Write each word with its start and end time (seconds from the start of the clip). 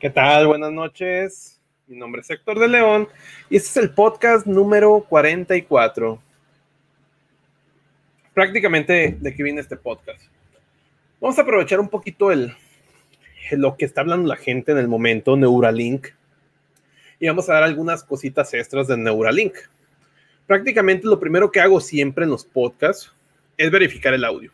¿Qué 0.00 0.08
tal? 0.08 0.46
Buenas 0.46 0.72
noches. 0.72 1.60
Mi 1.86 1.94
nombre 1.94 2.22
es 2.22 2.30
Héctor 2.30 2.58
de 2.58 2.68
León 2.68 3.06
y 3.50 3.56
este 3.56 3.68
es 3.68 3.76
el 3.76 3.90
podcast 3.90 4.46
número 4.46 5.04
44. 5.06 6.22
Prácticamente 8.32 9.18
de 9.20 9.34
qué 9.34 9.42
viene 9.42 9.60
este 9.60 9.76
podcast. 9.76 10.22
Vamos 11.20 11.38
a 11.38 11.42
aprovechar 11.42 11.80
un 11.80 11.90
poquito 11.90 12.32
el, 12.32 12.56
lo 13.50 13.76
que 13.76 13.84
está 13.84 14.00
hablando 14.00 14.26
la 14.26 14.36
gente 14.36 14.72
en 14.72 14.78
el 14.78 14.88
momento, 14.88 15.36
Neuralink, 15.36 16.06
y 17.18 17.28
vamos 17.28 17.50
a 17.50 17.52
dar 17.52 17.64
algunas 17.64 18.02
cositas 18.02 18.54
extras 18.54 18.88
de 18.88 18.96
Neuralink. 18.96 19.52
Prácticamente 20.46 21.08
lo 21.08 21.20
primero 21.20 21.52
que 21.52 21.60
hago 21.60 21.78
siempre 21.78 22.24
en 22.24 22.30
los 22.30 22.46
podcasts 22.46 23.14
es 23.58 23.70
verificar 23.70 24.14
el 24.14 24.24
audio. 24.24 24.50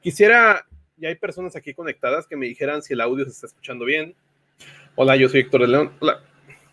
Quisiera, 0.00 0.66
ya 0.96 1.10
hay 1.10 1.16
personas 1.16 1.54
aquí 1.54 1.74
conectadas 1.74 2.26
que 2.26 2.36
me 2.38 2.46
dijeran 2.46 2.80
si 2.80 2.94
el 2.94 3.02
audio 3.02 3.26
se 3.26 3.32
está 3.32 3.46
escuchando 3.46 3.84
bien, 3.84 4.16
Hola, 4.96 5.16
yo 5.16 5.28
soy 5.28 5.40
Héctor 5.40 5.62
de 5.62 5.68
León. 5.68 5.92
Hola, 6.00 6.20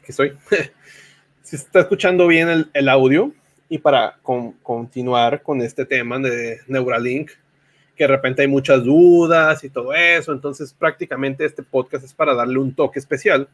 ¿qué 0.04 0.12
soy? 0.12 0.36
si 1.44 1.56
está 1.56 1.82
escuchando 1.82 2.28
bien 2.28 2.68
el, 2.74 2.90
audio 2.90 3.32
y 3.70 3.78
para 3.78 4.18
continuar 4.24 5.44
con 5.44 5.62
este 5.62 5.86
tema 5.86 6.18
de 6.18 6.60
Neuralink, 6.68 7.32
que 7.96 8.04
de 8.04 8.08
repente 8.08 8.42
hay 8.42 8.48
muchas 8.48 8.84
dudas 8.84 9.64
y 9.64 9.70
todo 9.70 9.94
eso, 9.94 10.34
entonces 10.34 10.74
prácticamente 10.74 11.46
este 11.46 11.62
podcast 11.64 12.04
es 12.04 12.14
para 12.14 12.34
darle 12.34 12.58
un 12.58 12.74
toque 12.74 13.00
especial 13.00 13.48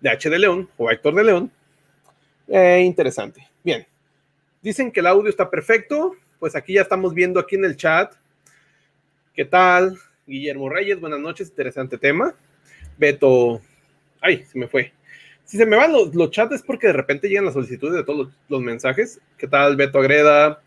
de 0.00 0.10
H 0.10 0.30
de 0.30 0.38
León 0.38 0.68
o 0.76 0.90
Héctor 0.90 1.16
de 1.16 1.24
León. 1.24 1.50
Eh, 2.48 2.82
interesante. 2.86 3.46
Bien, 3.64 3.84
dicen 4.62 4.92
que 4.92 5.00
el 5.00 5.06
audio 5.06 5.28
está 5.28 5.50
perfecto, 5.50 6.14
pues 6.38 6.54
aquí 6.54 6.74
ya 6.74 6.82
estamos 6.82 7.12
viendo 7.12 7.40
aquí 7.40 7.56
en 7.56 7.64
el 7.64 7.76
chat. 7.76 8.14
¿Qué 9.34 9.44
tal? 9.44 9.98
Guillermo 10.26 10.68
Reyes, 10.68 11.00
buenas 11.00 11.20
noches, 11.20 11.48
interesante 11.48 11.98
tema. 11.98 12.34
Beto, 13.00 13.62
ay, 14.20 14.44
se 14.44 14.58
me 14.58 14.68
fue. 14.68 14.92
Si 15.46 15.56
se 15.56 15.64
me 15.64 15.74
van 15.74 15.90
los, 15.90 16.30
chats 16.30 16.56
es 16.56 16.62
porque 16.62 16.88
de 16.88 16.92
repente 16.92 17.28
llegan 17.28 17.46
las 17.46 17.54
solicitudes 17.54 17.94
de 17.94 18.04
todos 18.04 18.30
los, 18.46 18.60
mensajes. 18.60 19.18
¿Qué 19.38 19.48
tal, 19.48 19.74
Beto 19.74 19.98
Agreda? 19.98 20.60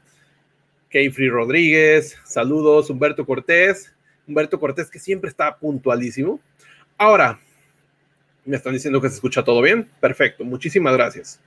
Keyfree 0.90 1.30
Rodríguez, 1.30 2.18
saludos, 2.26 2.90
Humberto 2.90 3.24
Cortés. 3.24 3.94
Humberto 4.28 4.60
Cortés, 4.60 4.90
que 4.90 4.98
siempre 4.98 5.30
está 5.30 5.56
puntualísimo. 5.56 6.40
Ahora, 6.98 7.40
me 8.46 8.58
están 8.58 8.74
diciendo 8.74 9.00
que 9.00 9.10
se 9.10 9.16
escucha 9.16 9.44
todo 9.44 9.62
bien. 9.62 9.88
Perfecto, 10.00 10.44
muchísimas 10.44 10.94
gracias. 10.94 11.40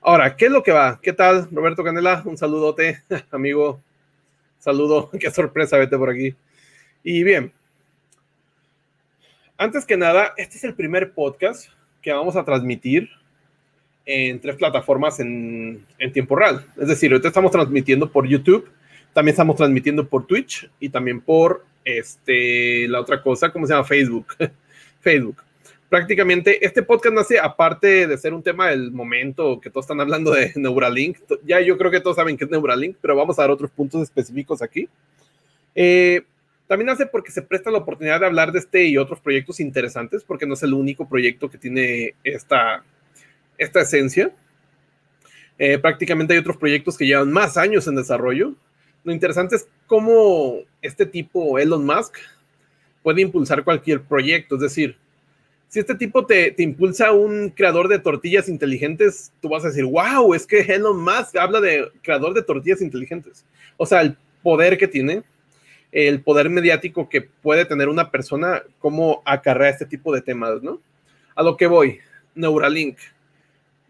Ahora, 0.00 0.36
¿qué 0.36 0.46
es 0.46 0.52
lo 0.52 0.62
que 0.62 0.70
va? 0.70 1.00
¿Qué 1.02 1.12
tal, 1.12 1.48
Roberto 1.50 1.82
Canela? 1.82 2.22
Un 2.24 2.38
saludote, 2.38 3.02
amigo. 3.32 3.82
Saludo, 4.60 5.10
qué 5.18 5.28
sorpresa, 5.32 5.76
vete 5.76 5.98
por 5.98 6.10
aquí. 6.10 6.36
Y 7.02 7.24
bien, 7.24 7.52
antes 9.60 9.84
que 9.84 9.98
nada, 9.98 10.32
este 10.38 10.56
es 10.56 10.64
el 10.64 10.72
primer 10.72 11.12
podcast 11.12 11.68
que 12.00 12.10
vamos 12.10 12.34
a 12.34 12.44
transmitir 12.46 13.10
en 14.06 14.40
tres 14.40 14.56
plataformas 14.56 15.20
en, 15.20 15.84
tiempo 16.14 16.34
real. 16.34 16.64
Es 16.80 16.88
decir, 16.88 17.12
ahorita 17.12 17.28
estamos 17.28 17.52
transmitiendo 17.52 18.10
por 18.10 18.26
YouTube, 18.26 18.70
también 19.12 19.34
estamos 19.34 19.56
transmitiendo 19.56 20.08
por 20.08 20.26
Twitch 20.26 20.68
y 20.80 20.88
también 20.88 21.20
por 21.20 21.66
este, 21.84 22.88
la 22.88 23.00
otra 23.00 23.22
cosa, 23.22 23.52
¿cómo 23.52 23.66
se 23.66 23.74
llama? 23.74 23.84
Facebook. 23.84 24.28
Facebook. 25.02 25.36
Prácticamente 25.90 26.64
este 26.64 26.82
podcast 26.82 27.14
nace 27.14 27.38
aparte 27.38 28.06
de 28.06 28.16
ser 28.16 28.32
un 28.32 28.42
tema 28.42 28.70
del 28.70 28.90
momento 28.90 29.60
que 29.60 29.68
todos 29.68 29.84
están 29.84 30.00
hablando 30.00 30.30
de 30.30 30.52
Neuralink. 30.56 31.18
Ya 31.44 31.60
yo 31.60 31.76
creo 31.76 31.90
que 31.90 32.00
todos 32.00 32.16
saben 32.16 32.38
que 32.38 32.44
es 32.44 32.50
Neuralink, 32.50 32.96
pero 32.98 33.14
vamos 33.14 33.38
a 33.38 33.42
dar 33.42 33.50
otros 33.50 33.70
puntos 33.70 34.00
específicos 34.00 34.62
aquí. 34.62 34.88
Eh, 35.74 36.22
también 36.70 36.90
hace 36.90 37.04
porque 37.04 37.32
se 37.32 37.42
presta 37.42 37.68
la 37.68 37.78
oportunidad 37.78 38.20
de 38.20 38.26
hablar 38.26 38.52
de 38.52 38.60
este 38.60 38.84
y 38.84 38.96
otros 38.96 39.18
proyectos 39.18 39.58
interesantes, 39.58 40.22
porque 40.22 40.46
no 40.46 40.54
es 40.54 40.62
el 40.62 40.72
único 40.72 41.08
proyecto 41.08 41.50
que 41.50 41.58
tiene 41.58 42.14
esta, 42.22 42.84
esta 43.58 43.80
esencia. 43.80 44.30
Eh, 45.58 45.78
prácticamente 45.78 46.32
hay 46.32 46.38
otros 46.38 46.56
proyectos 46.56 46.96
que 46.96 47.06
llevan 47.06 47.32
más 47.32 47.56
años 47.56 47.88
en 47.88 47.96
desarrollo. 47.96 48.54
Lo 49.02 49.12
interesante 49.12 49.56
es 49.56 49.66
cómo 49.88 50.60
este 50.80 51.06
tipo, 51.06 51.58
Elon 51.58 51.84
Musk, 51.84 52.14
puede 53.02 53.22
impulsar 53.22 53.64
cualquier 53.64 54.02
proyecto. 54.02 54.54
Es 54.54 54.60
decir, 54.60 54.96
si 55.66 55.80
este 55.80 55.96
tipo 55.96 56.24
te, 56.24 56.52
te, 56.52 56.62
impulsa 56.62 57.10
un 57.10 57.48
creador 57.50 57.88
de 57.88 57.98
tortillas 57.98 58.48
inteligentes, 58.48 59.32
tú 59.42 59.48
vas 59.48 59.64
a 59.64 59.70
decir, 59.70 59.86
wow, 59.86 60.34
es 60.34 60.46
que 60.46 60.60
Elon 60.60 61.02
Musk 61.02 61.36
habla 61.36 61.60
de 61.60 61.90
creador 62.00 62.32
de 62.32 62.44
tortillas 62.44 62.80
inteligentes. 62.80 63.44
O 63.76 63.86
sea, 63.86 64.02
el 64.02 64.16
poder 64.40 64.78
que 64.78 64.86
tiene 64.86 65.24
el 65.92 66.22
poder 66.22 66.50
mediático 66.50 67.08
que 67.08 67.22
puede 67.22 67.64
tener 67.64 67.88
una 67.88 68.10
persona, 68.10 68.62
cómo 68.78 69.22
acarrea 69.24 69.70
este 69.70 69.86
tipo 69.86 70.14
de 70.14 70.22
temas, 70.22 70.62
¿no? 70.62 70.80
A 71.34 71.42
lo 71.42 71.56
que 71.56 71.66
voy, 71.66 72.00
Neuralink 72.34 72.98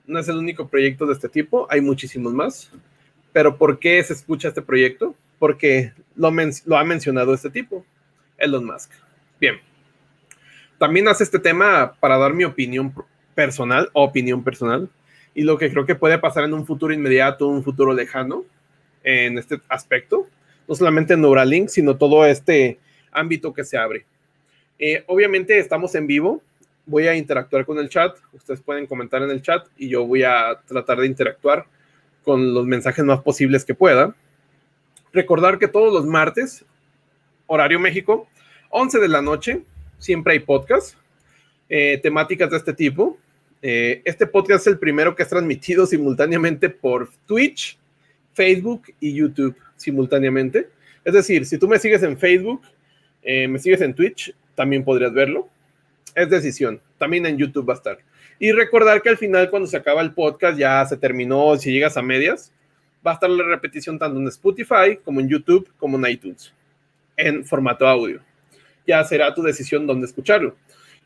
no 0.07 0.19
es 0.19 0.29
el 0.29 0.37
único 0.37 0.69
proyecto 0.69 1.07
de 1.07 1.13
este 1.13 1.29
tipo, 1.29 1.67
hay 1.71 1.81
muchísimos 1.81 2.33
más. 2.33 2.71
Pero 3.33 3.57
¿por 3.57 3.79
qué 3.79 4.03
se 4.03 4.13
escucha 4.13 4.49
este 4.49 4.63
proyecto? 4.63 5.15
Porque 5.39 5.93
lo, 6.17 6.29
ha 6.29 6.85
mencionado 6.85 7.33
este 7.33 7.51
tipo, 7.51 7.85
Elon 8.37 8.65
Musk. 8.65 8.91
Bien. 9.41 9.61
También 10.79 11.07
hace 11.09 11.25
este 11.25 11.39
tema 11.39 11.95
para 12.01 12.19
dar 12.19 12.33
mi 12.35 12.45
opinión 12.45 12.93
personal, 13.35 13.89
opinión 13.93 14.43
personal, 14.43 14.89
y 15.35 15.43
lo 15.43 15.59
que 15.59 15.71
creo 15.71 15.87
que 15.87 15.95
puede 15.95 16.19
pasar 16.19 16.45
en 16.45 16.55
un 16.55 16.67
futuro 16.67 16.93
inmediato, 16.93 17.47
un 17.47 17.63
futuro 17.63 17.95
lejano, 17.95 18.45
en 19.05 19.39
este 19.39 19.61
aspecto 19.69 20.27
no 20.71 20.77
solamente 20.77 21.17
Neuralink, 21.17 21.69
sino 21.69 21.97
todo 21.97 22.25
este 22.25 22.79
ámbito 23.11 23.53
que 23.53 23.65
se 23.65 23.77
abre. 23.77 24.07
Eh, 24.79 25.03
obviamente 25.09 25.59
estamos 25.59 25.97
en 25.97 26.07
vivo, 26.07 26.45
voy 26.87 27.09
a 27.09 27.17
interactuar 27.17 27.67
con 27.67 27.79
el 27.79 27.89
chat, 27.89 28.17
ustedes 28.33 28.61
pueden 28.61 28.87
comentar 28.87 29.21
en 29.21 29.31
el 29.31 29.43
chat 29.43 29.67
y 29.77 29.89
yo 29.89 30.07
voy 30.07 30.23
a 30.23 30.61
tratar 30.69 30.99
de 30.99 31.09
interactuar 31.09 31.67
con 32.23 32.55
los 32.55 32.67
mensajes 32.67 33.05
más 33.05 33.21
posibles 33.21 33.65
que 33.65 33.75
pueda. 33.75 34.15
Recordar 35.13 35.59
que 35.59 35.67
todos 35.67 35.93
los 35.93 36.07
martes, 36.07 36.65
horario 37.49 37.81
México, 37.81 38.29
11 38.69 39.01
de 39.01 39.09
la 39.09 39.23
noche, 39.23 39.63
siempre 39.99 40.35
hay 40.35 40.39
podcast, 40.39 40.95
eh, 41.69 41.99
temáticas 42.01 42.49
de 42.49 42.59
este 42.59 42.75
tipo. 42.75 43.19
Eh, 43.61 44.03
este 44.05 44.25
podcast 44.25 44.69
es 44.69 44.75
el 44.75 44.79
primero 44.79 45.17
que 45.17 45.25
es 45.25 45.29
transmitido 45.29 45.85
simultáneamente 45.85 46.71
por 46.71 47.11
Twitch, 47.27 47.77
Facebook 48.35 48.85
y 49.01 49.15
YouTube 49.15 49.57
simultáneamente. 49.81 50.69
Es 51.05 51.15
decir, 51.15 51.47
si 51.47 51.59
tú 51.59 51.67
me 51.67 51.79
sigues 51.79 52.03
en 52.03 52.19
Facebook, 52.19 52.63
eh, 53.23 53.49
me 53.49 53.59
sigues 53.59 53.81
en 53.81 53.95
Twitch, 53.95 54.35
también 54.55 54.85
podrías 54.85 55.13
verlo. 55.13 55.49
Es 56.15 56.29
decisión. 56.29 56.81
También 56.99 57.25
en 57.27 57.39
YouTube 57.39 57.69
va 57.69 57.75
a 57.75 57.77
estar. 57.77 57.99
Y 58.39 58.53
recordar 58.53 59.01
que 59.03 59.09
al 59.09 59.17
final, 59.17 59.51
cuando 59.51 59.69
se 59.69 59.77
acaba 59.77 60.03
el 60.03 60.13
podcast, 60.13 60.59
ya 60.59 60.85
se 60.85 60.97
terminó. 60.97 61.57
Si 61.57 61.73
llegas 61.73 61.97
a 61.97 62.03
medias, 62.03 62.53
va 63.07 63.13
a 63.13 63.15
estar 63.15 63.31
la 63.31 63.45
repetición 63.45 63.99
tanto 63.99 64.19
en 64.19 64.29
Spotify 64.29 64.99
como 65.03 65.21
en 65.21 65.29
YouTube 65.29 65.71
como 65.79 65.99
en 65.99 66.13
iTunes, 66.13 66.53
en 67.17 67.45
formato 67.45 67.87
audio. 67.87 68.21
Ya 68.87 69.03
será 69.05 69.35
tu 69.35 69.43
decisión 69.43 69.87
dónde 69.87 70.07
escucharlo. 70.07 70.57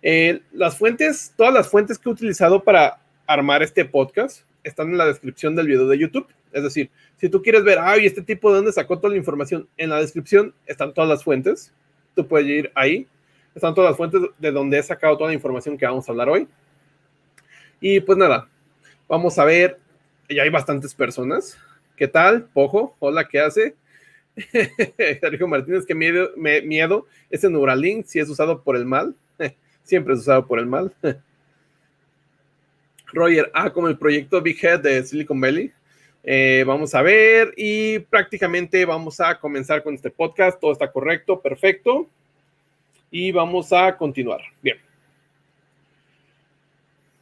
Eh, 0.02 0.40
las 0.52 0.76
fuentes, 0.76 1.32
todas 1.36 1.54
las 1.54 1.68
fuentes 1.68 1.98
que 1.98 2.08
he 2.08 2.12
utilizado 2.12 2.62
para 2.62 3.00
armar 3.26 3.62
este 3.62 3.84
podcast 3.84 4.42
están 4.62 4.90
en 4.90 4.98
la 4.98 5.06
descripción 5.06 5.54
del 5.56 5.68
video 5.68 5.86
de 5.86 5.98
YouTube. 5.98 6.26
Es 6.54 6.62
decir, 6.62 6.88
si 7.16 7.28
tú 7.28 7.42
quieres 7.42 7.64
ver, 7.64 7.78
ay, 7.80 8.06
este 8.06 8.22
tipo 8.22 8.48
de 8.48 8.56
dónde 8.56 8.72
sacó 8.72 8.96
toda 8.96 9.10
la 9.10 9.18
información, 9.18 9.68
en 9.76 9.90
la 9.90 10.00
descripción 10.00 10.54
están 10.66 10.94
todas 10.94 11.10
las 11.10 11.24
fuentes. 11.24 11.74
Tú 12.14 12.26
puedes 12.26 12.46
ir 12.48 12.70
ahí. 12.76 13.08
Están 13.56 13.74
todas 13.74 13.90
las 13.90 13.96
fuentes 13.96 14.20
de 14.38 14.52
donde 14.52 14.78
he 14.78 14.82
sacado 14.82 15.18
toda 15.18 15.30
la 15.30 15.34
información 15.34 15.76
que 15.76 15.84
vamos 15.84 16.08
a 16.08 16.12
hablar 16.12 16.28
hoy. 16.28 16.46
Y 17.80 18.00
pues 18.00 18.16
nada, 18.16 18.48
vamos 19.08 19.36
a 19.38 19.44
ver. 19.44 19.78
Ya 20.28 20.44
hay 20.44 20.50
bastantes 20.50 20.94
personas. 20.94 21.58
¿Qué 21.96 22.06
tal? 22.06 22.44
Pojo, 22.44 22.96
hola, 23.00 23.26
¿qué 23.28 23.40
hace? 23.40 23.74
Sergio 25.20 25.46
Martínez, 25.48 25.84
qué 25.86 25.94
miedo, 25.94 26.30
miedo 26.36 27.06
ese 27.30 27.48
Neuralink 27.50 28.06
si 28.06 28.20
es 28.20 28.28
usado 28.28 28.62
por 28.62 28.76
el 28.76 28.84
mal. 28.84 29.14
Siempre 29.82 30.14
es 30.14 30.20
usado 30.20 30.46
por 30.46 30.60
el 30.60 30.66
mal. 30.66 30.94
Roger, 33.12 33.50
ah, 33.54 33.72
como 33.72 33.88
el 33.88 33.98
proyecto 33.98 34.40
Big 34.40 34.64
Head 34.64 34.80
de 34.80 35.04
Silicon 35.04 35.40
Valley. 35.40 35.72
Eh, 36.26 36.64
vamos 36.66 36.94
a 36.94 37.02
ver 37.02 37.52
y 37.54 37.98
prácticamente 37.98 38.86
vamos 38.86 39.20
a 39.20 39.38
comenzar 39.38 39.82
con 39.82 39.94
este 39.94 40.10
podcast. 40.10 40.58
Todo 40.58 40.72
está 40.72 40.90
correcto, 40.90 41.40
perfecto. 41.40 42.08
Y 43.10 43.30
vamos 43.30 43.72
a 43.72 43.96
continuar. 43.96 44.40
Bien. 44.62 44.78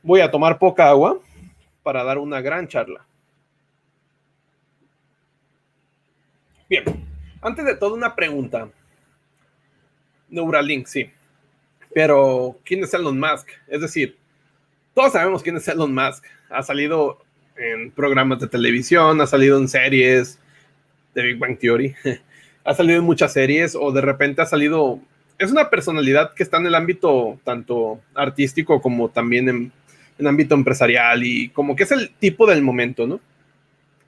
Voy 0.03 0.21
a 0.21 0.31
tomar 0.31 0.59
poca 0.59 0.89
agua 0.89 1.21
para 1.83 2.05
dar 2.05 2.19
una 2.19 2.41
gran 2.41 2.69
charla. 2.69 3.05
Bien. 6.69 6.85
Antes 7.41 7.65
de 7.65 7.75
todo, 7.75 7.95
una 7.95 8.15
pregunta. 8.15 8.71
Neuralink, 10.29 10.87
sí. 10.87 11.11
Pero, 11.93 12.57
¿quién 12.65 12.85
es 12.85 12.95
Elon 12.95 13.19
Musk? 13.19 13.49
Es 13.67 13.81
decir, 13.81 14.17
todos 14.95 15.13
sabemos 15.13 15.43
quién 15.43 15.57
es 15.57 15.67
Elon 15.67 15.93
Musk. 15.93 16.25
Ha 16.49 16.63
salido 16.63 17.19
en 17.57 17.91
programas 17.91 18.41
de 18.41 18.49
televisión, 18.49 19.21
ha 19.21 19.27
salido 19.27 19.59
en 19.59 19.69
series 19.69 20.39
de 21.15 21.23
Big 21.23 21.39
Bang 21.39 21.59
Theory, 21.59 21.95
ha 22.65 22.75
salido 22.75 22.99
en 22.99 23.05
muchas 23.05 23.33
series 23.33 23.75
o 23.75 23.93
de 23.93 24.01
repente 24.01 24.43
ha 24.43 24.47
salido 24.47 25.01
es 25.39 25.51
una 25.51 25.71
personalidad 25.71 26.35
que 26.35 26.43
está 26.43 26.59
en 26.59 26.67
el 26.67 26.75
ámbito 26.75 27.41
tanto 27.45 28.01
artístico 28.15 28.81
como 28.81 29.09
también 29.09 29.49
en, 29.49 29.73
en 30.19 30.27
ámbito 30.27 30.55
empresarial 30.55 31.25
y 31.25 31.49
como 31.49 31.75
que 31.75 31.83
es 31.83 31.91
el 31.91 32.11
tipo 32.15 32.47
del 32.47 32.63
momento, 32.63 33.07
¿no? 33.07 33.21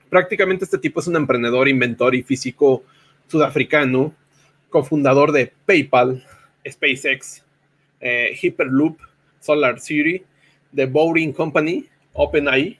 Prácticamente 0.09 0.63
este 0.63 0.77
tipo 0.77 0.99
es 0.99 1.07
un 1.07 1.17
emprendedor, 1.17 1.67
inventor 1.67 2.15
y 2.15 2.23
físico 2.23 2.83
sudafricano, 3.27 4.13
cofundador 4.69 5.31
de 5.31 5.51
PayPal, 5.65 6.23
SpaceX, 6.69 7.43
eh, 7.99 8.37
Hyperloop, 8.41 8.99
Solar 9.39 9.79
City, 9.79 10.23
The 10.73 10.85
Boring 10.85 11.33
Company, 11.33 11.85
OpenAI 12.13 12.79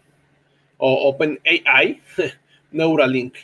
o 0.78 1.10
OpenAI, 1.10 2.02
Neuralink. 2.72 3.36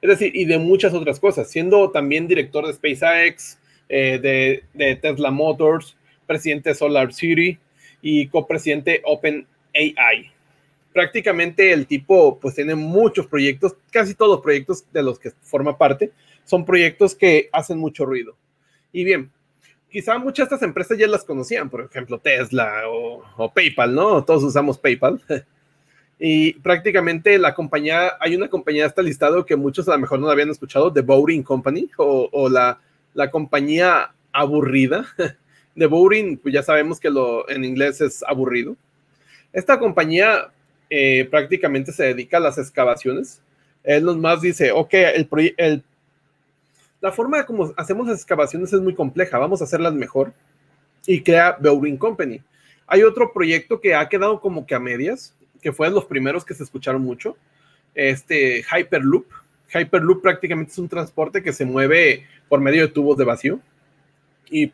Es 0.00 0.10
decir, 0.10 0.36
y 0.36 0.44
de 0.44 0.58
muchas 0.58 0.94
otras 0.94 1.18
cosas, 1.18 1.50
siendo 1.50 1.90
también 1.90 2.28
director 2.28 2.66
de 2.66 2.74
SpaceX, 2.74 3.58
eh, 3.88 4.62
de, 4.74 4.96
Tesla 4.96 5.30
Motors, 5.30 5.96
presidente 6.26 6.70
de 6.70 6.74
Solar 6.74 7.12
City 7.12 7.58
y 8.02 8.28
copresidente 8.28 9.00
OpenAI. 9.04 10.32
Prácticamente 10.92 11.72
el 11.72 11.86
tipo 11.86 12.38
pues 12.40 12.54
tiene 12.54 12.74
muchos 12.74 13.26
proyectos, 13.26 13.76
casi 13.90 14.14
todos 14.14 14.36
los 14.36 14.40
proyectos 14.40 14.84
de 14.92 15.02
los 15.02 15.18
que 15.18 15.30
forma 15.42 15.76
parte 15.76 16.12
son 16.44 16.64
proyectos 16.64 17.14
que 17.14 17.48
hacen 17.52 17.78
mucho 17.78 18.06
ruido. 18.06 18.36
Y 18.92 19.04
bien, 19.04 19.30
quizá 19.90 20.18
muchas 20.18 20.48
de 20.48 20.56
estas 20.56 20.66
empresas 20.66 20.96
ya 20.98 21.06
las 21.06 21.24
conocían, 21.24 21.68
por 21.68 21.82
ejemplo 21.82 22.18
Tesla 22.18 22.88
o, 22.88 23.22
o 23.36 23.52
PayPal, 23.52 23.94
¿no? 23.94 24.24
Todos 24.24 24.44
usamos 24.44 24.78
PayPal. 24.78 25.20
Y 26.18 26.54
prácticamente 26.54 27.38
la 27.38 27.54
compañía, 27.54 28.12
hay 28.20 28.34
una 28.34 28.48
compañía 28.48 28.86
está 28.86 29.02
listado 29.02 29.44
que 29.44 29.56
muchos 29.56 29.88
a 29.88 29.92
lo 29.92 29.98
mejor 29.98 30.18
no 30.18 30.30
habían 30.30 30.50
escuchado, 30.50 30.92
The 30.92 31.02
Boring 31.02 31.42
Company 31.42 31.90
o, 31.98 32.48
la, 32.48 32.80
la, 33.12 33.30
compañía 33.30 34.12
aburrida. 34.32 35.06
The 35.76 35.86
Boring, 35.86 36.38
pues 36.38 36.54
ya 36.54 36.62
sabemos 36.62 36.98
que 36.98 37.10
lo, 37.10 37.48
en 37.50 37.64
inglés 37.64 38.00
es 38.00 38.22
aburrido. 38.22 38.76
Esta 39.52 39.78
compañía 39.78 40.50
eh, 40.88 41.28
prácticamente 41.30 41.92
se 41.92 42.04
dedica 42.04 42.38
a 42.38 42.40
las 42.40 42.56
excavaciones. 42.56 43.42
Nos 44.02 44.16
más 44.16 44.40
dice, 44.40 44.72
ok, 44.72 44.92
el, 44.92 45.84
la 47.00 47.12
forma 47.12 47.46
como 47.46 47.72
hacemos 47.76 48.08
las 48.08 48.16
excavaciones 48.16 48.72
es 48.72 48.80
muy 48.80 48.94
compleja, 48.94 49.38
vamos 49.38 49.60
a 49.60 49.64
hacerlas 49.64 49.94
mejor. 49.94 50.32
Y 51.06 51.22
crea 51.22 51.56
Boring 51.60 51.98
Company. 51.98 52.40
Hay 52.86 53.02
otro 53.02 53.32
proyecto 53.32 53.80
que 53.80 53.94
ha 53.94 54.08
quedado 54.08 54.40
como 54.40 54.66
que 54.66 54.74
a 54.74 54.80
medias, 54.80 55.35
que 55.66 55.72
fue 55.72 55.88
de 55.88 55.94
los 55.96 56.04
primeros 56.04 56.44
que 56.44 56.54
se 56.54 56.62
escucharon 56.62 57.02
mucho, 57.02 57.36
este 57.92 58.62
Hyperloop. 58.62 59.26
Hyperloop 59.74 60.22
prácticamente 60.22 60.70
es 60.70 60.78
un 60.78 60.88
transporte 60.88 61.42
que 61.42 61.52
se 61.52 61.64
mueve 61.64 62.24
por 62.48 62.60
medio 62.60 62.82
de 62.82 62.92
tubos 62.92 63.16
de 63.16 63.24
vacío. 63.24 63.58
Y 64.48 64.70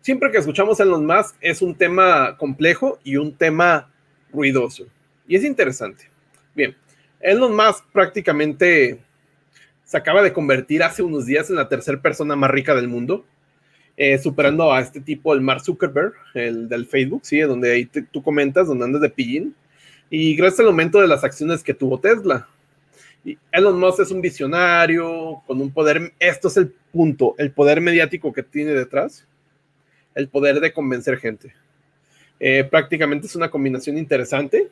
siempre 0.00 0.32
que 0.32 0.38
escuchamos 0.38 0.80
Elon 0.80 1.06
Musk 1.06 1.36
es 1.40 1.62
un 1.62 1.76
tema 1.76 2.36
complejo 2.36 2.98
y 3.04 3.14
un 3.14 3.32
tema 3.32 3.92
ruidoso. 4.32 4.88
Y 5.28 5.36
es 5.36 5.44
interesante. 5.44 6.10
Bien, 6.52 6.74
Elon 7.20 7.54
Musk 7.54 7.84
prácticamente 7.92 8.98
se 9.84 9.96
acaba 9.96 10.20
de 10.20 10.32
convertir 10.32 10.82
hace 10.82 11.04
unos 11.04 11.26
días 11.26 11.48
en 11.48 11.54
la 11.54 11.68
tercera 11.68 12.02
persona 12.02 12.34
más 12.34 12.50
rica 12.50 12.74
del 12.74 12.88
mundo, 12.88 13.24
eh, 13.96 14.18
superando 14.18 14.72
a 14.72 14.80
este 14.80 15.00
tipo, 15.00 15.32
el 15.32 15.42
Mark 15.42 15.60
Zuckerberg, 15.60 16.14
el 16.34 16.68
del 16.68 16.86
Facebook, 16.86 17.20
¿sí? 17.22 17.38
Donde 17.38 17.70
ahí 17.70 17.84
tú 17.84 18.20
comentas, 18.20 18.66
donde 18.66 18.84
andas 18.84 19.00
de 19.00 19.10
pillín 19.10 19.54
y 20.10 20.34
gracias 20.36 20.60
al 20.60 20.66
aumento 20.66 21.00
de 21.00 21.08
las 21.08 21.24
acciones 21.24 21.62
que 21.62 21.74
tuvo 21.74 22.00
Tesla. 22.00 22.48
Elon 23.52 23.78
Musk 23.78 24.00
es 24.00 24.10
un 24.10 24.20
visionario 24.20 25.42
con 25.46 25.60
un 25.60 25.70
poder, 25.70 26.12
esto 26.18 26.48
es 26.48 26.56
el 26.56 26.72
punto, 26.92 27.34
el 27.38 27.50
poder 27.50 27.80
mediático 27.80 28.32
que 28.32 28.42
tiene 28.42 28.72
detrás, 28.72 29.26
el 30.14 30.28
poder 30.28 30.60
de 30.60 30.72
convencer 30.72 31.18
gente. 31.18 31.52
Eh, 32.40 32.64
prácticamente 32.64 33.26
es 33.26 33.36
una 33.36 33.50
combinación 33.50 33.98
interesante, 33.98 34.68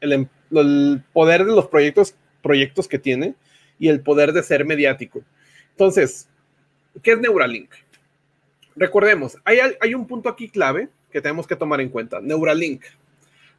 el, 0.00 0.12
em, 0.12 0.26
el, 0.50 1.02
poder 1.12 1.44
de 1.44 1.52
los 1.52 1.68
proyectos, 1.68 2.14
proyectos 2.42 2.88
que 2.88 2.98
tiene 2.98 3.34
y 3.78 3.88
el 3.88 4.00
poder 4.00 4.32
de 4.32 4.42
ser 4.42 4.64
mediático. 4.64 5.22
Entonces, 5.70 6.28
¿qué 7.02 7.12
es 7.12 7.18
Neuralink? 7.20 7.70
Recordemos, 8.74 9.36
hay, 9.44 9.58
hay 9.80 9.94
un 9.94 10.06
punto 10.06 10.28
aquí 10.28 10.48
clave 10.48 10.88
que 11.12 11.20
tenemos 11.20 11.46
que 11.46 11.56
tomar 11.56 11.80
en 11.80 11.90
cuenta. 11.90 12.20
Neuralink 12.20 12.82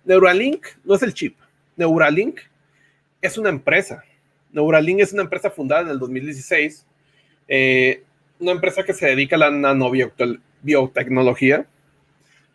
Neuralink 0.06 0.66
no 0.84 0.96
es 0.96 1.04
el 1.04 1.14
chip. 1.14 1.38
Neuralink 1.78 2.40
es 3.22 3.38
una 3.38 3.48
empresa. 3.50 4.04
Neuralink 4.52 5.00
es 5.00 5.14
una 5.14 5.22
empresa 5.24 5.50
fundada 5.50 5.84
en 5.84 5.88
el 5.90 6.00
2016, 6.00 6.86
eh, 7.48 8.04
una 8.40 8.52
empresa 8.52 8.84
que 8.84 8.94
se 8.94 9.06
dedica 9.08 9.38
a 9.38 9.40
la 9.40 9.50
nanobiotecnología 9.50 11.66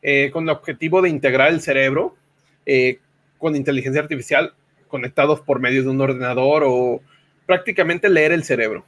eh, 0.03 0.31
con 0.33 0.45
el 0.45 0.51
objetivo 0.51 1.03
de 1.03 1.09
integrar 1.09 1.49
el 1.49 1.61
cerebro 1.61 2.15
eh, 2.67 3.01
con 3.39 3.57
inteligencia 3.57 4.01
artificial 4.01 4.55
conectados 4.87 5.41
por 5.41 5.59
medio 5.59 5.83
de 5.83 5.89
un 5.89 6.01
ordenador 6.01 6.63
o 6.65 7.03
prácticamente 7.47 8.09
leer 8.09 8.31
el 8.33 8.45
cerebro. 8.45 8.87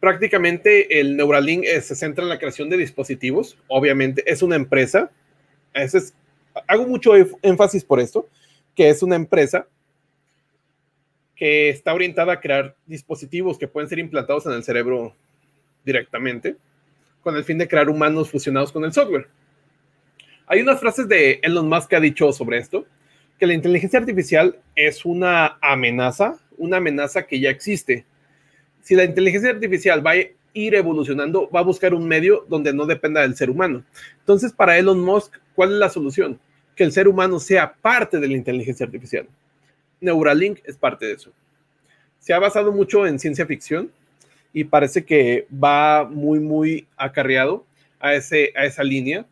Prácticamente 0.00 0.98
el 1.00 1.16
Neuralink 1.16 1.64
se 1.64 1.94
centra 1.94 2.24
en 2.24 2.28
la 2.28 2.38
creación 2.38 2.68
de 2.68 2.76
dispositivos, 2.76 3.56
obviamente 3.66 4.22
es 4.26 4.42
una 4.42 4.56
empresa, 4.56 5.10
ese 5.72 5.96
es 5.98 6.14
hago 6.66 6.86
mucho 6.86 7.12
énfasis 7.42 7.84
por 7.84 8.00
esto, 8.00 8.28
que 8.74 8.88
es 8.88 9.02
una 9.02 9.16
empresa 9.16 9.66
que 11.34 11.68
está 11.68 11.92
orientada 11.92 12.32
a 12.32 12.40
crear 12.40 12.74
dispositivos 12.86 13.58
que 13.58 13.68
pueden 13.68 13.88
ser 13.88 13.98
implantados 13.98 14.46
en 14.46 14.52
el 14.52 14.64
cerebro 14.64 15.14
directamente, 15.84 16.56
con 17.22 17.36
el 17.36 17.44
fin 17.44 17.58
de 17.58 17.68
crear 17.68 17.88
humanos 17.88 18.30
fusionados 18.30 18.72
con 18.72 18.84
el 18.84 18.92
software. 18.92 19.28
Hay 20.46 20.60
unas 20.60 20.80
frases 20.80 21.08
de 21.08 21.40
Elon 21.42 21.68
Musk 21.68 21.90
que 21.90 21.96
ha 21.96 22.00
dicho 22.00 22.32
sobre 22.32 22.58
esto, 22.58 22.86
que 23.38 23.46
la 23.46 23.54
inteligencia 23.54 23.98
artificial 23.98 24.58
es 24.74 25.04
una 25.04 25.58
amenaza, 25.60 26.38
una 26.56 26.78
amenaza 26.78 27.26
que 27.26 27.38
ya 27.38 27.50
existe. 27.50 28.06
Si 28.80 28.94
la 28.94 29.04
inteligencia 29.04 29.50
artificial 29.50 30.06
va 30.06 30.12
a 30.12 30.16
ir 30.54 30.74
evolucionando, 30.74 31.50
va 31.50 31.60
a 31.60 31.64
buscar 31.64 31.92
un 31.92 32.08
medio 32.08 32.46
donde 32.48 32.72
no 32.72 32.86
dependa 32.86 33.20
del 33.20 33.36
ser 33.36 33.50
humano. 33.50 33.84
Entonces, 34.20 34.52
para 34.52 34.78
Elon 34.78 35.00
Musk, 35.00 35.34
¿cuál 35.54 35.72
es 35.72 35.78
la 35.78 35.90
solución? 35.90 36.38
Que 36.76 36.84
el 36.84 36.92
ser 36.92 37.08
humano 37.08 37.40
sea 37.40 37.72
parte 37.72 38.20
de 38.20 38.28
la 38.28 38.34
inteligencia 38.34 38.86
artificial. 38.86 39.26
Neuralink 40.00 40.60
es 40.64 40.76
parte 40.76 41.06
de 41.06 41.14
eso. 41.14 41.32
Se 42.20 42.34
ha 42.34 42.38
basado 42.38 42.70
mucho 42.70 43.06
en 43.06 43.18
ciencia 43.18 43.46
ficción 43.46 43.90
y 44.52 44.64
parece 44.64 45.04
que 45.04 45.46
va 45.52 46.04
muy, 46.04 46.38
muy 46.38 46.86
acarreado 46.96 47.64
a, 47.98 48.14
ese, 48.14 48.52
a 48.54 48.66
esa 48.66 48.84
línea 48.84 49.24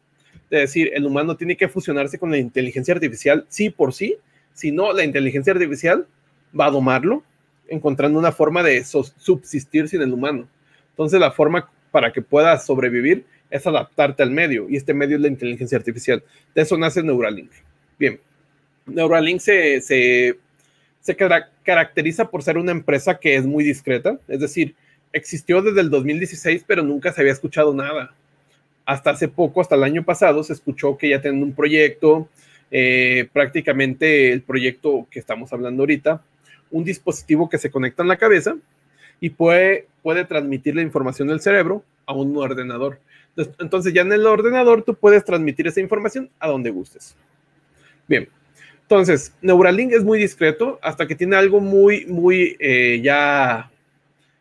de 0.50 0.61
decir, 0.61 0.90
el 0.95 1.04
humano 1.07 1.37
tiene 1.37 1.57
que 1.57 1.69
fusionarse 1.69 2.19
con 2.19 2.30
la 2.30 2.38
inteligencia 2.38 2.95
artificial 2.95 3.45
sí 3.49 3.71
por 3.71 3.92
sí, 3.92 4.16
si 4.54 4.73
no, 4.73 4.92
la 4.92 5.04
inteligencia 5.04 5.52
artificial 5.52 6.07
va 6.59 6.66
a 6.66 6.71
domarlo, 6.71 7.23
encontrando 7.69 8.19
una 8.19 8.33
forma 8.33 8.62
de 8.62 8.85
subsistir 8.85 9.88
sin 9.88 10.00
el 10.02 10.12
humano. 10.12 10.49
Entonces, 10.90 11.19
la 11.19 11.33
forma 11.33 11.71
para 11.90 12.12
que 12.12 12.23
pueda 12.23 12.59
sobrevivir 12.59 13.25
es 13.54 13.64
adaptarte 13.68 14.20
al 14.25 14.32
medio 14.32 14.68
y 14.68 14.76
este 14.76 14.94
medio 14.94 15.14
es 15.14 15.23
la 15.23 15.28
inteligencia 15.28 15.78
artificial. 15.78 16.25
De 16.56 16.62
eso 16.62 16.76
nace 16.76 17.04
Neuralink. 17.04 17.52
Bien, 17.96 18.18
Neuralink 18.84 19.38
se, 19.38 19.80
se, 19.80 20.38
se 21.00 21.16
caracteriza 21.62 22.28
por 22.30 22.42
ser 22.42 22.58
una 22.58 22.73
empresa 22.73 23.16
que 23.20 23.37
es 23.37 23.46
muy 23.46 23.62
discreta, 23.62 24.18
es 24.26 24.40
decir, 24.40 24.75
existió 25.12 25.62
desde 25.62 25.82
el 25.82 25.90
2016, 25.90 26.64
pero 26.66 26.82
nunca 26.82 27.12
se 27.12 27.20
había 27.20 27.32
escuchado 27.32 27.73
nada. 27.73 28.12
Hasta 28.84 29.11
hace 29.11 29.28
poco, 29.28 29.61
hasta 29.61 29.76
el 29.76 29.84
año 29.84 30.04
pasado, 30.04 30.42
se 30.42 30.52
escuchó 30.52 30.99
que 30.99 31.11
ya 31.11 31.23
tienen 31.23 31.40
un 31.40 31.54
proyecto, 31.54 32.28
eh, 32.73 33.28
prácticamente 33.32 34.32
el 34.32 34.42
proyecto 34.42 35.06
que 35.12 35.20
estamos 35.20 35.52
hablando 35.52 35.84
ahorita, 35.84 36.25
un 36.73 36.82
dispositivo 36.82 37.49
que 37.49 37.58
se 37.58 37.70
conecta 37.70 38.02
en 38.02 38.08
la 38.08 38.16
cabeza 38.16 38.56
y 39.20 39.30
puede, 39.30 39.87
puede 40.02 40.25
transmitir 40.25 40.75
la 40.75 40.82
información 40.82 41.28
del 41.28 41.40
cerebro 41.40 41.84
a 42.04 42.14
un 42.14 42.37
ordenador. 42.37 42.99
Entonces 43.37 43.93
ya 43.93 44.03
en 44.03 44.12
el 44.12 44.26
ordenador 44.26 44.83
tú 44.83 44.95
puedes 44.95 45.25
transmitir 45.25 45.67
esa 45.67 45.81
información 45.81 46.31
a 46.38 46.49
donde 46.49 46.71
gustes. 46.71 47.17
Bien, 48.07 48.29
entonces 48.83 49.35
Neuralink 49.41 49.93
es 49.93 50.05
muy 50.05 50.19
discreto 50.19 50.79
hasta 50.83 51.07
que 51.07 51.14
tiene 51.14 51.37
algo 51.37 51.61
muy, 51.61 52.07
muy 52.07 52.57
eh, 52.61 53.00
ya 53.03 53.71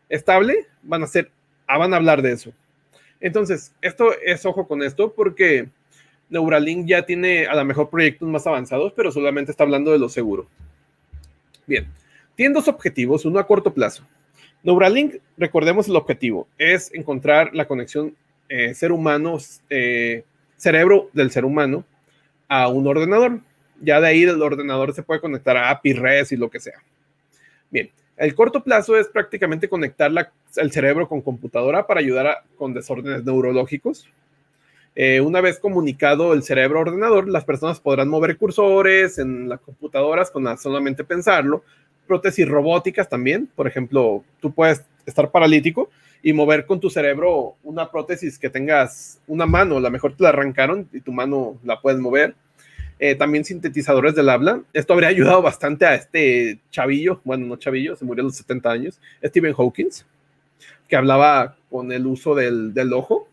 estable, 0.08 0.66
van 0.82 1.02
a 1.02 1.06
ser, 1.06 1.30
ah, 1.66 1.78
van 1.78 1.92
a 1.92 1.96
hablar 1.96 2.22
de 2.22 2.32
eso. 2.32 2.52
Entonces, 3.20 3.72
esto 3.80 4.12
es 4.22 4.44
ojo 4.44 4.68
con 4.68 4.82
esto 4.82 5.12
porque 5.12 5.68
Neuralink 6.28 6.86
ya 6.86 7.06
tiene 7.06 7.46
a 7.46 7.54
lo 7.54 7.64
mejor 7.64 7.88
proyectos 7.88 8.28
más 8.28 8.46
avanzados, 8.46 8.92
pero 8.94 9.10
solamente 9.10 9.50
está 9.50 9.64
hablando 9.64 9.92
de 9.92 9.98
lo 9.98 10.08
seguro. 10.08 10.46
Bien, 11.66 11.86
tiene 12.34 12.54
dos 12.54 12.68
objetivos, 12.68 13.24
uno 13.24 13.38
a 13.38 13.46
corto 13.46 13.72
plazo. 13.72 14.06
Neuralink, 14.62 15.16
recordemos 15.38 15.88
el 15.88 15.96
objetivo, 15.96 16.48
es 16.58 16.92
encontrar 16.92 17.54
la 17.54 17.66
conexión 17.66 18.14
eh, 18.48 18.74
ser 18.74 18.92
humano, 18.92 19.38
eh, 19.70 20.24
cerebro 20.56 21.10
del 21.12 21.30
ser 21.30 21.44
humano 21.44 21.84
a 22.48 22.68
un 22.68 22.86
ordenador. 22.86 23.40
Ya 23.80 24.00
de 24.00 24.08
ahí 24.08 24.22
el 24.22 24.40
ordenador 24.40 24.94
se 24.94 25.02
puede 25.02 25.20
conectar 25.20 25.56
a 25.56 25.70
API, 25.70 25.92
REST 25.94 26.32
y 26.32 26.36
lo 26.36 26.50
que 26.50 26.60
sea. 26.60 26.82
Bien, 27.70 27.90
El 28.16 28.34
corto 28.34 28.62
plazo 28.62 28.96
es 28.96 29.08
prácticamente 29.08 29.68
conectar 29.68 30.10
el 30.56 30.72
cerebro 30.72 31.08
con 31.08 31.20
computadora 31.20 31.86
para 31.86 32.00
ayudar 32.00 32.44
con 32.56 32.72
desórdenes 32.72 33.24
neurológicos. 33.24 34.08
Eh, 34.96 35.20
una 35.20 35.40
vez 35.40 35.58
comunicado 35.58 36.32
el 36.34 36.44
cerebro-ordenador, 36.44 37.28
las 37.28 37.44
personas 37.44 37.80
podrán 37.80 38.08
mover 38.08 38.36
cursores 38.36 39.18
en 39.18 39.48
las 39.48 39.60
computadoras 39.60 40.30
con 40.30 40.56
solamente 40.56 41.02
pensarlo. 41.02 41.64
Prótesis 42.06 42.46
robóticas 42.46 43.08
también, 43.08 43.48
por 43.56 43.66
ejemplo, 43.66 44.22
tú 44.40 44.52
puedes 44.52 44.84
estar 45.04 45.30
paralítico 45.32 45.90
y 46.26 46.32
mover 46.32 46.64
con 46.64 46.80
tu 46.80 46.88
cerebro 46.88 47.54
una 47.62 47.90
prótesis 47.90 48.38
que 48.38 48.48
tengas 48.48 49.20
una 49.26 49.44
mano, 49.44 49.78
la 49.78 49.90
mejor 49.90 50.16
te 50.16 50.22
la 50.22 50.30
arrancaron 50.30 50.88
y 50.90 51.02
tu 51.02 51.12
mano 51.12 51.58
la 51.62 51.82
puedes 51.82 52.00
mover. 52.00 52.34
Eh, 52.98 53.14
también 53.14 53.44
sintetizadores 53.44 54.14
del 54.14 54.30
habla. 54.30 54.62
Esto 54.72 54.94
habría 54.94 55.10
ayudado 55.10 55.42
bastante 55.42 55.84
a 55.84 55.94
este 55.94 56.60
chavillo, 56.70 57.20
bueno, 57.24 57.44
no 57.44 57.56
chavillo, 57.56 57.94
se 57.94 58.06
murió 58.06 58.22
a 58.22 58.24
los 58.24 58.36
70 58.36 58.70
años, 58.70 59.00
Stephen 59.22 59.52
Hawking, 59.52 59.90
que 60.88 60.96
hablaba 60.96 61.56
con 61.68 61.92
el 61.92 62.06
uso 62.06 62.34
del, 62.34 62.72
del 62.72 62.94
ojo 62.94 63.28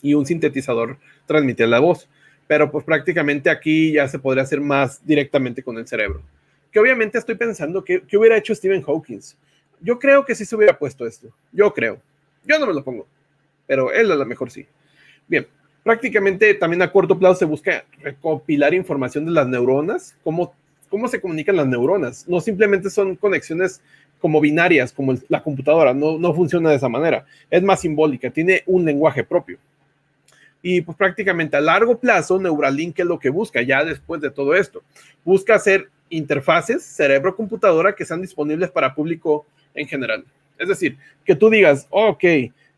y 0.00 0.14
un 0.14 0.24
sintetizador 0.24 0.96
transmitía 1.26 1.66
la 1.66 1.80
voz. 1.80 2.08
Pero 2.46 2.70
pues 2.70 2.84
prácticamente 2.84 3.50
aquí 3.50 3.92
ya 3.92 4.06
se 4.06 4.20
podría 4.20 4.44
hacer 4.44 4.60
más 4.60 5.04
directamente 5.04 5.64
con 5.64 5.76
el 5.76 5.88
cerebro. 5.88 6.22
Que 6.70 6.78
obviamente 6.78 7.18
estoy 7.18 7.34
pensando 7.34 7.82
que, 7.82 8.02
que 8.02 8.16
hubiera 8.16 8.36
hecho 8.36 8.54
Stephen 8.54 8.82
Hawking. 8.82 9.20
Yo 9.80 9.98
creo 9.98 10.24
que 10.24 10.34
sí 10.34 10.44
se 10.44 10.56
hubiera 10.56 10.78
puesto 10.78 11.06
esto. 11.06 11.28
Yo 11.52 11.72
creo. 11.72 12.00
Yo 12.44 12.58
no 12.58 12.66
me 12.66 12.74
lo 12.74 12.84
pongo. 12.84 13.06
Pero 13.66 13.92
él 13.92 14.10
a 14.10 14.16
lo 14.16 14.26
mejor 14.26 14.50
sí. 14.50 14.66
Bien, 15.28 15.46
prácticamente 15.82 16.54
también 16.54 16.82
a 16.82 16.90
corto 16.90 17.18
plazo 17.18 17.36
se 17.36 17.44
busca 17.44 17.84
recopilar 18.00 18.74
información 18.74 19.24
de 19.26 19.32
las 19.32 19.46
neuronas, 19.46 20.16
cómo, 20.24 20.52
cómo 20.88 21.08
se 21.08 21.20
comunican 21.20 21.56
las 21.56 21.66
neuronas. 21.66 22.28
No 22.28 22.40
simplemente 22.40 22.90
son 22.90 23.16
conexiones 23.16 23.80
como 24.20 24.40
binarias, 24.40 24.92
como 24.92 25.14
la 25.28 25.42
computadora, 25.42 25.94
no, 25.94 26.18
no 26.18 26.34
funciona 26.34 26.70
de 26.70 26.76
esa 26.76 26.88
manera. 26.88 27.24
Es 27.50 27.62
más 27.62 27.80
simbólica, 27.80 28.30
tiene 28.30 28.62
un 28.66 28.84
lenguaje 28.84 29.24
propio. 29.24 29.58
Y 30.62 30.82
pues 30.82 30.96
prácticamente 30.96 31.56
a 31.56 31.60
largo 31.60 31.98
plazo, 31.98 32.38
Neuralink 32.38 32.98
es 32.98 33.06
lo 33.06 33.18
que 33.18 33.30
busca 33.30 33.62
ya 33.62 33.82
después 33.82 34.20
de 34.20 34.30
todo 34.30 34.54
esto. 34.54 34.82
Busca 35.24 35.54
hacer 35.54 35.88
interfaces 36.10 36.84
cerebro-computadora 36.84 37.94
que 37.94 38.04
sean 38.04 38.20
disponibles 38.20 38.70
para 38.70 38.94
público 38.94 39.46
en 39.74 39.86
general. 39.86 40.24
Es 40.58 40.68
decir, 40.68 40.96
que 41.24 41.34
tú 41.34 41.50
digas, 41.50 41.86
ok, 41.90 42.24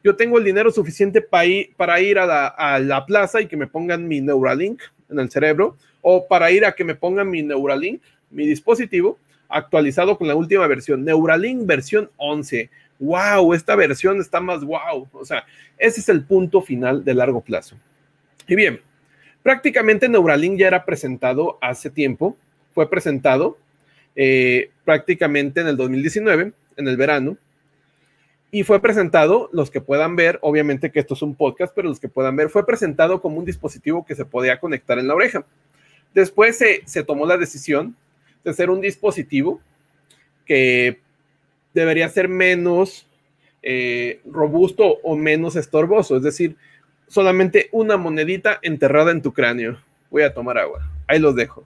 yo 0.05 0.17
tengo 0.17 0.39
el 0.39 0.45
dinero 0.45 0.71
suficiente 0.71 1.21
para 1.21 1.47
ir, 1.47 1.71
para 1.77 2.01
ir 2.01 2.19
a, 2.19 2.27
la, 2.27 2.47
a 2.47 2.79
la 2.79 3.07
plaza 3.07 3.41
y 3.41 3.47
que 3.47 3.57
me 3.57 3.67
pongan 3.67 4.07
mi 4.07 4.21
Neuralink 4.21 4.81
en 5.11 5.19
el 5.19 5.31
cerebro, 5.31 5.77
o 6.01 6.27
para 6.27 6.51
ir 6.51 6.65
a 6.65 6.73
que 6.73 6.85
me 6.85 6.95
pongan 6.95 7.31
mi 7.31 7.43
Neuralink, 7.43 8.03
mi 8.31 8.47
dispositivo, 8.47 9.19
actualizado 9.49 10.17
con 10.17 10.27
la 10.27 10.35
última 10.35 10.67
versión, 10.67 11.05
Neuralink 11.05 11.67
versión 11.67 12.11
11. 12.17 12.71
¡Wow! 12.99 13.55
Esta 13.55 13.77
versión 13.77 14.21
está 14.21 14.41
más 14.41 14.65
wow. 14.65 15.09
O 15.13 15.25
sea, 15.25 15.45
ese 15.79 16.01
es 16.01 16.09
el 16.09 16.25
punto 16.25 16.63
final 16.63 17.05
de 17.05 17.15
largo 17.15 17.41
plazo. 17.41 17.77
Y 18.47 18.55
bien, 18.55 18.81
prácticamente 19.43 20.09
Neuralink 20.09 20.59
ya 20.59 20.69
era 20.69 20.85
presentado 20.85 21.59
hace 21.61 21.91
tiempo. 21.91 22.37
Fue 22.75 22.89
presentado 22.89 23.59
eh, 24.17 24.71
prácticamente 24.85 25.61
en 25.61 25.69
el 25.69 25.77
2019, 25.77 26.53
en 26.77 26.89
el 26.89 26.97
verano, 26.97 27.37
y 28.55 28.65
fue 28.65 28.81
presentado, 28.83 29.49
los 29.53 29.71
que 29.71 29.81
puedan 29.81 30.15
ver, 30.15 30.39
obviamente 30.43 30.93
que 30.93 31.01
esto 31.01 31.15
es 31.15 31.23
un 31.23 31.35
podcast, 31.35 31.73
pero 31.75 31.89
los 31.89 31.99
que 31.99 32.09
puedan 32.09 32.37
ver, 32.37 32.51
fue 32.51 32.67
presentado 32.67 33.23
como 33.23 33.39
un 33.39 33.47
dispositivo 33.47 34.05
que 34.05 34.15
se 34.15 34.27
podía 34.27 34.61
conectar 34.61 34.99
en 34.99 35.09
la 35.09 35.15
oreja. 35.15 35.47
Después 36.13 36.59
se, 36.59 36.83
se 36.85 37.03
tomó 37.03 37.25
la 37.25 37.39
decisión 37.39 37.97
de 38.45 38.53
ser 38.53 38.69
un 38.69 38.83
dispositivo 38.83 39.61
que 40.45 41.01
debería 41.73 42.09
ser 42.11 42.29
menos 42.29 43.07
eh, 43.63 44.21
robusto 44.27 44.99
o 45.03 45.17
menos 45.17 45.57
estorboso, 45.57 46.17
es 46.17 46.23
decir, 46.23 46.57
solamente 47.09 47.69
una 47.73 47.97
monedita 47.97 48.59
enterrada 48.61 49.13
en 49.13 49.23
tu 49.23 49.33
cráneo. 49.33 49.79
Voy 50.11 50.25
a 50.25 50.35
tomar 50.35 50.59
agua. 50.59 50.91
Ahí 51.07 51.19
los 51.19 51.35
dejo. 51.35 51.65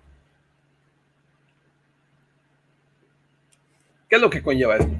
¿Qué 4.08 4.16
es 4.16 4.22
lo 4.22 4.30
que 4.30 4.42
conlleva 4.42 4.76
esto? 4.76 4.92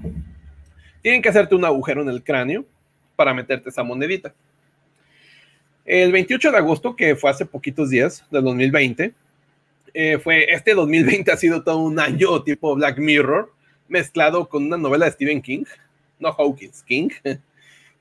Tienen 1.03 1.23
que 1.23 1.29
hacerte 1.29 1.55
un 1.55 1.65
agujero 1.65 2.03
en 2.03 2.09
el 2.09 2.23
cráneo 2.23 2.65
para 3.15 3.33
meterte 3.33 3.71
esa 3.71 3.83
monedita. 3.83 4.35
El 5.85 6.11
28 6.11 6.51
de 6.51 6.59
agosto, 6.59 6.97
que 6.97 7.15
fue 7.15 7.31
hace 7.31 7.47
poquitos 7.47 7.91
días 7.91 8.25
del 8.31 8.43
2020, 8.43 9.15
eh, 9.95 10.19
fue 10.19 10.53
este 10.53 10.75
2020 10.75 11.31
ha 11.33 11.37
sido 11.37 11.63
todo 11.63 11.79
un 11.79 12.01
año 12.01 12.43
tipo 12.43 12.75
Black 12.75 12.99
Mirror, 12.99 13.53
mezclado 13.89 14.49
con 14.49 14.65
una 14.65 14.77
novela 14.77 15.07
de 15.07 15.13
Stephen 15.13 15.41
King, 15.41 15.65
no 16.19 16.31
Hawkins, 16.31 16.83
King. 16.83 17.11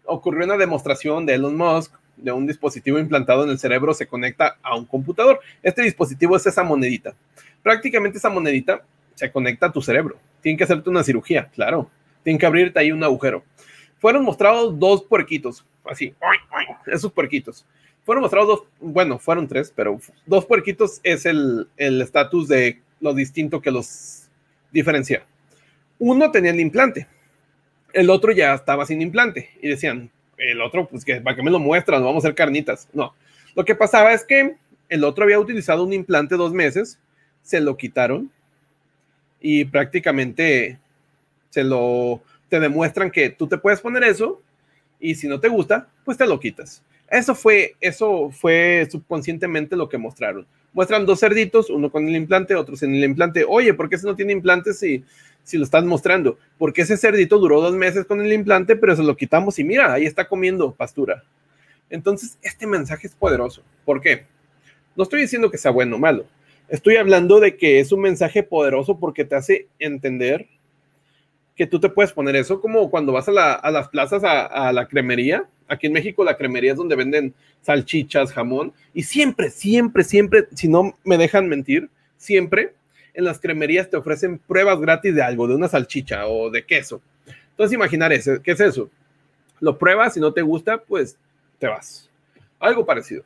Ocurrió 0.05 0.45
una 0.45 0.57
demostración 0.57 1.25
de 1.25 1.35
Elon 1.35 1.55
Musk 1.55 1.93
de 2.17 2.31
un 2.31 2.47
dispositivo 2.47 2.97
implantado 2.97 3.43
en 3.43 3.49
el 3.49 3.59
cerebro 3.59 3.93
se 3.93 4.07
conecta 4.07 4.57
a 4.63 4.75
un 4.75 4.85
computador. 4.85 5.39
Este 5.61 5.81
dispositivo 5.81 6.35
es 6.35 6.45
esa 6.45 6.63
monedita. 6.63 7.13
Prácticamente 7.61 8.17
esa 8.17 8.29
monedita 8.29 8.83
se 9.15 9.31
conecta 9.31 9.67
a 9.67 9.71
tu 9.71 9.81
cerebro. 9.81 10.17
Tienen 10.45 10.57
que 10.57 10.63
hacerte 10.65 10.91
una 10.91 11.03
cirugía, 11.03 11.49
claro 11.49 11.89
tienen 12.25 12.39
que 12.39 12.45
abrirte 12.47 12.79
ahí 12.79 12.91
un 12.91 13.03
agujero. 13.03 13.45
Fueron 13.99 14.25
mostrados 14.25 14.77
dos 14.77 15.03
puerquitos, 15.03 15.63
así, 15.85 16.13
esos 16.87 17.13
puerquitos. 17.13 17.65
Fueron 18.03 18.23
mostrados 18.23 18.47
dos, 18.47 18.63
bueno, 18.81 19.19
fueron 19.19 19.47
tres, 19.47 19.71
pero 19.73 19.99
dos 20.25 20.45
puerquitos 20.45 20.99
es 21.03 21.25
el 21.25 21.69
estatus 21.77 22.47
de 22.47 22.81
lo 22.99 23.13
distinto 23.13 23.61
que 23.61 23.71
los 23.71 24.27
diferencia. 24.71 25.23
Uno 25.99 26.31
tenía 26.31 26.51
el 26.51 26.59
implante, 26.59 27.07
el 27.93 28.09
otro 28.09 28.31
ya 28.31 28.55
estaba 28.55 28.85
sin 28.85 29.01
implante 29.01 29.51
y 29.61 29.69
decían, 29.69 30.09
el 30.37 30.61
otro, 30.61 30.87
pues 30.87 31.05
que 31.05 31.21
para 31.21 31.35
que 31.35 31.43
me 31.43 31.51
lo 31.51 31.59
muestran, 31.59 32.03
vamos 32.03 32.25
a 32.25 32.27
hacer 32.27 32.35
carnitas. 32.35 32.89
No, 32.91 33.13
lo 33.55 33.63
que 33.63 33.75
pasaba 33.75 34.13
es 34.13 34.25
que 34.25 34.55
el 34.89 35.03
otro 35.03 35.23
había 35.23 35.39
utilizado 35.39 35.83
un 35.83 35.93
implante 35.93 36.35
dos 36.35 36.53
meses, 36.53 36.99
se 37.43 37.61
lo 37.61 37.77
quitaron 37.77 38.31
y 39.47 39.63
prácticamente 39.63 40.79
se 41.51 41.63
lo, 41.63 42.23
te 42.49 42.59
demuestran 42.59 43.11
que 43.11 43.29
tú 43.29 43.45
te 43.45 43.59
puedes 43.59 43.79
poner 43.79 44.03
eso 44.03 44.41
y 44.99 45.13
si 45.13 45.27
no 45.27 45.39
te 45.39 45.49
gusta, 45.49 45.87
pues 46.03 46.17
te 46.17 46.25
lo 46.25 46.39
quitas. 46.39 46.81
Eso 47.07 47.35
fue, 47.35 47.75
eso 47.79 48.31
fue 48.31 48.87
subconscientemente 48.89 49.75
lo 49.75 49.87
que 49.87 49.99
mostraron. 49.99 50.47
Muestran 50.73 51.05
dos 51.05 51.19
cerditos, 51.19 51.69
uno 51.69 51.91
con 51.91 52.07
el 52.07 52.15
implante, 52.15 52.55
otro 52.55 52.75
sin 52.75 52.95
el 52.95 53.03
implante. 53.03 53.45
Oye, 53.47 53.75
¿por 53.75 53.87
qué 53.87 53.97
ese 53.97 54.07
no 54.07 54.15
tiene 54.15 54.33
implante 54.33 54.73
si, 54.73 55.03
si 55.43 55.59
lo 55.59 55.63
estás 55.63 55.85
mostrando? 55.85 56.39
Porque 56.57 56.81
ese 56.81 56.97
cerdito 56.97 57.37
duró 57.37 57.61
dos 57.61 57.75
meses 57.75 58.03
con 58.05 58.21
el 58.21 58.33
implante, 58.33 58.75
pero 58.75 58.95
se 58.95 59.03
lo 59.03 59.15
quitamos 59.15 59.59
y 59.59 59.63
mira, 59.63 59.93
ahí 59.93 60.07
está 60.07 60.27
comiendo 60.27 60.71
pastura. 60.71 61.23
Entonces, 61.91 62.39
este 62.41 62.65
mensaje 62.65 63.05
es 63.05 63.13
poderoso. 63.13 63.61
¿Por 63.85 64.01
qué? 64.01 64.25
No 64.95 65.03
estoy 65.03 65.21
diciendo 65.21 65.51
que 65.51 65.59
sea 65.59 65.69
bueno 65.69 65.97
o 65.97 65.99
malo. 65.99 66.25
Estoy 66.67 66.95
hablando 66.95 67.39
de 67.39 67.57
que 67.57 67.79
es 67.79 67.91
un 67.91 68.01
mensaje 68.01 68.41
poderoso 68.41 68.99
porque 68.99 69.23
te 69.23 69.35
hace 69.35 69.67
entender 69.77 70.47
que 71.55 71.67
tú 71.67 71.79
te 71.79 71.89
puedes 71.89 72.11
poner 72.11 72.35
eso 72.35 72.59
como 72.59 72.89
cuando 72.89 73.13
vas 73.13 73.29
a, 73.29 73.31
las 73.71 73.87
plazas 73.89 74.23
a, 74.23 74.73
la 74.73 74.87
cremería. 74.87 75.45
Aquí 75.67 75.87
en 75.87 75.93
México 75.93 76.23
la 76.23 76.37
cremería 76.37 76.71
es 76.71 76.77
donde 76.77 76.95
venden 76.95 77.33
salchichas, 77.61 78.33
jamón. 78.33 78.73
Y 78.93 79.03
siempre, 79.03 79.49
siempre, 79.49 80.03
siempre, 80.03 80.47
si 80.53 80.67
no 80.67 80.97
me 81.03 81.17
dejan 81.17 81.47
mentir, 81.47 81.89
siempre 82.17 82.73
en 83.13 83.23
las 83.23 83.39
cremerías 83.39 83.89
te 83.89 83.97
ofrecen 83.97 84.39
pruebas 84.39 84.79
gratis 84.79 85.15
de 85.15 85.21
algo, 85.21 85.47
de 85.47 85.55
una 85.55 85.69
salchicha 85.69 86.27
o 86.27 86.49
de 86.49 86.65
queso. 86.65 87.01
Entonces 87.51 87.73
imaginar 87.73 88.11
eso, 88.11 88.41
¿qué 88.43 88.51
es 88.51 88.59
eso? 88.59 88.89
Lo 89.61 89.77
pruebas, 89.77 90.17
y 90.17 90.19
no 90.19 90.33
te 90.33 90.41
gusta, 90.41 90.79
pues 90.79 91.17
te 91.57 91.67
vas. 91.67 92.09
Algo 92.59 92.85
parecido. 92.85 93.23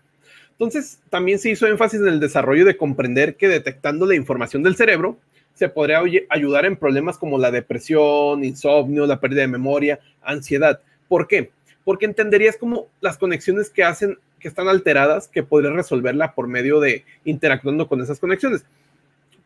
Entonces, 0.60 1.00
también 1.10 1.40
se 1.40 1.50
hizo 1.50 1.68
énfasis 1.68 2.02
en 2.02 2.10
el 2.10 2.20
desarrollo 2.20 2.66
de 2.66 2.76
comprender 2.76 3.38
que 3.38 3.48
detectando 3.48 4.06
la 4.06 4.16
información 4.16 4.62
del 4.62 4.76
cerebro, 4.76 5.18
se 5.54 5.70
podría 5.70 6.02
ayudar 6.30 6.66
en 6.66 6.76
problemas 6.76 7.18
como 7.18 7.38
la 7.38 7.50
depresión, 7.50 8.44
insomnio, 8.44 9.06
la 9.06 9.22
pérdida 9.22 9.42
de 9.42 9.48
memoria, 9.48 10.02
ansiedad. 10.22 10.82
¿Por 11.08 11.28
qué? 11.28 11.52
Porque 11.86 12.06
entenderías 12.06 12.58
como 12.58 12.88
las 13.00 13.18
conexiones 13.18 13.70
que 13.70 13.86
hacen, 13.86 14.18
que 14.38 14.50
están 14.50 14.68
alteradas, 14.68 15.30
que 15.30 15.44
podrías 15.44 15.74
resolverla 15.74 16.36
por 16.36 16.50
medio 16.50 16.82
de 16.82 17.06
interactuando 17.24 17.88
con 17.88 18.02
esas 18.02 18.20
conexiones. 18.20 18.66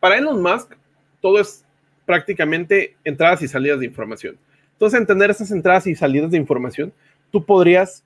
Para 0.00 0.18
Elon 0.18 0.42
Musk, 0.42 0.72
todo 1.20 1.40
es 1.40 1.64
prácticamente 2.06 2.96
entradas 3.04 3.40
y 3.42 3.46
salidas 3.46 3.78
de 3.78 3.86
información. 3.86 4.36
Entonces, 4.72 4.98
entender 4.98 5.30
esas 5.30 5.52
entradas 5.52 5.86
y 5.86 5.94
salidas 5.94 6.32
de 6.32 6.38
información, 6.38 6.92
tú 7.30 7.44
podrías 7.44 8.02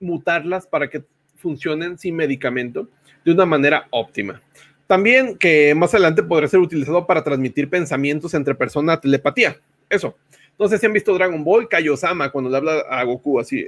mutarlas 0.00 0.66
para 0.66 0.88
que 0.88 1.04
funcionen 1.38 1.98
sin 1.98 2.16
medicamento 2.16 2.88
de 3.24 3.32
una 3.32 3.46
manera 3.46 3.86
óptima. 3.90 4.42
También 4.86 5.36
que 5.36 5.74
más 5.74 5.92
adelante 5.94 6.22
podría 6.22 6.48
ser 6.48 6.60
utilizado 6.60 7.06
para 7.06 7.22
transmitir 7.22 7.68
pensamientos 7.68 8.34
entre 8.34 8.54
personas, 8.54 9.00
telepatía. 9.00 9.56
Eso. 9.88 10.16
No 10.58 10.66
sé 10.68 10.78
si 10.78 10.86
han 10.86 10.92
visto 10.92 11.14
Dragon 11.14 11.44
Ball, 11.44 11.68
Kaiosama, 11.68 12.30
cuando 12.30 12.50
le 12.50 12.56
habla 12.56 12.78
a 12.90 13.04
Goku 13.04 13.38
así. 13.38 13.66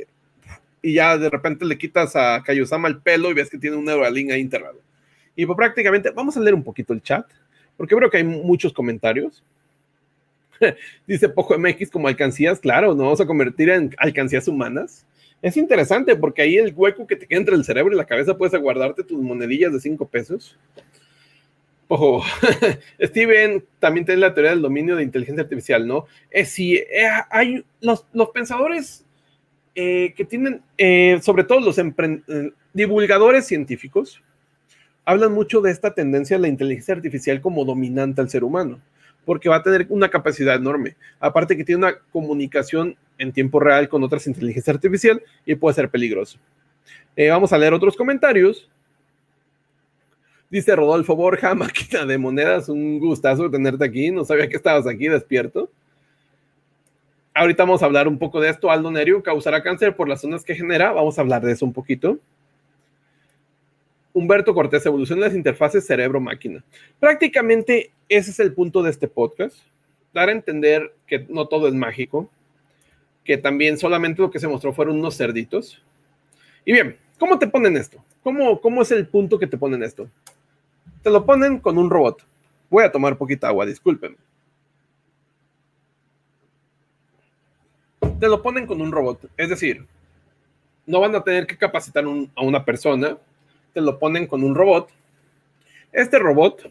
Y 0.82 0.94
ya 0.94 1.16
de 1.16 1.30
repente 1.30 1.64
le 1.64 1.78
quitas 1.78 2.16
a 2.16 2.42
Kaiosama 2.42 2.88
el 2.88 3.00
pelo 3.00 3.30
y 3.30 3.34
ves 3.34 3.50
que 3.50 3.58
tiene 3.58 3.76
un 3.76 3.84
Neuralink 3.84 4.30
ahí 4.30 4.40
enterrado. 4.40 4.80
Y 5.36 5.46
pues 5.46 5.56
prácticamente, 5.56 6.10
vamos 6.10 6.36
a 6.36 6.40
leer 6.40 6.54
un 6.54 6.64
poquito 6.64 6.92
el 6.92 7.02
chat, 7.02 7.26
porque 7.76 7.94
creo 7.94 8.10
que 8.10 8.16
hay 8.16 8.24
muchos 8.24 8.72
comentarios. 8.72 9.44
Dice 11.06 11.28
Poco 11.28 11.58
MX 11.58 11.90
como 11.90 12.08
alcancías, 12.08 12.58
claro, 12.60 12.94
no 12.94 13.04
vamos 13.04 13.20
a 13.20 13.26
convertir 13.26 13.70
en 13.70 13.94
alcancías 13.98 14.48
humanas. 14.48 15.06
Es 15.42 15.56
interesante 15.56 16.16
porque 16.16 16.42
ahí 16.42 16.56
el 16.56 16.74
hueco 16.74 17.06
que 17.06 17.16
te 17.16 17.26
queda 17.26 17.40
entre 17.40 17.54
el 17.54 17.64
cerebro 17.64 17.94
y 17.94 17.96
la 17.96 18.04
cabeza 18.04 18.36
puedes 18.36 18.60
guardarte 18.60 19.04
tus 19.04 19.20
monedillas 19.20 19.72
de 19.72 19.80
5 19.80 20.06
pesos. 20.08 20.58
Ojo, 21.88 22.22
Steven 23.02 23.64
también 23.78 24.06
tiene 24.06 24.20
la 24.20 24.32
teoría 24.32 24.52
del 24.52 24.62
dominio 24.62 24.96
de 24.96 25.02
inteligencia 25.02 25.42
artificial, 25.42 25.86
¿no? 25.86 26.06
Es 26.30 26.50
si 26.50 26.76
eh, 26.76 26.86
hay 27.30 27.64
los, 27.80 28.06
pensadores 28.32 29.04
eh, 29.74 30.12
que 30.16 30.24
tienen, 30.24 30.62
eh, 30.78 31.18
sobre 31.22 31.44
todo 31.44 31.60
los 31.60 31.80
divulgadores 32.72 33.46
científicos, 33.46 34.22
hablan 35.04 35.32
mucho 35.32 35.60
de 35.60 35.72
esta 35.72 35.92
tendencia 35.92 36.36
de 36.36 36.42
la 36.42 36.48
inteligencia 36.48 36.94
artificial 36.94 37.40
como 37.40 37.64
dominante 37.64 38.20
al 38.20 38.30
ser 38.30 38.44
humano, 38.44 38.80
porque 39.24 39.48
va 39.48 39.56
a 39.56 39.62
tener 39.62 39.86
una 39.88 40.08
capacidad 40.08 40.54
enorme. 40.54 40.96
Aparte 41.18 41.56
que 41.56 41.64
tiene 41.64 41.86
una 41.86 41.98
comunicación 42.12 42.96
en 43.18 43.32
tiempo 43.32 43.60
real 43.60 43.88
con 43.88 44.02
otras 44.02 44.26
inteligencias 44.26 44.74
artificiales 44.74 45.22
y 45.44 45.54
puede 45.54 45.74
ser 45.74 45.90
peligroso. 45.90 46.38
vamos 47.16 47.52
a 47.52 47.58
leer 47.58 47.74
otros 47.74 47.96
comentarios. 47.96 48.68
Dice 50.50 50.74
Rodolfo 50.74 51.14
Borja, 51.14 51.54
máquina 51.56 52.04
de 52.04 52.18
monedas, 52.18 52.68
un 52.68 52.98
gustazo 52.98 53.50
tenerte 53.50 53.84
aquí. 53.84 54.10
No 54.10 54.24
sabía 54.24 54.48
que 54.48 54.56
estabas 54.56 54.86
aquí 54.86 55.08
despierto. 55.08 55.70
Ahorita 57.32 57.62
vamos 57.62 57.82
a 57.82 57.86
hablar 57.86 58.08
un 58.08 58.18
poco 58.18 58.40
de 58.40 58.50
esto. 58.50 58.70
Aldo 58.70 58.90
Nerio 58.90 59.22
causará 59.22 59.62
cáncer 59.62 59.94
por 59.94 60.08
las 60.08 60.20
zonas 60.20 60.44
que 60.44 60.56
genera. 60.56 60.92
Vamos 60.92 61.16
a 61.16 61.20
hablar 61.20 61.42
de 61.42 61.52
eso 61.52 61.64
un 61.64 61.72
poquito. 61.72 62.18
Humberto 64.12 64.54
Cortés, 64.54 64.84
evolución 64.86 65.20
de 65.20 65.26
las 65.26 65.34
interfaces 65.34 65.86
cerebro-máquina. 65.86 66.64
Prácticamente 66.98 67.92
ese 68.08 68.30
es 68.30 68.40
el 68.40 68.52
punto 68.52 68.82
de 68.82 68.90
este 68.90 69.08
podcast. 69.08 69.56
Dar 70.12 70.28
a 70.28 70.32
entender 70.32 70.92
que 71.06 71.26
no 71.28 71.46
todo 71.46 71.68
es 71.68 71.74
mágico, 71.74 72.28
que 73.24 73.38
también 73.38 73.78
solamente 73.78 74.20
lo 74.20 74.30
que 74.30 74.40
se 74.40 74.48
mostró 74.48 74.72
fueron 74.72 74.98
unos 74.98 75.16
cerditos. 75.16 75.80
Y 76.64 76.72
bien, 76.72 76.96
¿cómo 77.18 77.38
te 77.38 77.46
ponen 77.46 77.76
esto? 77.76 78.02
¿Cómo, 78.22 78.60
cómo 78.60 78.82
es 78.82 78.90
el 78.90 79.06
punto 79.06 79.38
que 79.38 79.46
te 79.46 79.56
ponen 79.56 79.82
esto? 79.82 80.10
Te 81.02 81.10
lo 81.10 81.24
ponen 81.24 81.58
con 81.60 81.78
un 81.78 81.88
robot. 81.88 82.26
Voy 82.68 82.84
a 82.84 82.92
tomar 82.92 83.16
poquita 83.16 83.48
agua, 83.48 83.64
disculpen. 83.64 84.16
Te 88.18 88.28
lo 88.28 88.42
ponen 88.42 88.66
con 88.66 88.80
un 88.80 88.92
robot. 88.92 89.30
Es 89.36 89.48
decir, 89.48 89.86
no 90.86 91.00
van 91.00 91.14
a 91.14 91.22
tener 91.22 91.46
que 91.46 91.56
capacitar 91.56 92.04
a 92.04 92.42
una 92.42 92.64
persona. 92.64 93.16
Te 93.72 93.80
lo 93.80 93.98
ponen 93.98 94.26
con 94.26 94.42
un 94.42 94.54
robot. 94.54 94.90
Este 95.92 96.18
robot 96.18 96.70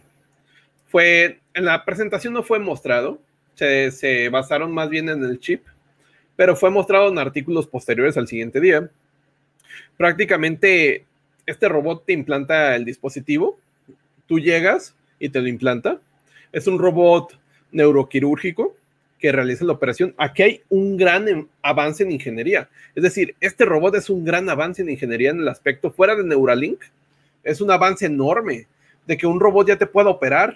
fue, 0.88 1.40
en 1.54 1.66
la 1.66 1.86
presentación 1.86 2.34
no 2.34 2.44
fue 2.44 2.60
mostrado. 2.60 3.20
Se, 3.56 4.30
basaron 4.30 4.72
más 4.72 4.90
bien 4.90 5.10
en 5.10 5.24
el 5.24 5.40
chip. 5.40 5.66
Pero 6.36 6.56
fue 6.56 6.70
mostrado 6.70 7.10
en 7.10 7.18
artículos 7.20 7.68
posteriores 7.68 8.18
al 8.18 8.28
siguiente 8.28 8.62
día. 8.62 8.90
Prácticamente 9.98 11.06
este 11.46 11.68
robot 11.68 12.06
te 12.06 12.14
implanta 12.14 12.76
el 12.76 12.86
dispositivo 12.86 13.60
Tú 14.30 14.40
llegas 14.40 14.96
y 15.18 15.30
te 15.30 15.42
lo 15.42 15.48
implanta. 15.48 16.00
Es 16.52 16.68
un 16.68 16.78
robot 16.78 17.36
neuroquirúrgico 17.72 18.76
que 19.20 19.32
realiza 19.32 19.66
la 19.66 19.74
operación. 19.74 20.14
Aquí 20.18 20.44
hay 20.44 20.62
un 20.70 20.98
gran 20.98 21.48
avance 21.62 22.04
en 22.04 22.12
ingeniería. 22.12 22.70
Es 22.96 23.04
decir, 23.04 23.36
este 23.40 23.66
robot 23.66 23.96
es 23.96 24.10
un 24.10 24.24
gran 24.24 24.50
avance 24.50 24.82
en 24.82 24.90
ingeniería 24.90 25.32
en 25.32 25.40
el 25.40 25.48
aspecto 25.48 25.92
fuera 25.92 26.16
de 26.16 26.24
Neuralink. 26.24 26.82
Es 27.44 27.62
un 27.62 27.72
avance 27.72 28.06
enorme 28.06 28.68
de 29.06 29.18
que 29.18 29.28
un 29.28 29.40
robot 29.40 29.68
ya 29.68 29.78
te 29.78 29.86
pueda 29.86 30.10
operar. 30.10 30.56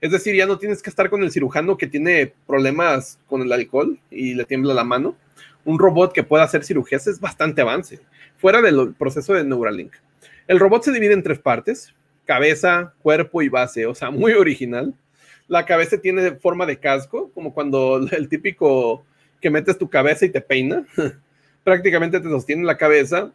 Es 0.00 0.10
decir, 0.10 0.34
ya 0.34 0.46
no 0.46 0.58
tienes 0.58 0.82
que 0.82 0.90
estar 0.90 1.10
con 1.10 1.22
el 1.22 1.30
cirujano 1.30 1.76
que 1.76 1.86
tiene 1.86 2.32
problemas 2.46 3.18
con 3.26 3.42
el 3.42 3.52
alcohol 3.52 3.98
y 4.10 4.34
le 4.34 4.44
tiembla 4.44 4.74
la 4.74 4.84
mano. 4.84 5.16
Un 5.64 5.78
robot 5.78 6.12
que 6.12 6.22
pueda 6.22 6.44
hacer 6.44 6.64
cirugías 6.64 7.06
es 7.06 7.20
bastante 7.20 7.60
avance, 7.60 7.98
fuera 8.36 8.62
del 8.62 8.94
proceso 8.94 9.34
de 9.34 9.44
Neuralink. 9.44 9.94
El 10.46 10.60
robot 10.60 10.84
se 10.84 10.92
divide 10.92 11.14
en 11.14 11.22
tres 11.22 11.40
partes 11.40 11.92
cabeza, 12.26 12.92
cuerpo 13.00 13.40
y 13.40 13.48
base, 13.48 13.86
o 13.86 13.94
sea, 13.94 14.10
muy 14.10 14.32
original. 14.32 14.92
La 15.48 15.64
cabeza 15.64 15.98
tiene 15.98 16.32
forma 16.32 16.66
de 16.66 16.78
casco, 16.78 17.30
como 17.34 17.54
cuando 17.54 17.98
el 18.10 18.28
típico 18.28 19.04
que 19.40 19.50
metes 19.50 19.78
tu 19.78 19.88
cabeza 19.88 20.24
y 20.24 20.30
te 20.30 20.40
peina. 20.40 20.84
Prácticamente 21.64 22.20
te 22.20 22.28
sostiene 22.28 22.64
la 22.64 22.76
cabeza 22.76 23.32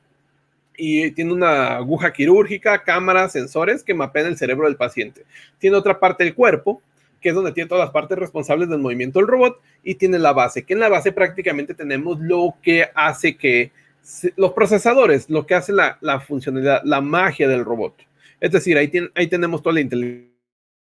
y 0.78 1.12
tiene 1.12 1.34
una 1.34 1.78
aguja 1.78 2.14
quirúrgica, 2.14 2.84
cámaras, 2.84 3.34
sensores 3.34 3.84
que 3.84 3.94
mapean 3.94 4.28
el 4.28 4.38
cerebro 4.38 4.68
del 4.68 4.78
paciente. 4.78 5.26
Tiene 5.60 5.78
otra 5.78 6.00
parte 6.00 6.24
del 6.24 6.34
cuerpo, 6.34 6.82
que 7.20 7.30
es 7.30 7.36
donde 7.36 7.52
tiene 7.52 7.68
todas 7.68 7.86
las 7.86 7.94
partes 7.94 8.18
responsables 8.18 8.70
del 8.70 8.80
movimiento 8.80 9.20
del 9.20 9.28
robot, 9.28 9.62
y 9.84 9.96
tiene 9.96 10.18
la 10.18 10.34
base, 10.34 10.64
que 10.64 10.74
en 10.74 10.80
la 10.80 10.90
base 10.90 11.12
prácticamente 11.12 11.74
tenemos 11.74 12.20
lo 12.20 12.56
que 12.62 12.90
hace 12.96 13.36
que 13.36 13.72
los 14.36 14.54
procesadores, 14.54 15.30
lo 15.30 15.46
que 15.46 15.56
hace 15.56 15.74
la, 15.74 16.20
funcionalidad, 16.26 16.82
la 16.84 17.02
magia 17.02 17.48
del 17.48 17.64
robot. 17.66 17.96
Es 18.40 18.52
decir, 18.52 18.78
ahí, 18.78 18.92
ahí 19.14 19.28
tenemos 19.28 19.62
toda 19.62 19.76
la 19.76 19.82
inteligencia 19.82 20.31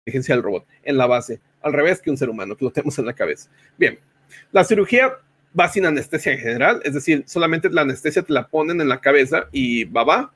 del 0.06 0.42
robot 0.42 0.66
en 0.84 0.98
la 0.98 1.06
base, 1.06 1.40
al 1.62 1.74
revés 1.74 2.02
que 2.02 2.10
un 2.10 2.18
ser 2.18 2.30
humano, 2.30 2.56
que 2.56 2.66
lo 2.66 2.72
tenemos 2.72 2.98
en 2.98 3.06
la 3.06 3.14
cabeza. 3.14 3.50
Bien, 3.78 4.00
la 4.52 4.64
cirugía 4.64 5.18
va 5.58 5.70
sin 5.70 5.86
anestesia 5.86 6.32
en 6.32 6.40
general, 6.40 6.82
es 6.84 6.96
decir, 6.96 7.24
solamente 7.28 7.70
la 7.70 7.82
anestesia 7.82 8.24
te 8.24 8.34
la 8.34 8.48
ponen 8.48 8.82
en 8.82 8.90
la 8.90 9.00
cabeza 9.00 9.48
y 9.52 9.84
va, 9.84 10.04
va. 10.04 10.34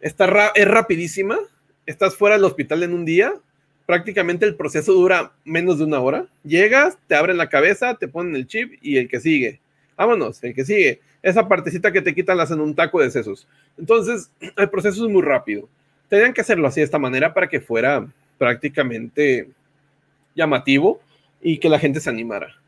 Está 0.00 0.52
es 0.54 0.66
rapidísima, 0.66 1.38
estás 1.84 2.16
fuera 2.16 2.36
del 2.36 2.46
hospital 2.46 2.82
en 2.82 2.94
un 2.94 3.04
día, 3.04 3.34
prácticamente 3.84 4.46
el 4.46 4.56
proceso 4.56 4.94
dura 4.94 5.32
menos 5.44 5.78
de 5.78 5.84
una 5.84 6.00
hora. 6.00 6.26
Llegas, 6.42 6.96
te 7.08 7.14
abren 7.14 7.36
la 7.36 7.50
cabeza, 7.50 7.96
te 7.96 8.08
ponen 8.08 8.36
el 8.36 8.46
chip 8.46 8.78
y 8.80 8.96
el 8.96 9.06
que 9.06 9.20
sigue. 9.20 9.60
Vámonos, 9.98 10.42
el 10.42 10.54
que 10.54 10.64
sigue. 10.64 11.00
Esa 11.22 11.46
partecita 11.46 11.92
que 11.92 12.00
te 12.00 12.14
quitan 12.14 12.38
la 12.38 12.44
hacen 12.44 12.60
un 12.60 12.74
taco 12.74 13.00
de 13.00 13.10
sesos. 13.10 13.46
Entonces, 13.76 14.30
el 14.56 14.70
proceso 14.70 15.04
es 15.04 15.12
muy 15.12 15.22
rápido. 15.22 15.68
Tenían 16.08 16.32
que 16.32 16.40
hacerlo 16.40 16.66
así 16.66 16.80
de 16.80 16.84
esta 16.84 16.98
manera 16.98 17.34
para 17.34 17.48
que 17.48 17.60
fuera 17.60 18.06
prácticamente 18.38 19.48
llamativo 20.34 21.00
y 21.40 21.58
que 21.58 21.68
la 21.68 21.78
gente 21.78 22.00
se 22.00 22.10
animara. 22.10 22.62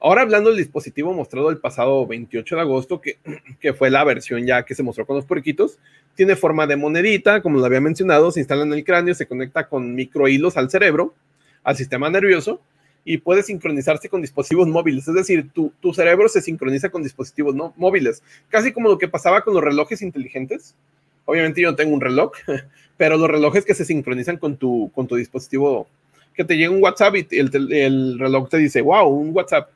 Ahora 0.00 0.20
hablando 0.20 0.50
del 0.50 0.58
dispositivo 0.58 1.14
mostrado 1.14 1.48
el 1.48 1.58
pasado 1.58 2.06
28 2.06 2.56
de 2.56 2.60
agosto, 2.60 3.00
que, 3.00 3.16
que, 3.60 3.72
fue 3.72 3.90
la 3.90 4.04
versión 4.04 4.46
ya 4.46 4.62
que 4.64 4.74
se 4.74 4.82
mostró 4.82 5.06
con 5.06 5.16
los 5.16 5.24
puerquitos, 5.24 5.78
tiene 6.14 6.36
forma 6.36 6.66
de 6.66 6.76
monedita, 6.76 7.40
como 7.40 7.58
lo 7.58 7.64
había 7.64 7.80
mencionado, 7.80 8.30
se 8.30 8.40
instala 8.40 8.64
en 8.64 8.72
el 8.74 8.84
cráneo, 8.84 9.14
se 9.14 9.26
conecta 9.26 9.68
con 9.68 9.94
microhilos 9.94 10.56
al 10.56 10.70
cerebro, 10.70 11.14
al 11.62 11.76
sistema 11.76 12.10
nervioso, 12.10 12.60
y 13.04 13.18
puede 13.18 13.42
sincronizarse 13.42 14.08
con 14.08 14.20
dispositivos 14.20 14.68
móviles. 14.68 15.08
Es 15.08 15.14
decir, 15.14 15.50
tu, 15.52 15.72
tu 15.80 15.94
cerebro 15.94 16.28
se 16.28 16.40
sincroniza 16.40 16.90
con 16.90 17.02
dispositivos 17.02 17.54
móviles, 17.76 18.22
casi 18.48 18.72
como 18.72 18.88
lo 18.88 18.98
que 18.98 19.08
pasaba 19.08 19.42
con 19.42 19.54
los 19.54 19.64
relojes 19.64 20.02
inteligentes. 20.02 20.74
Obviamente 21.24 21.60
yo 21.60 21.70
no 21.70 21.76
tengo 21.76 21.94
un 21.94 22.00
reloj, 22.00 22.32
pero 22.96 23.16
los 23.16 23.28
relojes 23.28 23.64
que 23.64 23.74
se 23.74 23.84
sincronizan 23.84 24.36
con 24.36 24.56
tu, 24.56 24.90
con 24.94 25.06
tu 25.06 25.16
dispositivo, 25.16 25.88
que 26.34 26.44
te 26.44 26.56
llega 26.56 26.70
un 26.70 26.82
WhatsApp 26.82 27.16
y 27.16 27.26
el, 27.38 27.72
el 27.72 28.18
reloj 28.18 28.48
te 28.48 28.58
dice, 28.58 28.80
wow, 28.80 29.08
un 29.08 29.34
WhatsApp, 29.34 29.70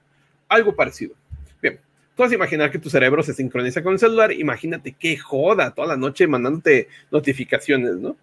algo 0.49 0.75
parecido. 0.75 1.15
Bien, 1.63 1.79
tú 2.17 2.23
vas 2.23 2.33
a 2.33 2.35
imaginar 2.35 2.71
que 2.71 2.79
tu 2.79 2.91
cerebro 2.91 3.23
se 3.23 3.35
sincroniza 3.35 3.83
con 3.83 3.93
el 3.93 3.99
celular, 3.99 4.33
imagínate 4.33 4.95
qué 4.99 5.17
joda 5.17 5.71
toda 5.71 5.89
la 5.89 5.97
noche 5.97 6.27
mandándote 6.27 6.89
notificaciones, 7.11 7.97
¿no? 7.97 8.17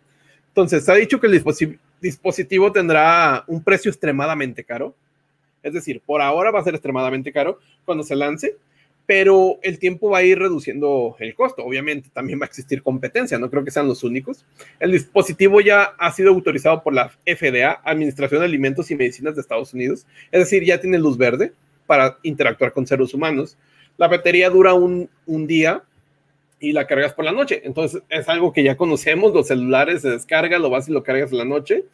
Entonces, 0.55 0.85
se 0.85 0.91
ha 0.91 0.95
dicho 0.95 1.19
que 1.19 1.27
el 1.27 1.43
dispositivo 1.99 2.71
tendrá 2.71 3.43
un 3.47 3.61
precio 3.61 3.91
extremadamente 3.91 4.63
caro. 4.63 4.95
Es 5.61 5.73
decir, 5.73 6.01
por 6.05 6.21
ahora 6.21 6.49
va 6.49 6.61
a 6.61 6.63
ser 6.63 6.75
extremadamente 6.75 7.33
caro 7.33 7.59
cuando 7.83 8.05
se 8.05 8.15
lance, 8.15 8.55
pero 9.06 9.60
el 9.62 9.78
tiempo 9.78 10.10
va 10.10 10.20
a 10.20 10.24
ir 10.24 10.39
reduciendo 10.39 11.15
el 11.20 11.36
costo. 11.36 11.63
Obviamente 11.63 12.10
también 12.12 12.39
va 12.39 12.46
a 12.46 12.48
existir 12.48 12.82
competencia, 12.82 13.38
no 13.38 13.50
creo 13.50 13.63
que 13.63 13.72
sean 13.72 13.88
los 13.88 14.04
únicos. 14.04 14.46
El 14.80 14.91
dispositivo 14.91 15.62
ya 15.62 15.84
ha 15.98 16.12
sido 16.12 16.32
autorizado 16.32 16.82
por 16.82 16.94
la 16.94 17.12
FDA, 17.26 17.82
Administración 17.84 18.39
de 18.39 18.46
Alimentos 18.46 18.89
y 18.89 18.96
Medicinas 18.96 19.36
de 19.36 19.41
Estados 19.41 19.74
Unidos, 19.74 20.08
es 20.32 20.39
decir, 20.39 20.63
ya 20.63 20.80
tiene 20.80 20.98
luz 20.98 21.18
verde 21.18 21.54
para 21.86 22.18
interactuar 22.24 22.74
con 22.74 22.88
seres 22.88 23.13
humanos. 23.13 23.58
La 23.98 24.08
batería 24.08 24.50
dura 24.50 24.74
un, 24.74 25.10
día 25.26 25.84
y 26.60 26.74
la 26.74 26.88
cargas 26.88 27.13
por 27.13 27.26
la 27.26 27.32
noche. 27.32 27.62
Entonces 27.63 28.02
es 28.10 28.28
algo 28.28 28.52
que 28.52 28.63
ya 28.63 28.76
conocemos, 28.76 29.34
los 29.34 29.48
celulares 29.48 30.02
se 30.02 30.10
descargan, 30.10 30.62
lo 30.62 30.70
vas 30.70 30.89
y 30.89 30.91
lo 30.91 31.04
cargas 31.04 31.32
en 31.32 31.38
la 31.38 31.46
noche. 31.46 31.86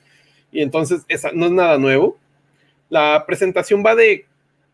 Y 0.52 0.62
entonces 0.62 1.04
esa 1.10 1.32
no 1.34 1.48
es 1.48 1.52
nada 1.52 1.78
nuevo. 1.78 2.18
La 2.90 3.26
presentación 3.28 3.84
va 3.86 3.96
de 3.96 4.26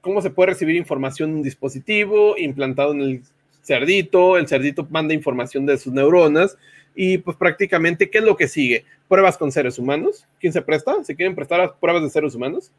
cómo 0.08 0.22
se 0.22 0.30
puede 0.30 0.52
recibir 0.52 0.78
información 0.78 1.32
en 1.32 1.36
un 1.36 1.44
dispositivo 1.44 2.38
implantado 2.38 2.94
en 2.94 3.02
el 3.02 3.22
cerdito, 3.62 4.38
el 4.38 4.48
cerdito 4.48 4.88
manda 4.90 5.14
información 5.14 5.66
de 5.66 5.78
sus 5.78 5.92
neuronas 5.92 6.58
y 6.96 7.18
pues 7.18 7.36
prácticamente, 7.36 8.10
¿qué 8.10 8.20
es 8.20 8.24
lo 8.24 8.38
que 8.38 8.48
sigue? 8.48 8.86
Pruebas 9.10 9.38
con 9.38 9.52
seres 9.52 9.78
humanos. 9.78 10.26
¿Quién 10.40 10.54
se 10.54 10.62
presta? 10.62 11.04
¿Se 11.04 11.14
quieren 11.14 11.36
prestar 11.36 11.60
a 11.60 11.76
pruebas 11.76 12.04
de 12.04 12.10
seres 12.10 12.34
humanos? 12.36 12.72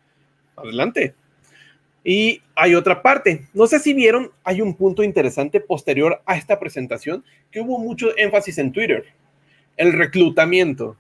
Adelante. 0.57 1.15
Y 2.03 2.41
hay 2.55 2.75
otra 2.75 3.03
parte. 3.03 3.47
No 3.53 3.67
sé 3.67 3.79
si 3.79 3.93
vieron, 3.93 4.31
hay 4.43 4.63
un 4.63 4.75
punto 4.75 5.03
interesante 5.03 5.61
posterior 5.61 6.23
a 6.25 6.35
esta 6.35 6.59
presentación 6.59 7.23
que 7.51 7.61
hubo 7.61 7.79
mucho 7.79 8.17
énfasis 8.17 8.57
en 8.57 8.73
Twitter. 8.73 9.05
El 9.77 9.93
reclutamiento. 9.93 10.97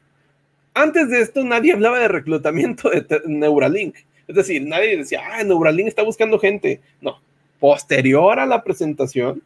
Antes 0.74 1.08
de 1.08 1.22
esto 1.22 1.42
nadie 1.42 1.72
hablaba 1.72 1.98
de 2.00 2.08
reclutamiento 2.08 2.90
de 2.90 3.22
Neuralink 3.24 3.96
Es 4.28 4.36
decir, 4.36 4.62
nadie 4.62 4.98
decía, 4.98 5.22
ah, 5.24 5.42
Neuralink 5.42 5.88
está 5.88 6.02
buscando 6.02 6.38
gente. 6.38 6.80
No, 7.00 7.20
posterior 7.58 8.38
a 8.38 8.46
la 8.46 8.62
presentación, 8.62 9.42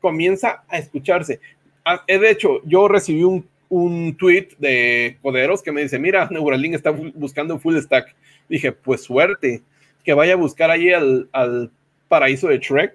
comienza 0.00 0.64
a 0.68 0.78
escucharse. 0.78 1.40
Ah, 1.84 2.02
eh, 2.06 2.18
de 2.18 2.30
hecho, 2.30 2.60
yo 2.64 2.88
recibí 2.88 3.22
un, 3.22 3.48
un 3.68 4.16
tweet 4.16 4.48
de 4.58 5.16
Coderos 5.22 5.62
que 5.62 5.72
me 5.72 5.82
dice, 5.82 5.98
mira, 5.98 6.28
Neuralink 6.30 6.74
está 6.74 6.90
buscando 6.90 7.58
full 7.58 7.78
stack. 7.78 8.14
Dije, 8.48 8.72
pues 8.72 9.02
suerte, 9.02 9.62
que 10.04 10.14
vaya 10.14 10.34
a 10.34 10.36
buscar 10.36 10.70
ahí 10.70 10.90
al, 10.90 11.28
al 11.32 11.70
paraíso 12.08 12.48
de 12.48 12.58
Shrek 12.58 12.94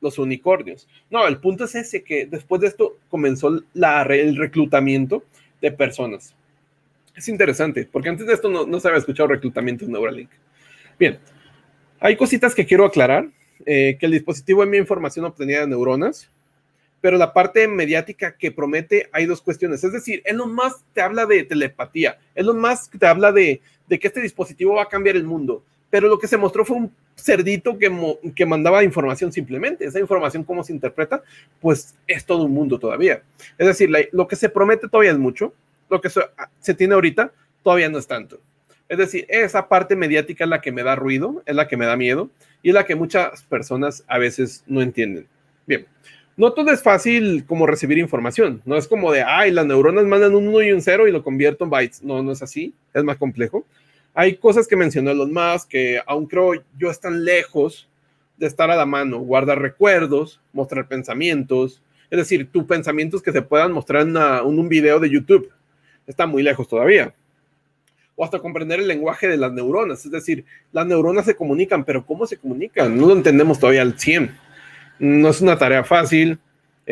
los 0.00 0.18
unicornios. 0.18 0.88
No, 1.10 1.26
el 1.26 1.38
punto 1.38 1.64
es 1.64 1.74
ese, 1.74 2.02
que 2.02 2.26
después 2.26 2.60
de 2.60 2.68
esto 2.68 2.96
comenzó 3.08 3.48
el 3.48 4.36
reclutamiento 4.36 5.24
de 5.60 5.72
personas. 5.72 6.34
Es 7.14 7.28
interesante, 7.28 7.88
porque 7.90 8.08
antes 8.08 8.26
de 8.26 8.32
esto 8.32 8.48
no, 8.48 8.66
no 8.66 8.80
se 8.80 8.88
había 8.88 8.98
escuchado 8.98 9.28
reclutamiento 9.28 9.84
en 9.84 9.92
Neuralink. 9.92 10.30
Bien, 11.00 11.18
hay 11.98 12.14
cositas 12.14 12.54
que 12.54 12.66
quiero 12.66 12.84
aclarar, 12.84 13.30
eh, 13.64 13.96
que 13.98 14.04
el 14.04 14.12
dispositivo 14.12 14.62
envía 14.62 14.80
información 14.80 15.24
obtenida 15.24 15.60
de 15.60 15.66
neuronas, 15.66 16.30
pero 17.00 17.16
la 17.16 17.32
parte 17.32 17.66
mediática 17.66 18.36
que 18.36 18.52
promete 18.52 19.08
hay 19.10 19.24
dos 19.24 19.40
cuestiones. 19.40 19.82
Es 19.82 19.94
decir, 19.94 20.22
lo 20.30 20.46
más 20.46 20.84
te 20.92 21.00
habla 21.00 21.24
de 21.24 21.44
telepatía, 21.44 22.18
lo 22.34 22.52
más 22.52 22.90
te 22.90 23.06
habla 23.06 23.32
de, 23.32 23.62
de 23.88 23.98
que 23.98 24.08
este 24.08 24.20
dispositivo 24.20 24.74
va 24.74 24.82
a 24.82 24.88
cambiar 24.90 25.16
el 25.16 25.24
mundo, 25.24 25.64
pero 25.88 26.06
lo 26.06 26.18
que 26.18 26.28
se 26.28 26.36
mostró 26.36 26.66
fue 26.66 26.76
un 26.76 26.92
cerdito 27.16 27.78
que, 27.78 27.90
que, 28.34 28.44
mandaba 28.44 28.84
información 28.84 29.32
simplemente. 29.32 29.86
Esa 29.86 30.00
información, 30.00 30.44
¿cómo 30.44 30.62
se 30.62 30.74
interpreta? 30.74 31.22
Pues 31.60 31.94
es 32.06 32.26
todo 32.26 32.44
un 32.44 32.52
mundo 32.52 32.78
todavía. 32.78 33.22
Es 33.56 33.66
decir, 33.66 33.90
lo 34.12 34.28
que 34.28 34.36
se 34.36 34.50
promete 34.50 34.86
todavía 34.86 35.12
es 35.12 35.18
mucho, 35.18 35.54
lo 35.88 35.98
que 35.98 36.10
se, 36.10 36.20
se, 36.60 36.74
tiene 36.74 36.92
ahorita 36.92 37.32
todavía 37.62 37.88
no 37.88 37.96
es 37.96 38.06
tanto. 38.06 38.38
Es 38.90 38.98
decir, 38.98 39.24
esa 39.28 39.68
parte 39.68 39.94
mediática 39.94 40.42
es 40.42 40.50
la 40.50 40.60
que 40.60 40.72
me 40.72 40.82
da 40.82 40.96
ruido, 40.96 41.44
es 41.46 41.54
la 41.54 41.68
que 41.68 41.76
me 41.76 41.86
da 41.86 41.96
miedo 41.96 42.28
y 42.60 42.70
es 42.70 42.74
la 42.74 42.84
que 42.84 42.96
muchas 42.96 43.44
personas 43.44 44.04
a 44.08 44.18
veces 44.18 44.64
no 44.66 44.82
entienden. 44.82 45.28
Bien, 45.64 45.86
no 46.36 46.52
todo 46.54 46.72
es 46.72 46.82
fácil 46.82 47.44
como 47.46 47.68
recibir 47.68 47.98
información. 47.98 48.62
No 48.64 48.74
es 48.74 48.88
como 48.88 49.12
de, 49.12 49.22
ay, 49.22 49.52
las 49.52 49.64
neuronas 49.64 50.06
mandan 50.06 50.34
un 50.34 50.48
1 50.48 50.62
y 50.62 50.72
un 50.72 50.82
0 50.82 51.06
y 51.06 51.12
lo 51.12 51.22
convierto 51.22 51.62
en 51.62 51.70
bytes. 51.70 52.02
No, 52.02 52.20
no 52.20 52.32
es 52.32 52.42
así. 52.42 52.74
Es 52.92 53.04
más 53.04 53.16
complejo. 53.16 53.64
Hay 54.12 54.34
cosas 54.38 54.66
que 54.66 54.74
mencionó 54.74 55.14
los 55.14 55.28
más 55.28 55.66
que 55.66 56.00
aún 56.04 56.26
creo 56.26 56.54
yo 56.76 56.90
están 56.90 57.24
lejos 57.24 57.88
de 58.38 58.48
estar 58.48 58.72
a 58.72 58.76
la 58.76 58.86
mano. 58.86 59.20
Guardar 59.20 59.60
recuerdos, 59.60 60.40
mostrar 60.52 60.88
pensamientos. 60.88 61.80
Es 62.10 62.18
decir, 62.18 62.50
tus 62.50 62.64
pensamientos 62.64 63.22
que 63.22 63.30
se 63.30 63.42
puedan 63.42 63.70
mostrar 63.70 64.02
en, 64.02 64.16
un 64.16 64.68
video 64.68 64.98
de 64.98 65.10
YouTube. 65.10 65.52
Está 66.08 66.26
muy 66.26 66.42
lejos 66.42 66.66
todavía. 66.66 67.14
O 68.20 68.24
hasta 68.24 68.38
comprender 68.38 68.80
el 68.80 68.88
lenguaje 68.88 69.28
de 69.28 69.38
las 69.38 69.50
neuronas. 69.52 70.04
Es 70.04 70.10
decir, 70.10 70.44
las 70.72 70.86
neuronas 70.86 71.24
se 71.24 71.34
comunican, 71.34 71.84
pero 71.84 72.04
¿cómo 72.04 72.26
se 72.26 72.36
comunican? 72.36 72.94
No 72.94 73.06
lo 73.06 73.14
entendemos 73.14 73.58
todavía 73.58 73.80
al 73.80 73.98
100. 73.98 74.36
No 74.98 75.30
es 75.30 75.40
una 75.40 75.56
tarea 75.56 75.84
fácil 75.84 76.38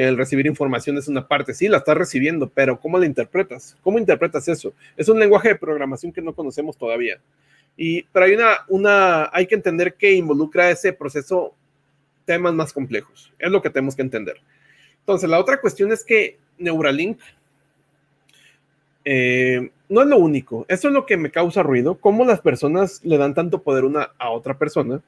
el 0.06 0.16
recibir 0.16 0.46
información 0.46 0.96
es 0.96 1.08
una 1.08 1.26
parte, 1.26 1.52
sí, 1.54 1.66
la 1.66 1.78
estás 1.78 1.96
recibiendo, 1.96 2.48
pero 2.48 2.78
¿cómo 2.78 2.98
la 2.98 3.06
interpretas? 3.06 3.76
¿Cómo 3.82 3.98
interpretas 3.98 4.46
eso? 4.46 4.72
Es 4.96 5.08
un 5.08 5.18
lenguaje 5.18 5.48
de 5.48 5.54
programación 5.56 6.12
que 6.12 6.22
no 6.22 6.34
conocemos 6.34 6.76
todavía. 6.76 7.18
Y, 7.76 8.04
pero 8.04 8.26
hay 8.26 8.34
una, 8.34 8.58
una, 8.68 9.30
hay 9.32 9.48
que 9.48 9.56
entender 9.56 9.94
que 9.94 10.12
involucra 10.12 10.70
ese 10.70 10.92
proceso 10.92 11.52
temas 12.24 12.54
más 12.54 12.72
complejos. 12.72 13.32
Es 13.40 13.50
lo 13.50 13.60
que 13.60 13.70
tenemos 13.70 13.96
que 13.96 14.02
entender. 14.02 14.36
Entonces, 15.00 15.28
la 15.28 15.40
otra 15.40 15.60
cuestión 15.60 15.90
es 15.90 16.04
que 16.04 16.38
Neuralink 16.58 17.18
eh, 19.10 19.70
no 19.88 20.02
es 20.02 20.06
lo 20.06 20.18
único. 20.18 20.66
Eso 20.68 20.88
es 20.88 20.94
lo 20.94 21.06
que 21.06 21.16
me 21.16 21.30
causa 21.30 21.62
ruido. 21.62 21.94
¿Cómo 21.94 22.26
las 22.26 22.42
personas 22.42 23.00
le 23.02 23.16
dan 23.16 23.32
tanto 23.32 23.62
poder 23.62 23.86
una 23.86 24.10
a 24.18 24.30
otra 24.30 24.58
persona? 24.58 25.00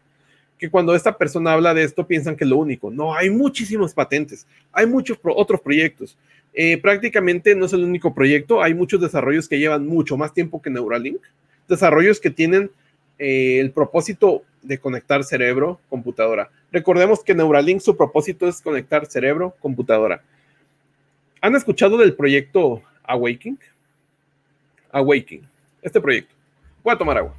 que 0.58 0.68
cuando 0.68 0.94
esta 0.94 1.16
persona 1.16 1.54
habla 1.54 1.72
de 1.72 1.82
esto 1.82 2.06
piensan 2.06 2.36
que 2.36 2.44
es 2.44 2.50
lo 2.50 2.58
único. 2.58 2.90
No, 2.90 3.14
hay 3.14 3.30
muchísimos 3.30 3.94
patentes, 3.94 4.46
hay 4.72 4.84
muchos 4.84 5.18
otros 5.24 5.58
proyectos. 5.62 6.18
Eh, 6.52 6.76
prácticamente 6.76 7.54
no 7.54 7.64
es 7.64 7.72
el 7.72 7.82
único 7.82 8.12
proyecto, 8.12 8.62
hay 8.62 8.74
muchos 8.74 9.00
desarrollos 9.00 9.48
que 9.48 9.58
llevan 9.58 9.86
mucho 9.86 10.18
más 10.18 10.34
tiempo 10.34 10.60
que 10.60 10.68
Neuralink, 10.68 11.22
desarrollos 11.66 12.20
que 12.20 12.28
tienen 12.28 12.70
eh, 13.18 13.58
el 13.58 13.70
propósito 13.70 14.42
de 14.60 14.76
conectar 14.76 15.24
cerebro, 15.24 15.80
computadora. 15.88 16.50
Recordemos 16.70 17.24
que 17.24 17.34
Neuralink 17.34 17.80
su 17.80 17.96
propósito 17.96 18.46
es 18.46 18.60
conectar 18.60 19.06
cerebro, 19.06 19.56
computadora. 19.60 20.22
¿Han 21.40 21.56
escuchado 21.56 21.96
del 21.96 22.14
proyecto 22.14 22.82
Awakening? 23.04 23.58
Awakening, 24.92 25.48
este 25.82 26.00
proyecto. 26.00 26.34
Voy 26.82 26.94
a 26.94 26.98
tomar 26.98 27.18
agua. 27.18 27.34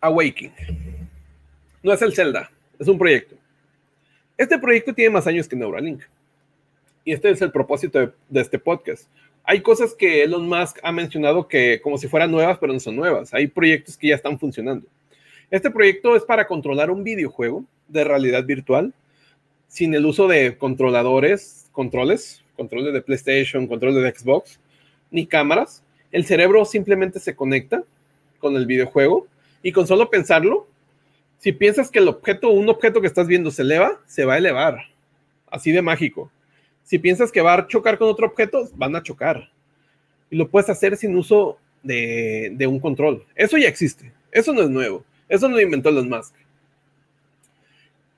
Awakening. 0.00 0.52
No 1.82 1.92
es 1.92 2.02
el 2.02 2.14
Zelda, 2.14 2.50
es 2.78 2.88
un 2.88 2.98
proyecto. 2.98 3.36
Este 4.36 4.58
proyecto 4.58 4.94
tiene 4.94 5.10
más 5.10 5.26
años 5.26 5.46
que 5.46 5.56
Neuralink. 5.56 6.02
Y 7.04 7.12
este 7.12 7.30
es 7.30 7.42
el 7.42 7.52
propósito 7.52 8.12
de, 8.28 8.40
este 8.40 8.58
podcast. 8.58 9.06
Hay 9.44 9.60
cosas 9.60 9.94
que 9.94 10.22
Elon 10.22 10.48
Musk 10.48 10.78
ha 10.82 10.92
mencionado 10.92 11.46
que 11.46 11.80
como 11.82 11.98
si 11.98 12.08
fueran 12.08 12.30
nuevas, 12.30 12.58
pero 12.58 12.72
no 12.72 12.80
son 12.80 12.96
nuevas. 12.96 13.32
Hay 13.34 13.46
proyectos 13.46 13.96
que 13.96 14.08
ya 14.08 14.14
están 14.14 14.38
funcionando. 14.38 14.86
Este 15.50 15.70
proyecto 15.70 16.14
es 16.14 16.22
para 16.22 16.46
controlar 16.46 16.90
un 16.90 17.02
videojuego 17.02 17.64
de 17.88 18.04
realidad 18.04 18.44
virtual 18.44 18.94
sin 19.70 19.94
el 19.94 20.04
uso 20.04 20.26
de 20.26 20.58
controladores, 20.58 21.70
controles, 21.70 22.42
controles 22.56 22.92
de 22.92 23.02
PlayStation, 23.02 23.68
controles 23.68 24.02
de 24.02 24.18
Xbox, 24.18 24.58
ni 25.12 25.26
cámaras. 25.26 25.84
El 26.10 26.26
cerebro 26.26 26.64
simplemente 26.64 27.20
se 27.20 27.36
conecta 27.36 27.84
con 28.40 28.56
el 28.56 28.66
videojuego 28.66 29.28
y 29.62 29.70
con 29.70 29.86
solo 29.86 30.10
pensarlo, 30.10 30.66
si 31.38 31.52
piensas 31.52 31.88
que 31.88 32.00
el 32.00 32.08
objeto, 32.08 32.50
un 32.50 32.68
objeto 32.68 33.00
que 33.00 33.06
estás 33.06 33.28
viendo 33.28 33.52
se 33.52 33.62
eleva, 33.62 34.00
se 34.06 34.24
va 34.24 34.34
a 34.34 34.38
elevar. 34.38 34.88
Así 35.46 35.70
de 35.70 35.82
mágico. 35.82 36.32
Si 36.82 36.98
piensas 36.98 37.30
que 37.30 37.40
va 37.40 37.54
a 37.54 37.66
chocar 37.68 37.96
con 37.96 38.08
otro 38.08 38.26
objeto, 38.26 38.68
van 38.74 38.96
a 38.96 39.02
chocar. 39.04 39.50
Y 40.30 40.36
lo 40.36 40.48
puedes 40.48 40.68
hacer 40.68 40.96
sin 40.96 41.16
uso 41.16 41.58
de, 41.84 42.66
un 42.68 42.80
control. 42.80 43.24
Eso 43.36 43.56
ya 43.56 43.68
existe. 43.68 44.12
Eso 44.32 44.52
no 44.52 44.62
es 44.62 44.68
nuevo. 44.68 45.04
Eso 45.28 45.48
no 45.48 45.54
lo 45.54 45.62
inventó 45.62 45.90
Elon 45.90 46.08
Musk. 46.08 46.34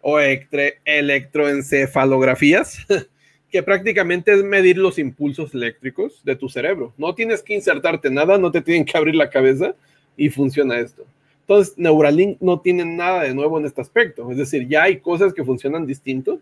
o 0.00 0.18
electroencefalografías 0.18 2.86
que 3.50 3.62
prácticamente 3.62 4.32
es 4.32 4.42
medir 4.42 4.78
los 4.78 4.98
impulsos 4.98 5.54
eléctricos 5.54 6.24
de 6.24 6.36
tu 6.36 6.48
cerebro. 6.48 6.94
No 6.96 7.14
tienes 7.14 7.42
que 7.42 7.52
insertarte 7.54 8.08
nada, 8.10 8.38
no 8.38 8.50
te 8.50 8.62
tienen 8.62 8.86
que 8.86 8.96
abrir 8.96 9.14
la 9.14 9.28
cabeza 9.28 9.74
y 10.16 10.30
funciona 10.30 10.78
esto. 10.78 11.04
Entonces, 11.40 11.76
Neuralink 11.76 12.40
no 12.40 12.60
tiene 12.60 12.84
nada 12.84 13.24
de 13.24 13.34
nuevo 13.34 13.58
en 13.58 13.66
este 13.66 13.82
aspecto. 13.82 14.30
Es 14.30 14.38
decir, 14.38 14.66
ya 14.68 14.84
hay 14.84 15.00
cosas 15.00 15.34
que 15.34 15.44
funcionan 15.44 15.86
distinto 15.86 16.40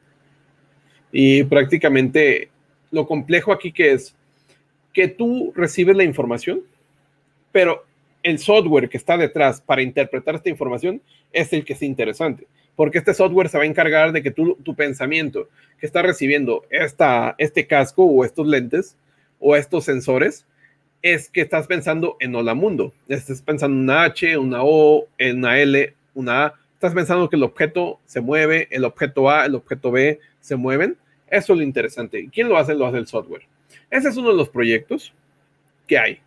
y 1.10 1.42
prácticamente 1.44 2.50
lo 2.92 3.06
complejo 3.06 3.52
aquí 3.52 3.72
que 3.72 3.92
es 3.92 4.14
que 4.92 5.08
tú 5.08 5.52
recibes 5.54 5.96
la 5.96 6.04
información, 6.04 6.62
pero 7.52 7.84
el 8.22 8.38
software 8.38 8.88
que 8.88 8.96
está 8.96 9.16
detrás 9.16 9.60
para 9.60 9.82
interpretar 9.82 10.34
esta 10.34 10.50
información 10.50 11.00
es 11.32 11.52
el 11.52 11.64
que 11.64 11.72
es 11.74 11.82
interesante 11.82 12.46
porque 12.80 12.96
este 12.96 13.12
software 13.12 13.50
se 13.50 13.58
va 13.58 13.64
a 13.64 13.66
encargar 13.66 14.10
de 14.10 14.22
que 14.22 14.30
tu 14.30 14.74
pensamiento 14.74 15.50
que 15.78 15.84
está 15.84 16.00
recibiendo 16.00 16.64
esta, 16.70 17.34
este 17.36 17.66
casco 17.66 18.06
o 18.06 18.24
estos 18.24 18.46
lentes 18.46 18.96
o 19.38 19.54
estos 19.54 19.84
sensores 19.84 20.46
es 21.02 21.28
que 21.28 21.42
estás 21.42 21.66
pensando 21.66 22.16
en 22.20 22.34
hola 22.34 22.54
mundo. 22.54 22.94
Estás 23.06 23.42
pensando 23.42 23.76
en 23.76 23.82
una 23.82 24.04
H, 24.04 24.38
una 24.38 24.60
O, 24.62 25.06
una 25.18 25.58
L, 25.58 25.94
una 26.14 26.46
A. 26.46 26.54
Estás 26.72 26.94
pensando 26.94 27.28
que 27.28 27.36
el 27.36 27.42
objeto 27.42 28.00
se 28.06 28.22
mueve, 28.22 28.66
el 28.70 28.86
objeto 28.86 29.28
A, 29.28 29.44
el 29.44 29.56
objeto 29.56 29.90
B 29.90 30.18
se 30.40 30.56
mueven. 30.56 30.96
Eso 31.28 31.52
es 31.52 31.58
lo 31.58 31.62
interesante. 31.62 32.20
¿Y 32.20 32.28
quién 32.28 32.48
lo 32.48 32.56
hace? 32.56 32.74
Lo 32.74 32.86
hace 32.86 32.96
el 32.96 33.06
software. 33.06 33.42
Ese 33.90 34.08
es 34.08 34.16
uno 34.16 34.30
de 34.30 34.36
los 34.36 34.48
proyectos 34.48 35.12
que 35.86 35.98
hay. 35.98 36.20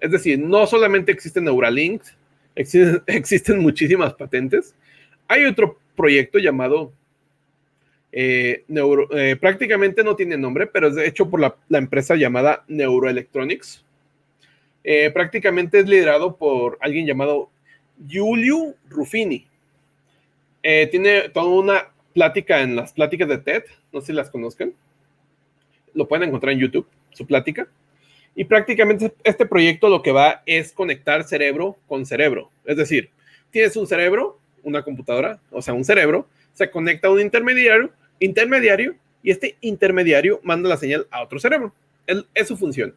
Es 0.00 0.10
decir, 0.10 0.38
no 0.38 0.66
solamente 0.66 1.12
existen 1.12 1.44
Neuralink, 1.44 2.02
existen, 2.54 3.58
muchísimas 3.58 4.14
patentes. 4.14 4.74
Hay 5.28 5.44
otro 5.44 5.78
proyecto 5.96 6.38
llamado 6.38 6.92
Eh, 8.12 8.64
eh, 8.68 9.36
prácticamente 9.40 10.02
no 10.02 10.16
tiene 10.16 10.36
nombre, 10.36 10.66
pero 10.66 10.88
es 10.88 10.96
hecho 10.96 11.30
por 11.30 11.38
la, 11.38 11.78
empresa 11.78 12.16
llamada 12.16 12.64
Neuroelectronics. 12.66 13.84
Eh, 14.82 15.10
prácticamente 15.12 15.78
es 15.78 15.88
liderado 15.88 16.36
por 16.36 16.76
alguien 16.80 17.06
llamado 17.06 17.50
Giulio 18.08 18.74
Ruffini. 18.88 19.46
tiene 20.90 21.28
toda 21.28 21.46
una 21.46 21.88
plática 22.12 22.60
en 22.62 22.74
las 22.74 22.92
pláticas 22.92 23.28
de 23.28 23.38
TED, 23.38 23.62
no 23.92 24.00
sé 24.00 24.08
si 24.08 24.12
las 24.12 24.30
conozcan. 24.30 24.74
Lo 25.94 26.08
pueden 26.08 26.28
encontrar 26.28 26.52
en 26.52 26.58
YouTube, 26.58 26.86
su 27.12 27.26
plática. 27.26 27.68
Y 28.34 28.44
prácticamente 28.44 29.12
este 29.24 29.46
proyecto 29.46 29.88
lo 29.88 30.02
que 30.02 30.12
va 30.12 30.42
es 30.46 30.72
conectar 30.72 31.24
cerebro 31.24 31.76
con 31.88 32.06
cerebro. 32.06 32.50
Es 32.64 32.76
decir, 32.76 33.10
tienes 33.50 33.76
un 33.76 33.86
cerebro, 33.86 34.38
una 34.62 34.82
computadora, 34.82 35.40
o 35.50 35.60
sea, 35.62 35.74
un 35.74 35.84
cerebro, 35.84 36.26
se 36.52 36.70
conecta 36.70 37.08
a 37.08 37.10
un 37.10 37.20
intermediario, 37.20 37.90
intermediario 38.18 38.94
y 39.22 39.30
este 39.30 39.56
intermediario 39.60 40.40
manda 40.42 40.68
la 40.68 40.76
señal 40.76 41.06
a 41.10 41.22
otro 41.22 41.38
cerebro. 41.38 41.72
Es, 42.34 42.48
su 42.48 42.56
función. 42.56 42.94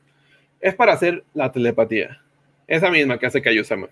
Es 0.59 0.75
para 0.75 0.93
hacer 0.93 1.23
la 1.33 1.51
telepatía. 1.51 2.21
Esa 2.67 2.89
misma 2.89 3.19
que 3.19 3.25
hace 3.25 3.41
Kaiosama. 3.41 3.89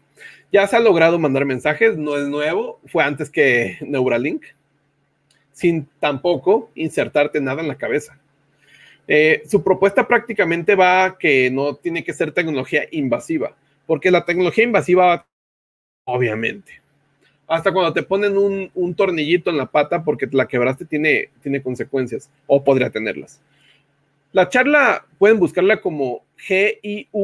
Ya 0.51 0.65
se 0.67 0.77
ha 0.77 0.79
logrado 0.79 1.19
mandar 1.19 1.45
mensajes, 1.45 1.97
no 1.97 2.17
es 2.17 2.27
nuevo, 2.27 2.79
fue 2.87 3.03
antes 3.03 3.29
que 3.29 3.77
Neuralink, 3.81 4.43
sin 5.51 5.87
tampoco 5.99 6.71
insertarte 6.75 7.41
nada 7.41 7.61
en 7.61 7.67
la 7.67 7.75
cabeza. 7.75 8.19
Eh, 9.07 9.43
su 9.47 9.63
propuesta 9.63 10.07
prácticamente 10.07 10.75
va 10.75 11.17
que 11.17 11.49
no 11.51 11.75
tiene 11.75 12.03
que 12.03 12.13
ser 12.13 12.31
tecnología 12.31 12.87
invasiva, 12.91 13.55
porque 13.85 14.11
la 14.11 14.23
tecnología 14.25 14.63
invasiva, 14.63 15.27
obviamente, 16.05 16.81
hasta 17.47 17.73
cuando 17.73 17.91
te 17.91 18.03
ponen 18.03 18.37
un, 18.37 18.95
tornillito 18.95 19.49
en 19.49 19.57
la 19.57 19.65
pata 19.65 20.03
porque 20.03 20.27
la 20.31 20.47
quebraste 20.47 20.85
tiene, 20.85 21.29
tiene 21.41 21.61
consecuencias 21.61 22.29
o 22.47 22.63
podría 22.63 22.89
tenerlas. 22.89 23.41
La 24.31 24.47
charla 24.47 25.05
pueden 25.17 25.37
buscarla 25.39 25.81
como 25.81 26.23
G-I-U-L-I-O, 26.47 27.15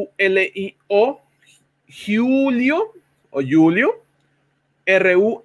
Julio 2.05 2.91
o 3.29 3.41
Julio, 3.41 4.03
R-U-F-F-I-N-I, 4.85 5.35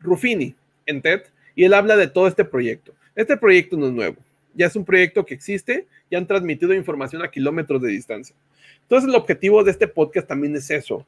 Rufini, 0.00 0.54
en 0.86 1.00
TED, 1.02 1.22
y 1.54 1.62
él 1.64 1.74
habla 1.74 1.96
de 1.96 2.08
todo 2.08 2.26
este 2.26 2.44
proyecto. 2.44 2.92
Este 3.14 3.36
proyecto 3.36 3.76
no 3.76 3.86
es 3.86 3.92
nuevo, 3.92 4.16
ya 4.58 4.66
es 4.66 4.74
un 4.74 4.84
proyecto 4.84 5.24
que 5.24 5.34
existe, 5.34 5.86
ya 6.10 6.18
han 6.18 6.26
transmitido 6.26 6.74
información 6.74 7.22
a 7.22 7.30
kilómetros 7.30 7.80
de 7.80 7.90
distancia. 7.90 8.34
Entonces 8.82 9.08
el 9.08 9.14
objetivo 9.14 9.62
de 9.62 9.70
este 9.70 9.86
podcast 9.86 10.26
también 10.26 10.56
es 10.56 10.68
eso, 10.70 11.06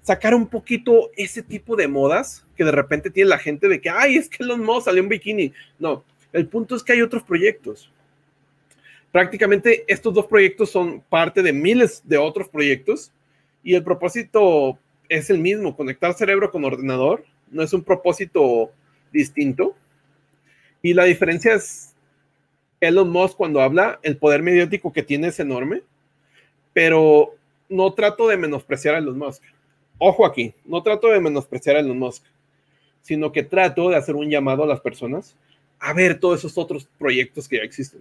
sacar 0.00 0.34
un 0.34 0.46
poquito 0.46 1.10
ese 1.14 1.42
tipo 1.42 1.76
de 1.76 1.88
modas 1.88 2.46
que 2.56 2.64
de 2.64 2.72
repente 2.72 3.10
tiene 3.10 3.28
la 3.28 3.38
gente 3.38 3.68
de 3.68 3.80
que, 3.80 3.90
ay, 3.90 4.16
es 4.16 4.30
que 4.30 4.42
Elon 4.42 4.64
Musk 4.64 4.86
salió 4.86 5.02
en 5.02 5.10
bikini. 5.10 5.52
No, 5.78 6.04
el 6.32 6.46
punto 6.46 6.74
es 6.74 6.82
que 6.82 6.94
hay 6.94 7.02
otros 7.02 7.22
proyectos. 7.22 7.92
Prácticamente 9.12 9.84
estos 9.88 10.14
dos 10.14 10.26
proyectos 10.26 10.70
son 10.70 11.02
parte 11.02 11.42
de 11.42 11.52
miles 11.52 12.02
de 12.04 12.16
otros 12.16 12.48
proyectos 12.48 13.12
y 13.62 13.74
el 13.74 13.84
propósito 13.84 14.78
es 15.08 15.28
el 15.28 15.38
mismo, 15.38 15.76
conectar 15.76 16.14
cerebro 16.14 16.50
con 16.50 16.64
ordenador, 16.64 17.24
no 17.50 17.62
es 17.62 17.72
un 17.74 17.82
propósito 17.82 18.70
distinto. 19.12 19.76
Y 20.82 20.94
la 20.94 21.04
diferencia 21.04 21.54
es 21.54 21.95
Elon 22.80 23.10
Musk 23.10 23.36
cuando 23.36 23.60
habla, 23.60 23.98
el 24.02 24.16
poder 24.16 24.42
mediático 24.42 24.92
que 24.92 25.02
tiene 25.02 25.28
es 25.28 25.40
enorme, 25.40 25.82
pero 26.72 27.34
no 27.68 27.92
trato 27.94 28.28
de 28.28 28.36
menospreciar 28.36 28.94
a 28.94 28.98
Elon 28.98 29.18
Musk 29.18 29.42
ojo 29.98 30.26
aquí, 30.26 30.54
no 30.64 30.82
trato 30.82 31.08
de 31.08 31.20
menospreciar 31.20 31.76
a 31.76 31.80
Elon 31.80 31.98
Musk, 31.98 32.24
sino 33.02 33.32
que 33.32 33.42
trato 33.42 33.90
de 33.90 33.96
hacer 33.96 34.16
un 34.16 34.30
llamado 34.30 34.62
a 34.64 34.66
las 34.66 34.80
personas 34.80 35.36
a 35.78 35.92
ver 35.92 36.18
todos 36.18 36.40
esos 36.40 36.58
otros 36.58 36.88
proyectos 36.98 37.48
que 37.48 37.56
ya 37.56 37.62
existen. 37.62 38.00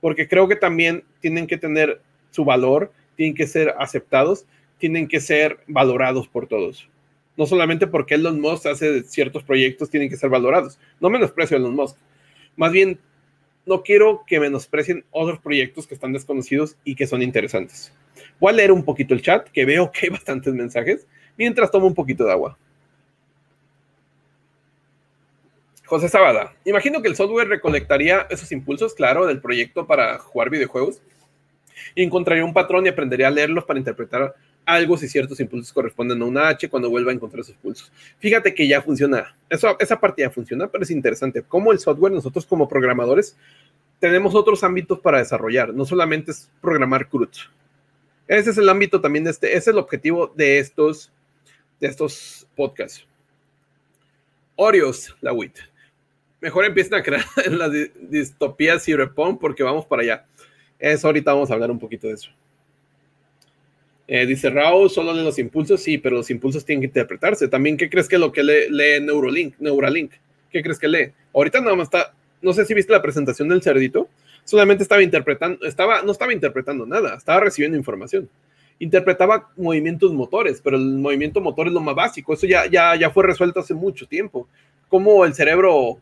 Porque 0.00 0.28
creo 0.28 0.48
que 0.48 0.56
también 0.56 1.04
tienen 1.20 1.46
que 1.46 1.56
tener 1.56 2.00
su 2.30 2.44
valor, 2.44 2.92
tienen 3.16 3.34
que 3.34 3.46
ser 3.46 3.74
aceptados, 3.78 4.44
tienen 4.78 5.08
que 5.08 5.20
ser 5.20 5.58
valorados 5.66 6.28
por 6.28 6.46
todos. 6.46 6.88
No 7.36 7.46
solamente 7.46 7.86
porque 7.86 8.14
Elon 8.14 8.40
Musk 8.40 8.66
hace 8.66 9.02
ciertos 9.04 9.42
proyectos, 9.42 9.90
tienen 9.90 10.08
que 10.08 10.16
ser 10.16 10.30
valorados. 10.30 10.78
No 11.00 11.10
menosprecio 11.10 11.56
a 11.56 11.60
Elon 11.60 11.74
Musk. 11.74 11.96
Más 12.56 12.72
bien, 12.72 12.98
no 13.66 13.82
quiero 13.82 14.22
que 14.26 14.40
menosprecien 14.40 15.04
otros 15.10 15.40
proyectos 15.40 15.86
que 15.86 15.94
están 15.94 16.12
desconocidos 16.12 16.76
y 16.84 16.94
que 16.94 17.06
son 17.06 17.20
interesantes. 17.20 17.92
Voy 18.38 18.52
a 18.52 18.56
leer 18.56 18.72
un 18.72 18.84
poquito 18.84 19.12
el 19.12 19.22
chat, 19.22 19.48
que 19.48 19.64
veo 19.64 19.90
que 19.90 20.06
hay 20.06 20.10
bastantes 20.10 20.54
mensajes 20.54 21.06
mientras 21.36 21.70
tomo 21.70 21.86
un 21.86 21.94
poquito 21.94 22.24
de 22.24 22.32
agua. 22.32 22.56
José 25.84 26.08
Sabada, 26.08 26.52
imagino 26.64 27.00
que 27.00 27.08
el 27.08 27.14
software 27.14 27.48
recolectaría 27.48 28.26
esos 28.30 28.50
impulsos, 28.50 28.94
claro, 28.94 29.26
del 29.26 29.40
proyecto 29.40 29.86
para 29.86 30.18
jugar 30.18 30.50
videojuegos 30.50 31.00
y 31.94 32.02
encontraría 32.02 32.44
un 32.44 32.52
patrón 32.52 32.86
y 32.86 32.88
aprendería 32.88 33.28
a 33.28 33.30
leerlos 33.30 33.64
para 33.64 33.78
interpretar 33.78 34.34
algo 34.66 34.98
si 34.98 35.08
ciertos 35.08 35.38
impulsos 35.40 35.72
corresponden 35.72 36.20
a 36.20 36.24
una 36.24 36.48
H 36.48 36.68
cuando 36.68 36.90
vuelva 36.90 37.12
a 37.12 37.14
encontrar 37.14 37.40
esos 37.40 37.54
pulsos. 37.56 37.90
Fíjate 38.18 38.52
que 38.52 38.66
ya 38.66 38.82
funciona. 38.82 39.36
Esa 39.48 40.00
parte 40.00 40.22
ya 40.22 40.30
funciona, 40.30 40.66
pero 40.66 40.82
es 40.82 40.90
interesante. 40.90 41.42
Como 41.42 41.72
el 41.72 41.78
software, 41.78 42.12
nosotros 42.12 42.44
como 42.44 42.68
programadores, 42.68 43.36
tenemos 44.00 44.34
otros 44.34 44.64
ámbitos 44.64 44.98
para 44.98 45.18
desarrollar. 45.18 45.72
No 45.72 45.84
solamente 45.84 46.32
es 46.32 46.50
programar 46.60 47.08
CRUD. 47.08 47.28
Ese 48.26 48.50
es 48.50 48.58
el 48.58 48.68
ámbito 48.68 49.00
también 49.00 49.24
de 49.24 49.30
este, 49.30 49.48
ese 49.48 49.58
es 49.58 49.68
el 49.68 49.78
objetivo 49.78 50.32
de 50.34 50.58
estos 50.58 51.12
de 51.80 51.86
estos 51.86 52.46
podcasts. 52.56 53.06
Oreos, 54.56 55.14
la 55.20 55.32
WIT. 55.32 55.58
Mejor 56.40 56.64
empiecen 56.64 56.94
a 56.94 57.02
crear 57.02 57.24
las 57.50 57.70
distopías 58.00 58.88
y 58.88 58.96
repon 58.96 59.38
porque 59.38 59.62
vamos 59.62 59.86
para 59.86 60.02
allá. 60.02 60.26
Eso 60.78 61.06
ahorita 61.06 61.32
vamos 61.32 61.50
a 61.50 61.54
hablar 61.54 61.70
un 61.70 61.78
poquito 61.78 62.08
de 62.08 62.14
eso. 62.14 62.30
Eh, 64.08 64.24
dice 64.26 64.50
Raúl, 64.50 64.88
solo 64.88 65.12
lee 65.12 65.24
los 65.24 65.38
impulsos, 65.38 65.82
sí, 65.82 65.98
pero 65.98 66.16
los 66.16 66.30
impulsos 66.30 66.64
tienen 66.64 66.82
que 66.82 66.86
interpretarse. 66.86 67.48
También, 67.48 67.76
¿qué 67.76 67.90
crees 67.90 68.08
que 68.08 68.18
lo 68.18 68.32
que 68.32 68.42
lee, 68.42 68.70
lee 68.70 69.00
Neuralink? 69.00 69.58
Neuralink? 69.58 70.12
¿Qué 70.50 70.62
crees 70.62 70.78
que 70.78 70.88
lee? 70.88 71.12
Ahorita 71.34 71.60
nada 71.60 71.74
más 71.74 71.86
está, 71.86 72.14
no 72.40 72.52
sé 72.52 72.64
si 72.64 72.74
viste 72.74 72.92
la 72.92 73.02
presentación 73.02 73.48
del 73.48 73.62
cerdito, 73.62 74.08
solamente 74.44 74.82
estaba 74.84 75.02
interpretando, 75.02 75.66
estaba, 75.66 76.02
no 76.02 76.12
estaba 76.12 76.32
interpretando 76.32 76.86
nada, 76.86 77.16
estaba 77.16 77.40
recibiendo 77.40 77.76
información 77.76 78.28
interpretaba 78.78 79.50
movimientos 79.56 80.12
motores, 80.12 80.60
pero 80.62 80.76
el 80.76 80.98
movimiento 80.98 81.40
motor 81.40 81.68
es 81.68 81.72
lo 81.72 81.80
más 81.80 81.94
básico. 81.94 82.34
Eso 82.34 82.46
ya, 82.46 82.66
ya, 82.66 82.94
ya 82.96 83.10
fue 83.10 83.24
resuelto 83.24 83.60
hace 83.60 83.74
mucho 83.74 84.06
tiempo. 84.06 84.48
Cómo 84.88 85.24
el 85.24 85.34
cerebro 85.34 85.98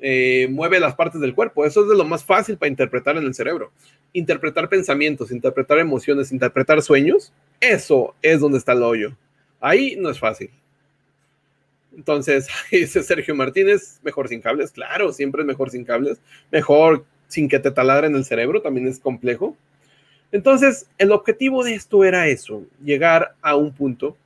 eh, 0.00 0.48
mueve 0.50 0.80
las 0.80 0.94
partes 0.94 1.20
del 1.20 1.34
cuerpo. 1.34 1.64
Eso 1.64 1.82
es 1.82 1.88
de 1.88 1.96
lo 1.96 2.04
más 2.04 2.24
fácil 2.24 2.56
para 2.56 2.70
interpretar 2.70 3.16
en 3.16 3.24
el 3.24 3.34
cerebro. 3.34 3.72
Interpretar 4.12 4.68
pensamientos, 4.68 5.30
interpretar 5.30 5.78
emociones, 5.78 6.32
interpretar 6.32 6.82
sueños, 6.82 7.32
eso 7.72 8.14
es 8.22 8.40
donde 8.40 8.58
está 8.58 8.72
el 8.72 8.82
hoyo. 8.82 9.16
Ahí 9.60 9.96
no 9.96 10.10
es 10.10 10.18
fácil. 10.18 10.50
Entonces, 11.96 12.48
dice 12.70 13.02
Sergio 13.02 13.34
Martínez, 13.34 14.00
mejor 14.02 14.28
sin 14.28 14.40
cables. 14.40 14.72
Claro, 14.72 15.12
siempre 15.12 15.42
es 15.42 15.46
mejor 15.46 15.70
sin 15.70 15.84
cables. 15.84 16.18
Mejor 16.50 17.04
sin 17.28 17.48
que 17.48 17.58
te 17.58 17.70
taladren 17.70 18.14
el 18.14 18.24
cerebro, 18.24 18.62
también 18.62 18.86
es 18.86 18.98
complejo. 18.98 19.56
Entonces, 20.30 20.88
el 20.98 21.12
objetivo 21.12 21.62
de 21.62 21.74
esto 21.74 22.04
era 22.04 22.26
eso, 22.26 22.64
llegar 22.82 23.34
a 23.40 23.54
un 23.54 23.72
punto 23.72 24.16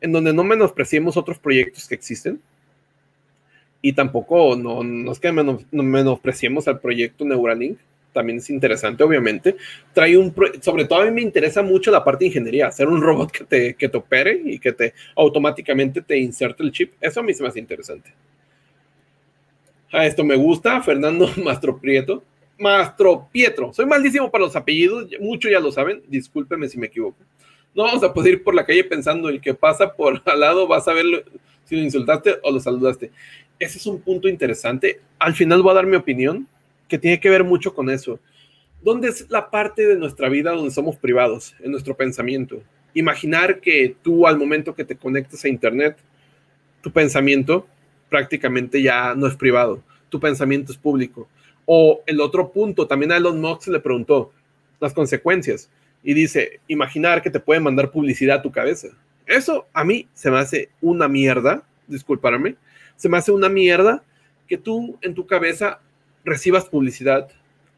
en 0.00 0.12
donde 0.12 0.32
no 0.32 0.44
menospreciemos 0.44 1.16
otros 1.16 1.38
proyectos 1.38 1.88
que 1.88 1.94
existen 1.94 2.40
y 3.82 3.92
tampoco 3.92 4.56
no, 4.56 4.82
no 4.82 5.14
que 5.14 5.32
menospreciemos 5.32 6.68
al 6.68 6.80
proyecto 6.80 7.24
Neuralink, 7.24 7.78
también 8.16 8.38
es 8.38 8.48
interesante, 8.48 9.04
obviamente. 9.04 9.56
Trae 9.92 10.16
un, 10.16 10.34
sobre 10.62 10.86
todo 10.86 11.02
a 11.02 11.04
mí 11.04 11.10
me 11.10 11.20
interesa 11.20 11.62
mucho 11.62 11.90
la 11.90 12.02
parte 12.02 12.24
de 12.24 12.28
ingeniería, 12.28 12.68
hacer 12.68 12.88
un 12.88 13.02
robot 13.02 13.30
que 13.30 13.44
te, 13.44 13.74
que 13.74 13.90
te 13.90 13.96
opere 13.98 14.40
y 14.42 14.58
que 14.58 14.72
te 14.72 14.94
automáticamente 15.14 16.00
te 16.00 16.18
inserte 16.18 16.62
el 16.62 16.72
chip. 16.72 16.94
Eso 16.98 17.20
a 17.20 17.22
mí 17.22 17.34
se 17.34 17.42
me 17.42 17.50
hace 17.50 17.58
interesante. 17.58 18.14
A 19.92 20.06
esto 20.06 20.24
me 20.24 20.34
gusta, 20.34 20.80
Fernando 20.80 21.30
Mastro 21.44 21.78
Prieto. 21.78 22.24
Mastro 22.58 23.28
Pietro. 23.30 23.74
Soy 23.74 23.84
malísimo 23.84 24.30
para 24.30 24.44
los 24.44 24.56
apellidos, 24.56 25.08
muchos 25.20 25.50
ya 25.50 25.60
lo 25.60 25.70
saben, 25.70 26.02
discúlpeme 26.08 26.68
si 26.68 26.78
me 26.78 26.86
equivoco. 26.86 27.18
No 27.74 27.82
vamos 27.82 28.02
a 28.02 28.14
poder 28.14 28.34
ir 28.34 28.42
por 28.42 28.54
la 28.54 28.64
calle 28.64 28.82
pensando 28.84 29.28
el 29.28 29.42
que 29.42 29.52
pasa 29.52 29.92
por 29.92 30.22
al 30.24 30.40
lado 30.40 30.66
va 30.66 30.78
a 30.78 30.80
saber 30.80 31.04
si 31.64 31.76
lo 31.76 31.82
insultaste 31.82 32.36
o 32.42 32.50
lo 32.50 32.60
saludaste. 32.60 33.10
Ese 33.58 33.76
es 33.76 33.86
un 33.86 34.00
punto 34.00 34.26
interesante. 34.26 35.00
Al 35.18 35.34
final 35.34 35.62
voy 35.62 35.72
a 35.72 35.74
dar 35.74 35.86
mi 35.86 35.96
opinión, 35.96 36.48
que 36.88 36.98
tiene 36.98 37.20
que 37.20 37.30
ver 37.30 37.44
mucho 37.44 37.74
con 37.74 37.90
eso. 37.90 38.18
¿Dónde 38.82 39.08
es 39.08 39.28
la 39.30 39.50
parte 39.50 39.86
de 39.86 39.96
nuestra 39.96 40.28
vida 40.28 40.52
donde 40.52 40.70
somos 40.70 40.96
privados? 40.96 41.54
En 41.60 41.72
nuestro 41.72 41.96
pensamiento. 41.96 42.62
Imaginar 42.94 43.60
que 43.60 43.96
tú 44.02 44.26
al 44.26 44.38
momento 44.38 44.74
que 44.74 44.84
te 44.84 44.96
conectas 44.96 45.44
a 45.44 45.48
Internet, 45.48 45.98
tu 46.80 46.90
pensamiento 46.90 47.66
prácticamente 48.08 48.80
ya 48.80 49.14
no 49.14 49.26
es 49.26 49.34
privado, 49.34 49.82
tu 50.08 50.20
pensamiento 50.20 50.72
es 50.72 50.78
público 50.78 51.28
o 51.66 52.02
el 52.06 52.20
otro 52.20 52.50
punto, 52.50 52.86
también 52.86 53.12
a 53.12 53.16
Elon 53.16 53.40
Musk 53.40 53.66
le 53.68 53.80
preguntó 53.80 54.32
las 54.80 54.94
consecuencias 54.94 55.68
y 56.02 56.14
dice, 56.14 56.60
imaginar 56.68 57.20
que 57.20 57.30
te 57.30 57.40
pueden 57.40 57.64
mandar 57.64 57.90
publicidad 57.90 58.38
a 58.38 58.42
tu 58.42 58.52
cabeza. 58.52 58.88
Eso 59.26 59.66
a 59.72 59.84
mí 59.84 60.08
se 60.14 60.30
me 60.30 60.38
hace 60.38 60.70
una 60.80 61.08
mierda, 61.08 61.64
discúlpame, 61.88 62.54
se 62.94 63.08
me 63.08 63.18
hace 63.18 63.32
una 63.32 63.48
mierda 63.48 64.02
que 64.46 64.56
tú 64.56 64.96
en 65.02 65.14
tu 65.14 65.26
cabeza 65.26 65.80
recibas 66.26 66.66
publicidad. 66.66 67.30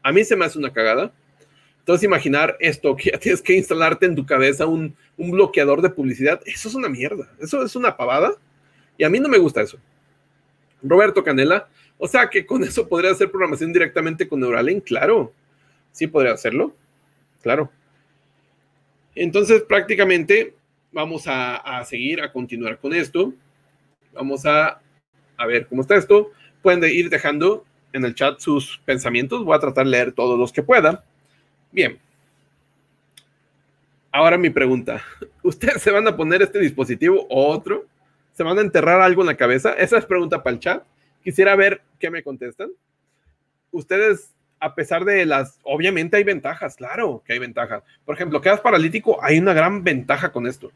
A 0.03 0.11
mí 0.11 0.25
se 0.25 0.35
me 0.35 0.43
hace 0.43 0.59
una 0.59 0.73
cagada. 0.73 1.13
Entonces, 1.79 2.03
imaginar 2.03 2.57
esto, 2.59 2.95
que 2.95 3.11
ya 3.11 3.17
tienes 3.17 3.41
que 3.41 3.55
instalarte 3.55 4.05
en 4.05 4.15
tu 4.15 4.25
cabeza 4.25 4.65
un, 4.65 4.95
un 5.17 5.31
bloqueador 5.31 5.81
de 5.81 5.89
publicidad, 5.89 6.41
eso 6.45 6.67
es 6.67 6.75
una 6.75 6.89
mierda. 6.89 7.31
Eso 7.39 7.63
es 7.63 7.75
una 7.75 7.95
pavada. 7.95 8.33
Y 8.97 9.03
a 9.05 9.09
mí 9.09 9.19
no 9.19 9.29
me 9.29 9.37
gusta 9.37 9.61
eso. 9.61 9.79
Roberto 10.83 11.23
Canela, 11.23 11.67
o 11.97 12.07
sea 12.07 12.29
que 12.29 12.45
con 12.45 12.63
eso 12.63 12.87
podría 12.87 13.11
hacer 13.11 13.29
programación 13.31 13.73
directamente 13.73 14.27
con 14.27 14.39
Neuralink, 14.39 14.85
claro. 14.85 15.33
Sí 15.91 16.07
podría 16.07 16.33
hacerlo, 16.33 16.75
claro. 17.41 17.71
Entonces, 19.15 19.63
prácticamente 19.63 20.55
vamos 20.91 21.27
a, 21.27 21.55
a 21.57 21.83
seguir, 21.85 22.21
a 22.21 22.31
continuar 22.31 22.77
con 22.77 22.93
esto. 22.93 23.33
Vamos 24.13 24.45
a, 24.45 24.81
a 25.37 25.45
ver 25.45 25.67
cómo 25.67 25.81
está 25.81 25.95
esto. 25.95 26.31
Pueden 26.61 26.83
ir 26.83 27.09
dejando 27.09 27.65
en 27.93 28.05
el 28.05 28.15
chat 28.15 28.39
sus 28.39 28.81
pensamientos. 28.85 29.43
Voy 29.43 29.55
a 29.55 29.59
tratar 29.59 29.85
de 29.85 29.91
leer 29.91 30.11
todos 30.11 30.37
los 30.37 30.51
que 30.51 30.63
pueda. 30.63 31.03
Bien. 31.71 31.99
Ahora 34.11 34.37
mi 34.37 34.49
pregunta. 34.49 35.03
¿Ustedes 35.43 35.81
se 35.81 35.91
van 35.91 36.07
a 36.07 36.15
poner 36.15 36.41
este 36.41 36.59
dispositivo 36.59 37.27
o 37.29 37.47
otro? 37.47 37.85
¿Se 38.33 38.43
van 38.43 38.57
a 38.57 38.61
enterrar 38.61 39.01
algo 39.01 39.21
en 39.21 39.27
la 39.27 39.37
cabeza? 39.37 39.73
Esa 39.73 39.97
es 39.97 40.05
pregunta 40.05 40.41
para 40.41 40.53
el 40.53 40.59
chat. 40.59 40.83
Quisiera 41.23 41.55
ver 41.55 41.81
qué 41.99 42.09
me 42.09 42.23
contestan. 42.23 42.69
Ustedes, 43.71 44.33
a 44.59 44.73
pesar 44.73 45.05
de 45.05 45.25
las, 45.25 45.59
obviamente 45.63 46.17
hay 46.17 46.23
ventajas, 46.23 46.75
claro 46.75 47.21
que 47.25 47.33
hay 47.33 47.39
ventajas. 47.39 47.83
Por 48.05 48.15
ejemplo, 48.15 48.41
quedas 48.41 48.61
paralítico, 48.61 49.19
hay 49.21 49.37
una 49.37 49.53
gran 49.53 49.83
ventaja 49.83 50.31
con 50.31 50.47
esto. 50.47 50.71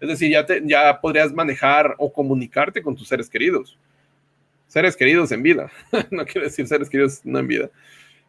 Es 0.00 0.08
decir, 0.08 0.30
ya, 0.30 0.46
te, 0.46 0.62
ya 0.64 1.00
podrías 1.00 1.32
manejar 1.32 1.94
o 1.98 2.12
comunicarte 2.12 2.82
con 2.82 2.94
tus 2.94 3.08
seres 3.08 3.28
queridos. 3.28 3.76
Seres 4.68 4.96
queridos 4.96 5.32
en 5.32 5.42
vida. 5.42 5.70
no 6.10 6.24
quiero 6.26 6.46
decir 6.46 6.66
seres 6.68 6.88
queridos 6.88 7.22
no 7.24 7.38
en 7.38 7.48
vida. 7.48 7.70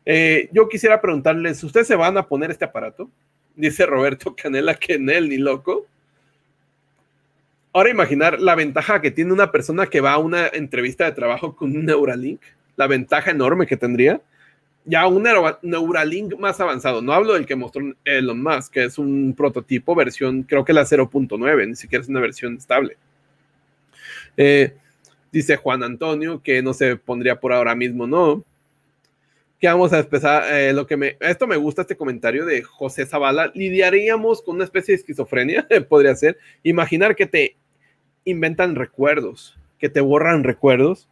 Eh, 0.06 0.50
yo 0.54 0.68
quisiera 0.70 1.02
preguntarles, 1.02 1.64
¿ustedes 1.64 1.86
se 1.86 1.96
van 1.96 2.18
a 2.18 2.28
poner 2.28 2.50
este 2.50 2.66
aparato? 2.66 3.10
Dice 3.56 3.86
Roberto 3.86 4.36
Canela 4.36 4.74
que 4.74 4.94
en 4.94 5.10
él 5.10 5.30
ni 5.30 5.38
loco. 5.38 5.86
Ahora 7.74 7.90
imaginar 7.90 8.40
la 8.40 8.56
ventaja 8.56 9.02
que 9.02 9.12
tiene 9.12 9.34
una 9.34 9.52
persona 9.52 9.86
que 9.86 10.02
va 10.02 10.14
a 10.14 10.18
una 10.18 10.48
entrevista 10.48 11.06
de 11.06 11.12
trabajo 11.12 11.56
con 11.56 11.76
un 11.76 11.86
Neuralink, 11.86 12.42
la 12.78 12.88
ventaja 12.88 13.32
enorme 13.32 13.68
que 13.68 13.78
tendría. 13.78 14.22
Ya 14.86 15.06
un 15.06 15.28
Neuralink 15.62 16.40
más 16.40 16.60
avanzado, 16.60 17.02
no 17.02 17.14
hablo 17.14 17.34
del 17.34 17.46
que 17.46 17.56
mostró 17.56 17.94
Elon 18.06 18.42
Musk, 18.42 18.74
que 18.74 18.86
es 18.86 18.98
un 18.98 19.36
prototipo, 19.38 19.94
versión, 19.94 20.44
creo 20.44 20.66
que 20.66 20.74
la 20.74 20.84
0.9, 20.84 21.68
ni 21.68 21.76
siquiera 21.76 22.02
es 22.02 22.10
una 22.10 22.22
versión 22.22 22.56
estable. 22.56 22.98
Eh, 24.36 24.74
dice 25.32 25.56
Juan 25.58 25.84
Antonio 25.84 26.42
que 26.42 26.62
no 26.62 26.74
se 26.74 26.96
pondría 26.96 27.40
por 27.40 27.54
ahora 27.54 27.76
mismo, 27.76 28.08
no. 28.08 28.44
Que 29.60 29.68
vamos 29.68 29.92
a 29.92 30.00
empezar, 30.00 30.44
eh, 30.54 30.72
lo 30.72 30.88
que 30.88 30.96
me, 30.96 31.18
esto 31.20 31.46
me 31.46 31.58
gusta, 31.58 31.82
este 31.82 31.98
comentario 31.98 32.46
de 32.46 32.64
José 32.64 33.06
Zavala, 33.06 33.52
lidiaríamos 33.54 34.42
con 34.42 34.56
una 34.56 34.64
especie 34.64 34.94
de 34.94 35.00
esquizofrenia, 35.00 35.68
podría 35.90 36.16
ser, 36.16 36.38
imaginar 36.64 37.16
que 37.16 37.26
te 37.26 37.56
inventan 38.24 38.76
recuerdos, 38.76 39.58
que 39.78 39.90
te 39.90 40.02
borran 40.02 40.44
recuerdos. 40.44 41.10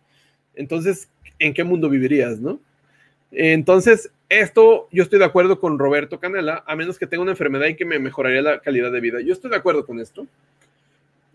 Entonces, 0.56 1.10
¿en 1.40 1.54
qué 1.54 1.64
mundo 1.64 1.90
vivirías, 1.90 2.40
no? 2.40 2.60
Entonces, 3.32 4.12
esto 4.30 4.88
yo 4.92 5.04
estoy 5.04 5.20
de 5.20 5.26
acuerdo 5.26 5.60
con 5.60 5.80
Roberto 5.80 6.20
Canela, 6.20 6.64
a 6.66 6.76
menos 6.76 6.98
que 6.98 7.08
tenga 7.08 7.24
una 7.24 7.32
enfermedad 7.32 7.68
y 7.68 7.76
que 7.76 7.86
me 7.86 8.00
mejoraría 8.00 8.42
la 8.42 8.60
calidad 8.60 8.92
de 8.92 9.02
vida. 9.02 9.22
Yo 9.22 9.34
estoy 9.34 9.52
de 9.52 9.58
acuerdo 9.58 9.86
con 9.86 10.00
esto. 10.00 10.26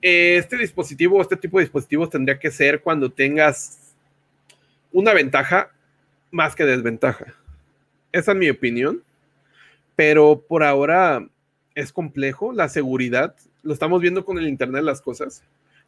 Este 0.02 0.58
dispositivo, 0.58 1.22
este 1.22 1.36
tipo 1.36 1.58
de 1.58 1.64
dispositivos 1.64 2.10
tendría 2.10 2.38
que 2.38 2.50
ser 2.50 2.82
cuando 2.82 3.10
tengas 3.10 3.94
una 4.92 5.14
ventaja 5.14 5.70
más 6.30 6.54
que 6.54 6.64
desventaja. 6.64 7.34
Esa 8.10 8.32
es 8.32 8.38
mi 8.38 8.50
opinión. 8.50 9.02
Pero 9.96 10.44
por 10.46 10.64
ahora 10.64 11.26
es 11.74 11.92
complejo. 11.92 12.52
La 12.52 12.68
seguridad, 12.68 13.34
lo 13.62 13.72
estamos 13.72 14.02
viendo 14.02 14.24
con 14.24 14.38
el 14.38 14.48
Internet 14.48 14.80
de 14.80 14.86
las 14.86 15.00
cosas 15.00 15.44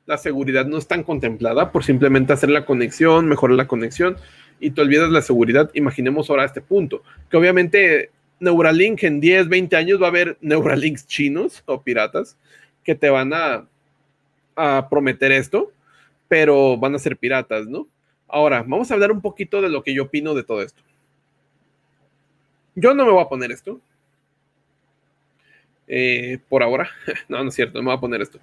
la 0.07 0.19
seguridad 0.19 0.67
no 0.67 0.77
es 0.77 0.87
tan 0.87 1.03
contemplada 1.03 1.73
por 1.73 1.85
simplemente 1.85 2.33
hacer 2.33 2.51
la 2.51 2.67
conexión, 2.67 3.27
mejorar 3.27 3.57
la 3.57 3.67
conexión 3.67 4.17
y 4.61 4.71
te 4.71 4.81
olvidas 4.81 5.11
la 5.11 5.23
seguridad. 5.23 5.71
Imaginemos 5.75 6.29
ahora 6.29 6.45
este 6.45 6.61
punto, 6.61 7.03
que 7.31 7.37
obviamente 7.37 8.11
Neuralink 8.41 9.03
en 9.05 9.21
10, 9.21 9.49
20 9.49 9.77
años 9.77 10.01
va 10.01 10.07
a 10.07 10.11
haber 10.11 10.37
Neuralinks 10.41 11.07
chinos 11.07 11.63
o 11.67 11.83
piratas 11.83 12.37
que 12.83 12.95
te 12.95 13.09
van 13.09 13.33
a, 13.33 13.67
a 14.57 14.89
prometer 14.89 15.33
esto, 15.33 15.73
pero 16.29 16.77
van 16.77 16.95
a 16.95 16.99
ser 16.99 17.17
piratas, 17.17 17.67
¿no? 17.67 17.87
Ahora, 18.29 18.63
vamos 18.67 18.91
a 18.91 18.95
hablar 18.95 19.13
un 19.13 19.21
poquito 19.21 19.61
de 19.61 19.69
lo 19.69 19.83
que 19.83 19.95
yo 19.95 20.05
opino 20.05 20.35
de 20.35 20.45
todo 20.45 20.63
esto. 20.63 20.83
Yo 22.75 22.95
no 22.95 23.05
me 23.05 23.13
voy 23.13 23.23
a 23.23 23.29
poner 23.29 23.53
esto. 23.53 23.81
Eh, 25.87 26.39
por 26.49 26.63
ahora. 26.63 26.89
no, 27.29 27.43
no 27.43 27.49
es 27.49 27.55
cierto, 27.55 27.79
no 27.79 27.83
me 27.83 27.91
voy 27.91 27.99
a 27.99 28.01
poner 28.01 28.23
esto 28.23 28.41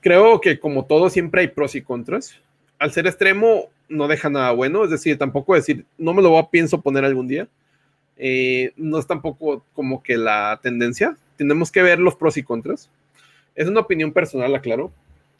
creo 0.00 0.40
que 0.40 0.58
como 0.58 0.84
todo 0.84 1.10
siempre 1.10 1.42
hay 1.42 1.48
pros 1.48 1.74
y 1.74 1.82
contras. 1.82 2.38
Al 2.78 2.92
ser 2.92 3.06
extremo 3.06 3.66
no 3.88 4.08
deja 4.08 4.30
nada 4.30 4.52
bueno, 4.52 4.84
es 4.84 4.90
decir, 4.90 5.18
tampoco 5.18 5.54
decir, 5.54 5.84
no 5.96 6.14
me 6.14 6.22
lo 6.22 6.30
voy 6.30 6.40
a 6.40 6.50
pienso 6.50 6.80
poner 6.80 7.04
algún 7.04 7.28
día. 7.28 7.48
Eh, 8.16 8.72
no 8.76 8.98
es 8.98 9.06
tampoco 9.06 9.64
como 9.74 10.02
que 10.02 10.16
la 10.16 10.58
tendencia. 10.62 11.16
Tenemos 11.36 11.70
que 11.70 11.82
ver 11.82 11.98
los 11.98 12.16
pros 12.16 12.36
y 12.36 12.42
contras. 12.42 12.90
Es 13.54 13.68
una 13.68 13.80
opinión 13.80 14.12
personal, 14.12 14.54
aclaro, 14.54 14.92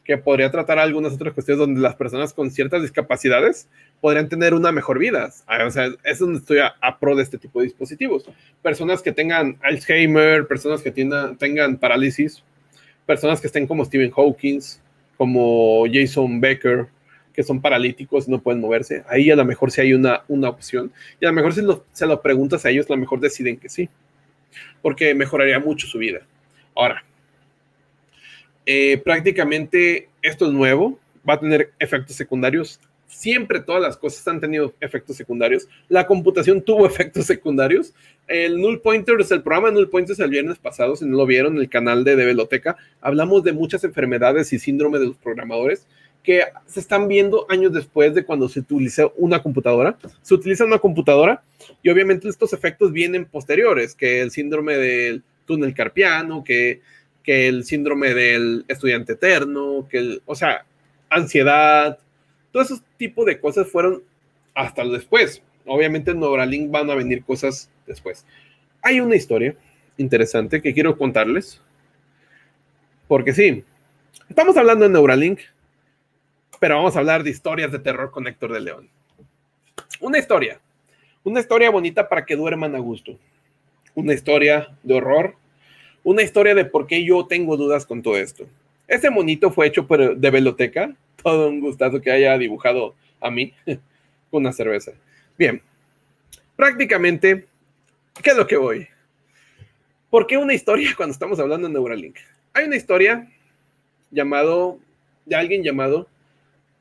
que 0.09 0.17
podría 0.17 0.49
tratar 0.49 0.79
algunas 0.79 1.13
otras 1.13 1.35
cuestiones 1.35 1.59
donde 1.59 1.81
las 1.81 1.93
personas 1.93 2.33
con 2.33 2.49
ciertas 2.49 2.81
discapacidades 2.81 3.69
podrían 4.01 4.27
tener 4.27 4.55
una 4.55 4.71
mejor 4.71 4.97
vida. 4.97 5.29
Ah, 5.45 5.63
o 5.67 5.69
sea, 5.69 5.87
es 6.03 6.17
donde 6.17 6.39
estoy 6.39 6.57
a, 6.57 6.99
pro 6.99 7.15
de 7.15 7.21
este 7.21 7.37
tipo 7.37 7.59
de 7.59 7.65
dispositivos. 7.65 8.25
Personas 8.63 9.03
que 9.03 9.11
tengan 9.11 9.59
Alzheimer, 9.61 10.47
personas 10.47 10.81
que 10.81 10.89
tengan 10.89 11.77
parálisis, 11.77 12.41
personas 13.05 13.39
que 13.39 13.45
estén 13.45 13.67
como 13.67 13.85
Stephen 13.85 14.09
Hawking, 14.09 14.61
como 15.15 15.85
Jason 15.85 16.41
Becker, 16.41 16.87
que 17.31 17.43
son 17.43 17.61
paralíticos 17.61 18.27
y 18.27 18.31
no 18.31 18.41
pueden 18.41 18.61
moverse, 18.61 19.03
ahí 19.07 19.29
a 19.29 19.35
lo 19.35 19.45
mejor 19.45 19.69
sí 19.69 19.81
hay 19.81 19.93
una, 19.93 20.23
una 20.27 20.49
opción. 20.49 20.91
Y 21.21 21.25
a 21.25 21.29
lo 21.29 21.35
mejor 21.35 21.53
si 21.53 21.61
se 21.91 22.07
lo 22.07 22.19
preguntas 22.19 22.65
a 22.65 22.71
ellos, 22.71 22.87
a 22.89 22.93
lo 22.93 22.99
mejor 22.99 23.19
deciden 23.19 23.57
que 23.57 23.69
sí, 23.69 23.87
porque 24.81 25.13
mejoraría 25.13 25.59
mucho 25.59 25.85
su 25.85 25.99
vida. 25.99 26.21
Ahora, 26.75 27.03
eh, 28.71 29.01
prácticamente 29.03 30.09
esto 30.21 30.45
es 30.45 30.51
nuevo, 30.51 30.99
va 31.27 31.33
a 31.33 31.39
tener 31.39 31.71
efectos 31.79 32.15
secundarios 32.15 32.79
siempre 33.07 33.61
todas 33.61 33.81
las 33.81 33.97
cosas 33.97 34.27
han 34.27 34.39
tenido 34.39 34.75
efectos 34.79 35.17
secundarios. 35.17 35.67
La 35.87 36.05
computación 36.05 36.61
tuvo 36.61 36.85
efectos 36.85 37.25
secundarios. 37.25 37.95
El 38.27 38.61
Null 38.61 38.79
Pointers, 38.79 39.31
el 39.31 39.41
programa 39.41 39.69
de 39.69 39.73
Null 39.73 39.89
Pointers 39.89 40.19
el 40.19 40.29
viernes 40.29 40.59
pasado, 40.59 40.95
si 40.95 41.05
no 41.05 41.17
lo 41.17 41.25
vieron, 41.25 41.55
en 41.55 41.61
el 41.61 41.69
canal 41.69 42.03
de 42.03 42.15
Develoteca, 42.15 42.77
hablamos 43.01 43.43
de 43.43 43.53
muchas 43.53 43.83
enfermedades 43.83 44.53
y 44.53 44.59
síndrome 44.59 44.99
de 44.99 45.07
los 45.07 45.17
programadores 45.17 45.87
que 46.21 46.43
se 46.67 46.79
están 46.79 47.07
viendo 47.07 47.47
años 47.49 47.73
después 47.73 48.13
de 48.13 48.23
cuando 48.23 48.47
se 48.49 48.59
utilizó 48.59 49.13
una 49.17 49.41
computadora. 49.41 49.97
Se 50.21 50.35
utiliza 50.35 50.63
una 50.65 50.77
computadora 50.77 51.41
y 51.81 51.89
obviamente 51.89 52.29
estos 52.29 52.53
efectos 52.53 52.91
vienen 52.91 53.25
posteriores, 53.25 53.95
que 53.95 54.21
el 54.21 54.29
síndrome 54.29 54.77
del 54.77 55.23
túnel 55.45 55.73
carpiano, 55.73 56.43
que, 56.43 56.81
que 57.29 57.47
el 57.47 57.63
síndrome 57.63 58.15
del 58.15 58.65
estudiante 58.67 59.13
eterno, 59.13 59.87
que 59.87 59.99
el, 59.99 60.23
o 60.25 60.33
sea, 60.33 60.65
ansiedad, 61.11 61.99
todos 62.51 62.71
esos 62.71 62.83
tipos 62.97 63.23
de 63.27 63.39
cosas 63.39 63.67
fueron 63.67 64.01
hasta 64.55 64.83
después. 64.83 65.43
Obviamente 65.67 66.09
en 66.09 66.21
Neuralink 66.21 66.71
van 66.71 66.89
a 66.89 66.95
venir 66.95 67.23
cosas 67.23 67.69
después. 67.85 68.25
Hay 68.81 68.99
una 68.99 69.15
historia 69.15 69.55
interesante 69.97 70.59
que 70.59 70.73
quiero 70.73 70.97
contarles. 70.97 71.61
Porque 73.07 73.31
sí, 73.31 73.63
estamos 74.27 74.57
hablando 74.57 74.85
de 74.85 74.93
Neuralink, 74.93 75.41
pero 76.59 76.77
vamos 76.77 76.95
a 76.95 76.99
hablar 76.99 77.21
de 77.21 77.29
historias 77.29 77.71
de 77.71 77.77
terror 77.77 78.09
con 78.09 78.25
Héctor 78.25 78.53
de 78.53 78.61
León. 78.61 78.89
Una 80.01 80.17
historia, 80.17 80.59
una 81.23 81.41
historia 81.41 81.69
bonita 81.69 82.09
para 82.09 82.25
que 82.25 82.35
duerman 82.35 82.73
a 82.73 82.79
gusto. 82.79 83.19
Una 83.93 84.15
historia 84.15 84.75
de 84.81 84.95
horror, 84.95 85.35
una 86.03 86.21
historia 86.21 86.55
de 86.55 86.65
por 86.65 86.87
qué 86.87 87.03
yo 87.03 87.25
tengo 87.25 87.57
dudas 87.57 87.85
con 87.85 88.01
todo 88.01 88.17
esto. 88.17 88.45
Ese 88.87 89.09
monito 89.09 89.51
fue 89.51 89.67
hecho 89.67 89.85
por, 89.85 90.17
de 90.17 90.31
Veloteca, 90.31 90.95
todo 91.23 91.49
un 91.49 91.59
gustazo 91.59 92.01
que 92.01 92.11
haya 92.11 92.37
dibujado 92.37 92.95
a 93.19 93.29
mí 93.29 93.53
con 93.65 94.41
una 94.41 94.53
cerveza. 94.53 94.93
Bien, 95.37 95.61
prácticamente, 96.55 97.45
¿qué 98.21 98.31
es 98.31 98.37
lo 98.37 98.47
que 98.47 98.57
voy? 98.57 98.87
¿Por 100.09 100.25
qué 100.25 100.37
una 100.37 100.53
historia 100.53 100.93
cuando 100.97 101.13
estamos 101.13 101.39
hablando 101.39 101.67
de 101.67 101.73
Neuralink? 101.73 102.17
Hay 102.53 102.65
una 102.65 102.75
historia 102.75 103.27
llamado, 104.11 104.79
de 105.25 105.35
alguien 105.35 105.63
llamado 105.63 106.07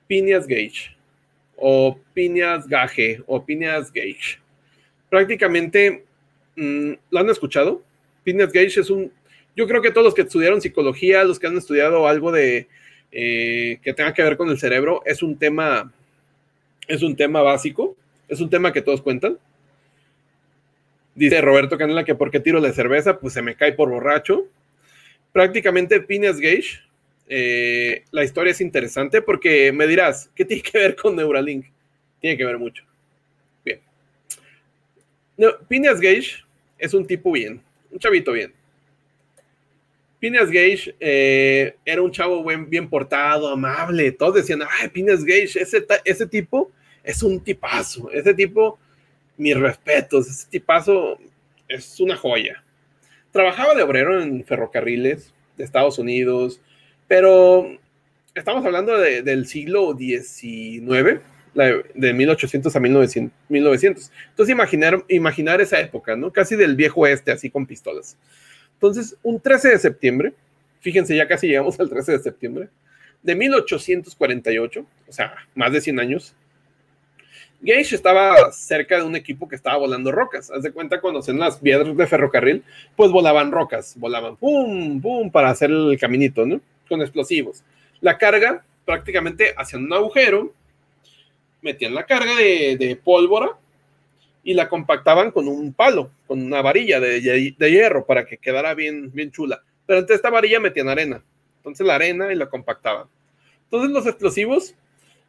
Phineas 0.07 0.47
Gage, 0.47 0.97
o 1.57 1.99
Phineas 2.15 2.67
Gage, 2.67 3.23
o 3.27 3.43
Phineas 3.45 3.93
Gage. 3.93 4.39
Prácticamente, 5.11 6.05
mm, 6.57 6.93
¿lo 7.11 7.21
han 7.21 7.29
escuchado? 7.29 7.83
Phineas 8.29 8.53
Gage 8.53 8.81
es 8.81 8.91
un, 8.91 9.11
yo 9.57 9.67
creo 9.67 9.81
que 9.81 9.91
todos 9.91 10.05
los 10.05 10.15
que 10.15 10.21
estudiaron 10.21 10.61
psicología, 10.61 11.25
los 11.25 11.39
que 11.39 11.47
han 11.47 11.57
estudiado 11.57 12.07
algo 12.07 12.31
de 12.31 12.69
eh, 13.11 13.79
que 13.83 13.95
tenga 13.95 14.13
que 14.13 14.23
ver 14.23 14.37
con 14.37 14.51
el 14.51 14.59
cerebro 14.59 15.01
es 15.07 15.23
un 15.23 15.39
tema 15.39 15.91
Es 16.87 17.03
un 17.03 17.17
tema 17.17 17.41
básico, 17.41 17.97
es 18.29 18.43
un 18.43 18.51
tema 18.51 18.71
que 18.71 18.83
todos 18.83 19.01
cuentan. 19.01 19.39
Dice 21.15 21.41
Roberto 21.41 21.79
Canela 21.79 22.05
que 22.05 22.15
porque 22.15 22.39
tiro 22.39 22.61
la 22.61 22.71
cerveza, 22.75 23.19
pues 23.19 23.33
se 23.33 23.41
me 23.41 23.55
cae 23.55 23.73
por 23.73 23.89
borracho. 23.89 24.47
Prácticamente 25.33 26.03
Phineas 26.03 26.39
Gage, 26.39 26.81
eh, 27.29 28.05
la 28.11 28.25
historia 28.25 28.51
es 28.51 28.61
interesante 28.61 29.23
porque 29.23 29.73
me 29.73 29.87
dirás, 29.87 30.31
¿qué 30.35 30.45
tiene 30.45 30.63
que 30.63 30.77
ver 30.77 30.97
con 30.97 31.17
Neuralink? 31.17 31.65
Tiene 32.21 32.37
que 32.37 32.45
ver 32.45 32.59
mucho. 32.59 32.85
Bien. 33.65 33.81
No, 35.39 35.49
Phineas 35.67 35.99
Gage 35.99 36.45
es 36.79 36.93
un 36.93 37.07
tipo 37.07 37.33
bien, 37.33 37.63
un 37.91 37.99
chavito 37.99 38.33
bien. 38.33 38.53
Phineas 40.19 40.51
Gage 40.51 40.97
eh, 40.99 41.77
era 41.85 42.03
un 42.03 42.11
chavo 42.11 42.45
bien 42.67 42.89
portado, 42.89 43.49
amable. 43.49 44.11
Todos 44.13 44.35
decían, 44.37 44.63
ay, 44.81 44.89
Phineas 44.89 45.25
Gage, 45.25 45.61
ese, 45.61 45.87
ese 46.05 46.27
tipo 46.27 46.71
es 47.05 47.23
un 47.23 47.41
tipazo. 47.41 48.11
Ese 48.11 48.35
tipo, 48.35 48.79
mis 49.37 49.57
respetos, 49.57 50.29
ese 50.29 50.49
tipazo 50.51 51.19
es 51.69 52.01
una 52.01 52.17
joya. 52.17 52.65
Trabajaba 53.31 53.75
de 53.75 53.83
obrero 53.83 54.21
en 54.21 54.45
ferrocarriles 54.45 55.33
de 55.57 55.65
Estados 55.65 55.99
Unidos, 55.99 56.61
pero 57.07 57.79
estamos 58.35 58.65
hablando 58.65 58.97
del 58.99 59.47
siglo 59.47 59.97
XIX, 59.97 61.21
de 61.55 62.13
1800 62.13 62.75
a 62.75 62.81
1900. 62.81 64.11
Entonces, 64.31 64.53
imaginar, 64.53 65.05
imaginar 65.09 65.61
esa 65.61 65.81
época, 65.81 66.17
¿no? 66.17 66.33
Casi 66.33 66.57
del 66.57 66.77
viejo 66.77 67.03
oeste, 67.03 67.33
así 67.33 67.51
con 67.51 67.67
pistolas. 67.67 68.17
Entonces, 68.75 69.17
un 69.23 69.41
13 69.41 69.71
de 69.71 69.79
septiembre, 69.79 70.33
fíjense, 70.81 71.17
ya 71.17 71.27
casi 71.27 71.49
llegamos 71.49 71.79
al 71.81 71.89
13 71.89 72.13
de 72.13 72.19
septiembre, 72.21 72.69
de 73.23 73.35
1848, 73.35 74.87
o 75.09 75.13
sea, 75.13 75.35
más 75.55 75.73
de 75.73 75.81
100 75.81 76.01
años, 76.01 76.35
Gage 77.61 77.97
estaba 77.97 78.53
cerca 78.53 78.99
de 78.99 79.03
un 79.03 79.17
equipo 79.17 79.49
que 79.49 79.57
estaba 79.57 79.77
volando 79.79 80.13
rocas. 80.13 80.51
Haz 80.51 80.63
de 80.63 80.71
cuenta 80.71 81.01
cuando 81.01 81.21
hacen 81.21 81.41
las 81.41 81.59
piedras 81.59 81.97
de 81.97 82.07
ferrocarril, 82.07 82.63
pues 82.95 83.11
volaban 83.11 83.51
rocas, 83.51 83.95
volaban 83.99 84.37
pum, 84.37 85.01
pum, 85.01 85.31
para 85.31 85.51
hacer 85.51 85.71
el 85.71 85.99
caminito, 85.99 86.47
¿no? 86.47 86.61
Con 86.89 87.01
explosivos. 87.01 87.65
La 88.01 88.17
carga 88.17 88.65
prácticamente 88.85 89.55
hacían 89.57 89.85
un 89.85 89.93
agujero, 89.93 90.55
metían 91.63 91.95
la 91.95 92.07
carga 92.07 92.37
de, 92.37 93.01
pólvora 93.03 93.51
y 94.45 94.55
la 94.55 94.69
compactaban 94.69 95.31
con 95.31 95.49
un 95.49 95.73
palo, 95.73 96.11
con 96.27 96.43
una 96.43 96.63
varilla 96.63 97.01
de, 97.01 97.55
hierro 97.59 98.07
para 98.07 98.25
que 98.25 98.39
quedara 98.39 98.75
bien, 98.75 99.11
bien 99.13 99.31
chula. 99.31 99.63
Pero 99.87 100.01
entre 100.01 100.17
esta 100.17 100.31
varilla 100.31 100.61
metían 100.61 100.89
arena. 100.89 101.23
Entonces 101.59 101.87
la 101.87 101.97
arena 101.97 102.33
y 102.33 102.37
la 102.37 102.49
compactaban. 102.49 103.07
Entonces 103.65 103.91
los 103.91 104.07
explosivos 104.07 104.75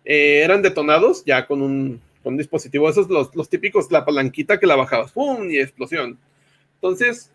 eh, 0.06 0.42
eran 0.44 0.62
detonados 0.62 1.24
ya 1.26 1.46
con 1.46 1.62
un, 1.62 2.02
con 2.24 2.38
dispositivo, 2.38 2.90
esos 2.90 3.10
los, 3.10 3.36
los 3.36 3.50
típicos, 3.50 3.92
la 3.92 4.06
palanquita 4.06 4.60
que 4.60 4.68
la 4.68 4.76
bajabas, 4.76 5.12
¡pum! 5.12 5.50
y 5.50 5.60
explosión. 5.60 6.18
Entonces, 6.76 7.32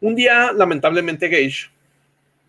un 0.00 0.14
día, 0.14 0.52
lamentablemente, 0.52 1.28
Gage, 1.28 1.70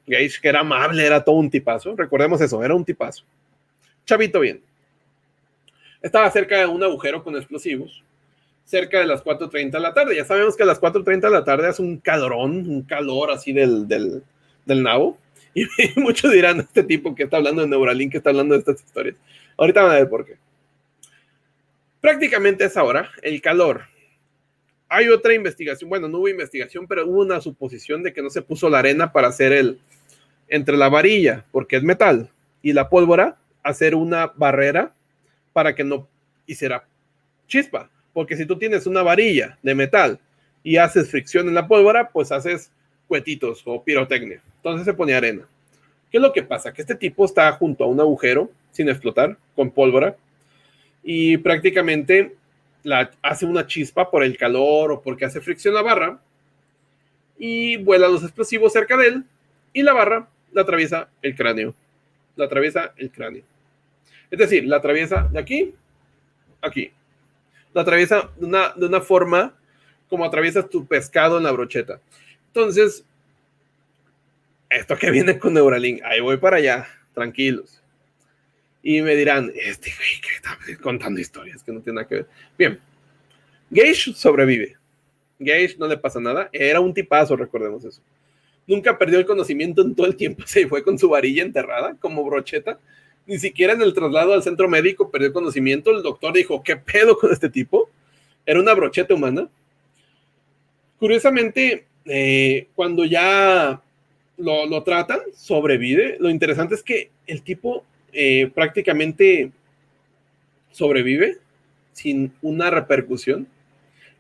Gage, 0.08 0.40
que 0.42 0.48
era 0.48 0.62
amable, 0.62 1.06
era 1.06 1.24
todo 1.24 1.36
un 1.36 1.50
tipazo, 1.50 1.96
recordemos 1.96 2.40
eso, 2.42 2.64
era 2.64 2.74
un 2.74 2.86
tipazo. 2.86 3.24
Chavito 4.06 4.40
bien. 4.40 4.62
Estaba 6.04 6.30
cerca 6.30 6.58
de 6.58 6.66
un 6.66 6.84
agujero 6.84 7.24
con 7.24 7.38
explosivos, 7.38 8.04
cerca 8.66 9.00
de 9.00 9.06
las 9.06 9.24
4.30 9.24 9.72
de 9.72 9.80
la 9.80 9.94
tarde. 9.94 10.18
Ya 10.18 10.26
sabemos 10.26 10.58
que 10.58 10.64
a 10.64 10.66
las 10.66 10.82
4.30 10.82 11.22
de 11.22 11.30
la 11.30 11.46
tarde 11.46 11.70
es 11.70 11.80
un 11.80 11.98
calorón, 11.98 12.70
un 12.70 12.84
calor 12.84 13.32
así 13.32 13.54
del, 13.54 13.88
del, 13.88 14.22
del 14.66 14.84
nabo. 14.84 15.18
Y 15.56 15.68
muchos 15.98 16.32
dirán, 16.32 16.60
este 16.60 16.84
tipo 16.84 17.14
que 17.14 17.24
está 17.24 17.38
hablando 17.38 17.62
de 17.62 17.68
Neuralink, 17.68 18.12
que 18.12 18.18
está 18.18 18.32
hablando 18.32 18.56
de 18.56 18.60
estas 18.60 18.84
historias. 18.84 19.16
Ahorita 19.56 19.84
van 19.84 19.92
a 19.92 19.96
ver 19.96 20.10
por 20.10 20.26
qué. 20.26 20.38
Prácticamente 22.02 22.64
a 22.64 22.68
esa 22.68 22.84
hora, 22.84 23.10
el 23.22 23.40
calor. 23.40 23.84
Hay 24.90 25.10
otra 25.10 25.34
investigación, 25.34 25.90
bueno, 25.90 26.08
no 26.08 26.18
hubo 26.18 26.28
investigación, 26.28 26.88
pero 26.88 27.08
hubo 27.08 27.22
una 27.22 27.40
suposición 27.40 28.04
de 28.04 28.12
que 28.14 28.22
no 28.24 28.30
se 28.30 28.42
puso 28.42 28.68
la 28.68 28.80
arena 28.80 29.14
para 29.14 29.28
hacer 29.28 29.54
el, 29.54 29.80
entre 30.48 30.76
la 30.76 30.90
varilla, 30.90 31.46
porque 31.52 31.78
es 31.78 31.84
metal, 31.84 32.32
y 32.64 32.74
la 32.74 32.90
pólvora, 32.90 33.38
hacer 33.62 33.96
una 33.96 34.34
barrera 34.36 34.94
para 35.54 35.74
que 35.74 35.84
no 35.84 36.08
hiciera 36.46 36.86
chispa. 37.48 37.90
Porque 38.12 38.36
si 38.36 38.46
tú 38.46 38.58
tienes 38.58 38.86
una 38.86 39.02
varilla 39.02 39.58
de 39.62 39.76
metal 39.76 40.20
y 40.64 40.78
haces 40.78 41.10
fricción 41.10 41.48
en 41.48 41.54
la 41.54 41.68
pólvora, 41.68 42.10
pues 42.10 42.32
haces 42.32 42.72
cuetitos 43.08 43.62
o 43.66 43.84
pirotecnia. 43.84 44.42
Entonces 44.58 44.86
se 44.86 44.94
pone 44.94 45.14
arena. 45.14 45.48
¿Qué 46.12 46.18
es 46.18 46.22
lo 46.22 46.32
que 46.32 46.44
pasa? 46.44 46.74
Que 46.74 46.82
este 46.82 46.96
tipo 46.96 47.26
está 47.26 47.52
junto 47.54 47.84
a 47.84 47.88
un 47.88 48.00
agujero 48.00 48.52
sin 48.72 48.90
explotar, 48.90 49.38
con 49.56 49.72
pólvora, 49.72 50.16
y 51.04 51.38
prácticamente 51.38 52.36
hace 53.22 53.46
una 53.46 53.66
chispa 53.66 54.10
por 54.10 54.24
el 54.24 54.38
calor 54.38 54.92
o 54.92 55.02
porque 55.02 55.26
hace 55.26 55.42
fricción 55.42 55.74
la 55.74 55.82
barra 55.82 56.20
y 57.38 57.78
vuela 57.78 58.08
los 58.08 58.24
explosivos 58.24 58.74
cerca 58.74 58.98
de 58.98 59.08
él 59.08 59.24
y 59.74 59.84
la 59.84 59.94
barra 59.94 60.28
la 60.52 60.62
atraviesa 60.62 61.10
el 61.22 61.36
cráneo. 61.36 61.74
La 62.36 62.46
atraviesa 62.46 62.94
el 62.98 63.12
cráneo. 63.12 63.44
Es 64.34 64.40
decir, 64.40 64.66
la 64.66 64.78
atraviesa 64.78 65.30
de 65.32 65.40
aquí, 65.40 65.76
aquí. 66.62 66.92
La 67.74 67.84
atraviesa 67.84 68.32
de 68.36 68.46
una, 68.46 68.74
de 68.76 68.88
una 68.88 69.02
forma 69.02 69.56
como 70.10 70.26
atraviesas 70.26 70.70
tu 70.70 70.86
pescado 70.86 71.38
en 71.38 71.44
la 71.44 71.52
brocheta. 71.52 72.02
Entonces, 72.48 73.06
esto 74.70 74.98
que 74.98 75.12
viene 75.12 75.38
con 75.38 75.54
Neuralink, 75.54 76.02
ahí 76.04 76.20
voy 76.20 76.38
para 76.38 76.58
allá, 76.58 76.88
tranquilos 77.14 77.84
y 78.84 79.02
me 79.02 79.16
dirán, 79.16 79.52
este 79.56 79.92
güey 79.98 80.20
que 80.22 80.36
está 80.36 80.58
contando 80.82 81.20
historias 81.20 81.64
que 81.64 81.72
no 81.72 81.80
tiene 81.80 81.96
nada 81.96 82.08
que 82.08 82.16
ver. 82.16 82.28
Bien, 82.58 82.80
Gage 83.70 84.14
sobrevive. 84.14 84.76
Gage 85.40 85.78
no 85.80 85.88
le 85.88 85.98
pasa 85.98 86.20
nada. 86.20 86.50
Era 86.52 86.82
un 86.82 86.94
tipazo, 86.94 87.38
recordemos 87.38 87.86
eso. 87.86 88.02
Nunca 88.68 88.98
perdió 88.98 89.20
el 89.20 89.26
conocimiento 89.26 89.82
en 89.82 89.96
todo 89.96 90.06
el 90.06 90.18
tiempo. 90.18 90.44
Se 90.46 90.68
fue 90.68 90.84
con 90.84 91.00
su 91.00 91.10
varilla 91.10 91.44
enterrada 91.44 91.96
como 92.00 92.26
brocheta. 92.26 92.78
Ni 93.26 93.40
siquiera 93.40 93.74
en 93.74 93.82
el 93.82 93.94
traslado 93.94 94.34
al 94.34 94.44
centro 94.44 94.68
médico 94.68 95.10
perdió 95.10 95.32
conocimiento. 95.32 95.92
El 95.92 96.04
doctor 96.04 96.34
dijo, 96.34 96.62
¿qué 96.64 96.76
pedo 96.76 97.18
con 97.18 97.32
este 97.32 97.50
tipo? 97.50 97.90
Era 98.46 98.60
una 98.60 98.74
brocheta 98.74 99.14
humana. 99.14 99.50
Curiosamente, 101.00 101.86
eh, 102.06 102.68
cuando 102.76 103.06
ya 103.06 103.82
lo, 104.38 104.66
lo 104.66 104.84
tratan, 104.84 105.20
sobrevive. 105.36 106.18
Lo 106.20 106.30
interesante 106.30 106.76
es 106.76 106.84
que 106.84 107.12
el 107.28 107.42
tipo 107.44 107.86
eh, 108.12 108.52
prácticamente 108.54 109.52
sobrevive 110.72 111.38
sin 111.94 112.34
una 112.42 112.70
repercusión, 112.70 113.48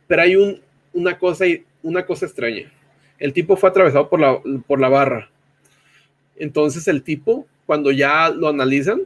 pero 0.08 0.22
hay 0.22 0.36
un, 0.36 0.62
una, 0.93 1.18
cosa, 1.18 1.45
una 1.82 2.06
cosa 2.06 2.26
extraña. 2.26 2.72
El 3.20 3.34
tipo 3.34 3.56
fue 3.56 3.70
atravesado 3.70 4.10
por 4.10 4.20
la, 4.20 4.39
por 4.68 4.80
la 4.80 4.89
barra. 4.89 5.30
Entonces 6.36 6.88
el 6.88 7.04
tipo, 7.04 7.47
cuando 7.66 7.91
ya 7.91 8.30
lo 8.30 8.47
analizan, 8.47 9.01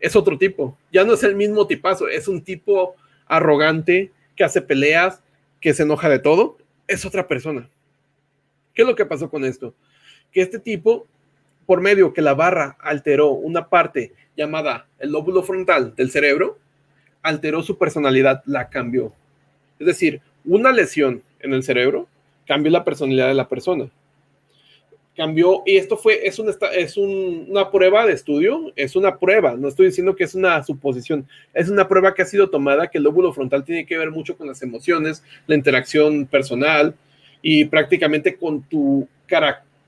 es 0.00 0.16
otro 0.16 0.38
tipo. 0.38 0.76
Ya 0.92 1.04
no 1.04 1.14
es 1.14 1.22
el 1.22 1.34
mismo 1.34 1.66
tipazo, 1.66 2.08
es 2.08 2.28
un 2.28 2.42
tipo 2.42 2.94
arrogante 3.26 4.12
que 4.36 4.44
hace 4.44 4.62
peleas, 4.62 5.22
que 5.60 5.74
se 5.74 5.82
enoja 5.82 6.08
de 6.08 6.18
todo. 6.18 6.58
Es 6.86 7.04
otra 7.04 7.26
persona. 7.26 7.68
¿Qué 8.74 8.82
es 8.82 8.88
lo 8.88 8.94
que 8.94 9.06
pasó 9.06 9.28
con 9.28 9.44
esto? 9.44 9.74
Que 10.32 10.40
este 10.40 10.58
tipo 10.58 11.06
por 11.68 11.82
medio 11.82 12.14
que 12.14 12.22
la 12.22 12.32
barra 12.32 12.78
alteró 12.80 13.32
una 13.32 13.68
parte 13.68 14.14
llamada 14.34 14.86
el 14.98 15.12
lóbulo 15.12 15.42
frontal 15.42 15.94
del 15.94 16.10
cerebro, 16.10 16.58
alteró 17.20 17.62
su 17.62 17.76
personalidad, 17.76 18.42
la 18.46 18.70
cambió. 18.70 19.12
Es 19.78 19.86
decir, 19.86 20.22
una 20.46 20.72
lesión 20.72 21.22
en 21.40 21.52
el 21.52 21.62
cerebro 21.62 22.08
cambió 22.46 22.72
la 22.72 22.84
personalidad 22.84 23.28
de 23.28 23.34
la 23.34 23.48
persona. 23.48 23.90
Cambió, 25.18 25.64
y 25.66 25.78
esto 25.78 25.96
fue, 25.96 26.28
es, 26.28 26.38
una, 26.38 26.52
es 26.76 26.96
una 26.96 27.72
prueba 27.72 28.06
de 28.06 28.12
estudio, 28.12 28.72
es 28.76 28.94
una 28.94 29.18
prueba, 29.18 29.56
no 29.56 29.66
estoy 29.66 29.86
diciendo 29.86 30.14
que 30.14 30.22
es 30.22 30.36
una 30.36 30.62
suposición, 30.62 31.26
es 31.52 31.68
una 31.68 31.88
prueba 31.88 32.14
que 32.14 32.22
ha 32.22 32.24
sido 32.24 32.50
tomada, 32.50 32.86
que 32.86 32.98
el 32.98 33.04
lóbulo 33.04 33.32
frontal 33.32 33.64
tiene 33.64 33.84
que 33.84 33.98
ver 33.98 34.12
mucho 34.12 34.36
con 34.36 34.46
las 34.46 34.62
emociones, 34.62 35.24
la 35.48 35.56
interacción 35.56 36.24
personal 36.24 36.94
y 37.42 37.64
prácticamente 37.64 38.36
con 38.36 38.62
tu 38.62 39.08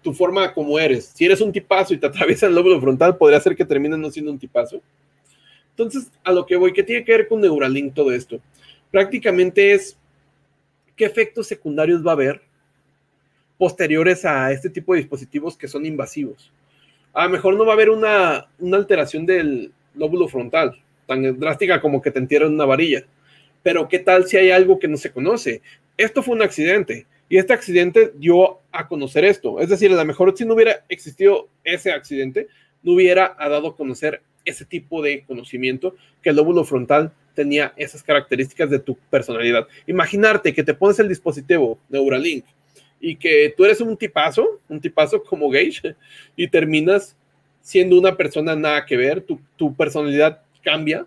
tu 0.02 0.12
forma 0.12 0.52
como 0.52 0.80
eres. 0.80 1.12
Si 1.14 1.26
eres 1.26 1.40
un 1.40 1.52
tipazo 1.52 1.94
y 1.94 1.98
te 1.98 2.06
atraviesa 2.08 2.48
el 2.48 2.54
lóbulo 2.56 2.80
frontal, 2.80 3.16
podría 3.16 3.38
ser 3.38 3.54
que 3.54 3.64
termines 3.64 4.00
no 4.00 4.10
siendo 4.10 4.32
un 4.32 4.38
tipazo. 4.38 4.82
Entonces, 5.70 6.10
a 6.24 6.32
lo 6.32 6.44
que 6.44 6.56
voy, 6.56 6.72
¿qué 6.72 6.82
tiene 6.82 7.04
que 7.04 7.12
ver 7.12 7.28
con 7.28 7.40
Neuralink 7.40 7.94
todo 7.94 8.10
esto? 8.10 8.40
Prácticamente 8.90 9.72
es 9.74 9.96
qué 10.96 11.04
efectos 11.04 11.46
secundarios 11.46 12.04
va 12.04 12.10
a 12.10 12.14
haber 12.14 12.49
posteriores 13.60 14.24
a 14.24 14.50
este 14.52 14.70
tipo 14.70 14.94
de 14.94 15.00
dispositivos 15.00 15.54
que 15.54 15.68
son 15.68 15.84
invasivos. 15.84 16.50
A 17.12 17.24
lo 17.24 17.30
mejor 17.30 17.58
no 17.58 17.66
va 17.66 17.72
a 17.72 17.74
haber 17.74 17.90
una, 17.90 18.48
alteración 18.72 19.26
del 19.26 19.70
lóbulo 19.94 20.28
frontal 20.28 20.82
tan 21.06 21.38
drástica 21.38 21.78
como 21.78 22.00
que 22.00 22.10
te 22.10 22.20
entierran 22.20 22.54
una 22.54 22.64
varilla. 22.64 23.04
Pero 23.62 23.86
¿qué 23.86 23.98
tal 23.98 24.26
si 24.26 24.38
hay 24.38 24.50
algo 24.50 24.78
que 24.78 24.88
no 24.88 24.96
se 24.96 25.12
conoce? 25.12 25.60
Esto 25.98 26.22
fue 26.22 26.36
un 26.36 26.40
accidente 26.40 27.06
y 27.28 27.36
este 27.36 27.52
accidente 27.52 28.14
dio 28.16 28.60
a 28.72 28.88
conocer 28.88 29.26
esto. 29.26 29.60
Es 29.60 29.68
decir, 29.68 29.92
a 29.92 29.96
lo 29.96 30.04
mejor 30.06 30.34
si 30.34 30.46
no 30.46 30.54
hubiera 30.54 30.86
existido 30.88 31.50
ese 31.62 31.92
accidente, 31.92 32.48
no 32.82 32.94
hubiera 32.94 33.36
dado 33.38 33.68
a 33.68 33.76
conocer 33.76 34.22
ese 34.46 34.64
tipo 34.64 35.02
de 35.02 35.22
conocimiento 35.26 35.96
que 36.22 36.30
el 36.30 36.36
lóbulo 36.36 36.64
frontal 36.64 37.12
tenía 37.34 37.74
esas 37.76 38.02
características 38.02 38.70
de 38.70 38.78
tu 38.78 38.96
personalidad. 39.10 39.68
Imaginarte 39.86 40.54
que 40.54 40.64
te 40.64 40.72
pones 40.72 40.98
el 40.98 41.08
dispositivo 41.08 41.78
Neuralink 41.90 42.46
y 43.00 43.16
que 43.16 43.52
tú 43.56 43.64
eres 43.64 43.80
un 43.80 43.96
tipazo, 43.96 44.60
un 44.68 44.80
tipazo 44.80 45.22
como 45.22 45.50
Gage, 45.50 45.96
y 46.36 46.48
terminas 46.48 47.16
siendo 47.60 47.98
una 47.98 48.16
persona 48.16 48.54
nada 48.54 48.84
que 48.84 48.96
ver, 48.96 49.20
tu, 49.22 49.40
tu 49.56 49.74
personalidad 49.74 50.42
cambia 50.62 51.06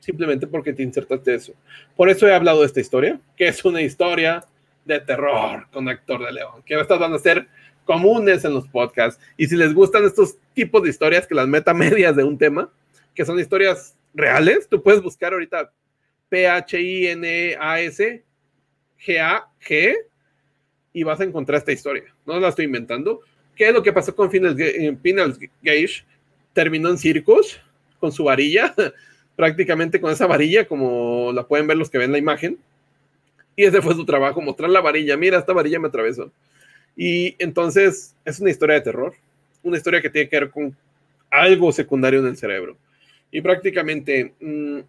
simplemente 0.00 0.46
porque 0.46 0.72
te 0.72 0.82
insertaste 0.82 1.34
eso. 1.34 1.52
Por 1.96 2.08
eso 2.08 2.26
he 2.26 2.34
hablado 2.34 2.60
de 2.60 2.66
esta 2.66 2.80
historia, 2.80 3.20
que 3.36 3.48
es 3.48 3.64
una 3.64 3.82
historia 3.82 4.44
de 4.84 5.00
terror 5.00 5.66
con 5.70 5.88
actor 5.88 6.24
de 6.24 6.32
león, 6.32 6.62
que 6.64 6.80
estas 6.80 6.98
van 6.98 7.12
a 7.12 7.18
ser 7.18 7.46
comunes 7.84 8.44
en 8.44 8.54
los 8.54 8.68
podcasts. 8.68 9.22
Y 9.36 9.46
si 9.46 9.56
les 9.56 9.74
gustan 9.74 10.04
estos 10.04 10.36
tipos 10.54 10.82
de 10.82 10.90
historias 10.90 11.26
que 11.26 11.34
las 11.34 11.48
meta 11.48 11.74
medias 11.84 12.16
de 12.16 12.24
un 12.24 12.38
tema, 12.38 12.70
que 13.14 13.24
son 13.24 13.38
historias 13.38 13.96
reales, 14.14 14.68
tú 14.68 14.82
puedes 14.82 15.02
buscar 15.02 15.32
ahorita 15.32 15.72
P-H-I-N-A-S 16.28 18.24
G-A-G 18.98 19.94
y 20.98 21.04
vas 21.04 21.20
a 21.20 21.24
encontrar 21.24 21.58
esta 21.58 21.70
historia. 21.70 22.02
No 22.26 22.40
la 22.40 22.48
estoy 22.48 22.64
inventando. 22.64 23.20
¿Qué 23.54 23.68
es 23.68 23.72
lo 23.72 23.84
que 23.84 23.92
pasó 23.92 24.16
con 24.16 24.32
Final 24.32 24.56
Gage? 24.56 26.04
Terminó 26.52 26.88
en 26.88 26.98
circos 26.98 27.60
con 28.00 28.10
su 28.10 28.24
varilla, 28.24 28.74
prácticamente 29.36 30.00
con 30.00 30.10
esa 30.10 30.26
varilla, 30.26 30.66
como 30.66 31.30
la 31.32 31.46
pueden 31.46 31.68
ver 31.68 31.76
los 31.76 31.88
que 31.88 31.98
ven 31.98 32.10
la 32.10 32.18
imagen. 32.18 32.58
Y 33.54 33.62
ese 33.62 33.80
fue 33.80 33.94
su 33.94 34.04
trabajo, 34.04 34.40
mostrar 34.40 34.70
la 34.70 34.80
varilla. 34.80 35.16
Mira, 35.16 35.38
esta 35.38 35.52
varilla 35.52 35.78
me 35.78 35.86
atravesó. 35.86 36.32
Y 36.96 37.36
entonces 37.38 38.16
es 38.24 38.40
una 38.40 38.50
historia 38.50 38.74
de 38.74 38.80
terror, 38.80 39.14
una 39.62 39.76
historia 39.76 40.02
que 40.02 40.10
tiene 40.10 40.28
que 40.28 40.40
ver 40.40 40.50
con 40.50 40.76
algo 41.30 41.70
secundario 41.70 42.18
en 42.18 42.26
el 42.26 42.36
cerebro. 42.36 42.76
Y 43.30 43.40
prácticamente 43.40 44.32
mm, 44.40 44.80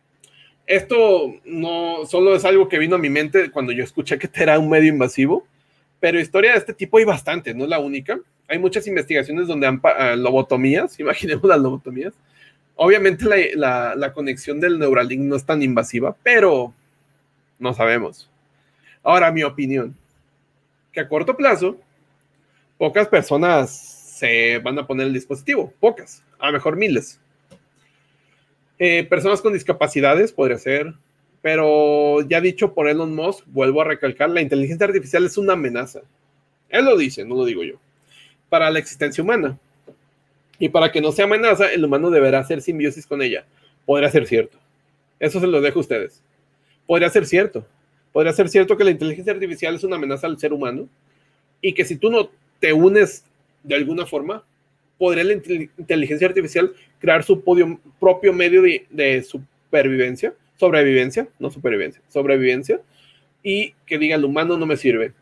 esto 0.66 1.36
no 1.46 2.08
solo 2.08 2.36
es 2.36 2.46
algo 2.46 2.68
que 2.68 2.80
vino 2.80 2.96
a 2.96 3.00
mi 3.00 3.12
mente 3.12 3.52
cuando 3.52 3.72
yo 3.74 3.84
escuché 3.84 4.18
que 4.18 4.28
era 4.42 4.58
un 4.58 4.70
medio 4.70 4.90
invasivo, 4.90 5.46
pero 6.00 6.20
historia 6.20 6.52
de 6.52 6.58
este 6.58 6.74
tipo 6.74 6.98
hay 6.98 7.06
bastante, 7.06 7.54
no 7.54 7.64
es 7.66 7.70
la 7.70 7.80
única. 7.80 8.20
Hay 8.48 8.58
muchas 8.58 8.88
investigaciones 8.88 9.48
donde 9.48 9.68
han 9.68 9.76
uh, 9.76 10.16
lobotomías, 10.16 11.00
imaginemos 11.00 11.44
las 11.44 11.60
lobotomías. 11.60 12.14
Obviamente 12.76 13.26
la, 13.56 13.94
la, 13.96 14.14
conexión 14.14 14.62
del 14.62 14.80
Neuralink 14.80 15.22
no 15.22 15.36
es 15.36 15.46
tan 15.46 15.62
invasiva, 15.62 16.16
pero 16.24 16.74
no 17.60 17.74
sabemos. 17.74 18.30
Ahora, 19.04 19.32
mi 19.32 19.44
opinión, 19.44 19.96
que 20.94 21.02
a 21.02 21.10
corto 21.10 21.36
plazo, 21.36 21.78
pocas 22.78 23.10
personas 23.10 23.70
se 23.70 24.60
van 24.60 24.80
a 24.80 24.88
poner 24.88 25.08
el 25.08 25.14
dispositivo, 25.14 25.74
pocas, 25.80 26.24
a 26.40 26.48
lo 26.48 26.54
mejor 26.54 26.78
miles. 26.78 27.20
Eh, 28.78 29.04
personas 29.04 29.42
con 29.42 29.52
discapacidades 29.52 30.32
podría 30.32 30.58
ser, 30.58 30.94
pero 31.42 32.22
ya 32.28 32.42
dicho 32.42 32.74
por 32.74 32.90
Elon 32.90 33.16
Musk, 33.16 33.46
vuelvo 33.48 33.82
a 33.82 33.86
recalcar, 33.86 34.30
la 34.30 34.42
inteligencia 34.42 34.88
artificial 34.88 35.26
es 35.26 35.38
una 35.38 35.54
amenaza. 35.54 36.02
Él 36.70 36.86
lo 36.86 36.98
dice, 36.98 37.24
no 37.24 37.36
lo 37.36 37.46
digo 37.46 37.64
yo, 37.64 37.76
para 38.50 38.70
la 38.70 38.80
existencia 38.80 39.24
humana. 39.24 39.58
Y 40.60 40.70
para 40.70 40.92
que 40.92 41.00
no 41.00 41.14
sea 41.14 41.26
amenaza, 41.26 41.72
el 41.72 41.86
humano 41.86 42.10
deberá 42.10 42.40
hacer 42.40 42.62
simbiosis 42.62 43.08
con 43.08 43.22
ella. 43.22 43.46
Podría 43.86 44.10
ser 44.10 44.28
cierto. 44.28 44.58
Eso 45.18 45.40
se 45.40 45.48
lo 45.48 45.62
dejo 45.62 45.80
a 45.80 45.82
ustedes. 45.82 46.22
Podría 46.86 47.10
ser 47.10 47.26
cierto. 47.26 47.66
Podría 48.12 48.34
ser 48.34 48.50
cierto 48.50 48.76
que 48.76 48.84
la 48.84 48.92
inteligencia 48.92 49.32
artificial 49.32 49.76
es 49.76 49.84
una 49.86 49.96
amenaza 49.96 50.28
al 50.28 50.38
ser 50.38 50.52
humano 50.52 50.90
y 51.62 51.74
que 51.74 51.86
si 51.86 51.96
tú 51.96 52.12
no 52.12 52.30
te 52.60 52.74
unes 52.74 53.24
de 53.64 53.76
alguna 53.76 54.06
forma, 54.06 54.44
podría 54.98 55.24
la 55.24 55.34
inteligencia 55.34 56.28
artificial 56.28 56.74
crear 57.00 57.24
su 57.24 57.42
propio 57.42 58.34
medio 58.34 58.62
de, 58.62 58.86
de 58.90 59.24
supervivencia 59.24 60.34
sobrevivencia, 60.60 61.30
no 61.40 61.50
supervivencia, 61.50 62.02
sobrevivencia, 62.10 62.82
y 63.42 63.74
que 63.86 63.98
diga 63.98 64.18
el 64.18 64.26
humano 64.26 64.58
no 64.58 64.66
me 64.66 64.76
sirve, 64.76 65.14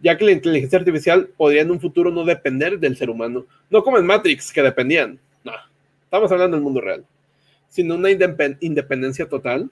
ya 0.00 0.16
que 0.16 0.24
la 0.24 0.30
inteligencia 0.30 0.78
artificial 0.78 1.28
podría 1.36 1.62
en 1.62 1.72
un 1.72 1.80
futuro 1.80 2.12
no 2.12 2.24
depender 2.24 2.78
del 2.78 2.96
ser 2.96 3.10
humano, 3.10 3.44
no 3.70 3.82
como 3.82 3.98
en 3.98 4.06
Matrix, 4.06 4.52
que 4.52 4.62
dependían, 4.62 5.18
no, 5.42 5.52
estamos 6.04 6.30
hablando 6.30 6.56
del 6.56 6.64
mundo 6.64 6.80
real, 6.80 7.04
sino 7.68 7.96
una 7.96 8.10
independencia 8.10 9.28
total, 9.28 9.68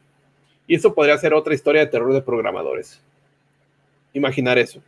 y 0.66 0.74
eso 0.74 0.94
podría 0.94 1.16
ser 1.18 1.34
otra 1.34 1.54
historia 1.54 1.82
de 1.82 1.86
terror 1.86 2.12
de 2.12 2.22
programadores. 2.22 3.00
Imaginar 4.12 4.58
eso, 4.58 4.82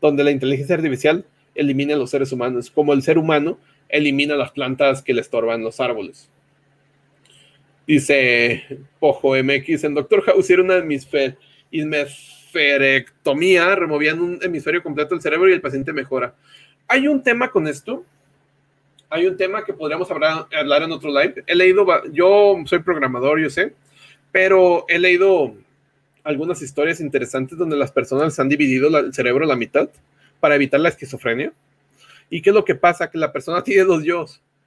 donde 0.00 0.24
la 0.24 0.32
inteligencia 0.32 0.74
artificial 0.74 1.24
elimina 1.54 1.94
a 1.94 1.98
los 1.98 2.10
seres 2.10 2.32
humanos, 2.32 2.70
como 2.70 2.92
el 2.92 3.02
ser 3.02 3.18
humano 3.18 3.58
elimina 3.88 4.34
las 4.34 4.50
plantas 4.50 5.02
que 5.02 5.14
le 5.14 5.20
estorban 5.20 5.62
los 5.62 5.78
árboles. 5.78 6.28
Dice 7.86 8.64
Pojo 8.98 9.36
MX, 9.36 9.84
en 9.84 9.92
Doctor 9.94 10.22
House 10.22 10.48
era 10.48 10.62
una 10.62 10.76
hemisferectomía, 10.76 13.74
removían 13.74 14.20
un 14.20 14.38
hemisferio 14.42 14.82
completo 14.82 15.14
del 15.14 15.20
cerebro 15.20 15.50
y 15.50 15.52
el 15.52 15.60
paciente 15.60 15.92
mejora. 15.92 16.34
Hay 16.88 17.06
un 17.06 17.22
tema 17.22 17.50
con 17.50 17.68
esto. 17.68 18.06
Hay 19.10 19.26
un 19.26 19.36
tema 19.36 19.62
que 19.64 19.74
podríamos 19.74 20.10
hablar, 20.10 20.46
en 20.50 20.92
otro 20.92 21.10
live. 21.10 21.44
He 21.46 21.54
leído, 21.54 21.86
yo 22.10 22.56
soy 22.64 22.78
programador, 22.80 23.38
yo 23.38 23.50
sé, 23.50 23.74
pero 24.32 24.86
he 24.88 24.98
leído 24.98 25.54
algunas 26.24 26.60
historias 26.62 27.00
interesantes 27.00 27.58
donde 27.58 27.76
las 27.76 27.92
personas 27.92 28.40
han 28.40 28.48
dividido 28.48 28.88
el 28.98 29.12
cerebro 29.12 29.44
a 29.44 29.48
la 29.48 29.56
mitad 29.56 29.90
para 30.40 30.54
evitar 30.54 30.80
la 30.80 30.88
esquizofrenia. 30.88 31.52
¿Y 32.30 32.40
qué 32.40 32.48
es 32.50 32.54
lo 32.54 32.64
que 32.64 32.74
pasa? 32.74 33.10
Que 33.10 33.18
la 33.18 33.30
persona 33.30 33.62
tiene 33.64 33.84
dos 33.84 34.02
yo 34.02 34.24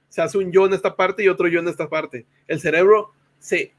se 0.08 0.22
hace 0.22 0.38
un 0.38 0.52
yo 0.52 0.66
en 0.66 0.72
esta 0.72 0.94
parte 0.96 1.22
y 1.22 1.28
otro 1.28 1.48
yo 1.48 1.60
en 1.60 1.68
esta 1.68 1.88
parte. 1.88 2.24
El 2.46 2.60
cerebro 2.60 3.12
se 3.38 3.72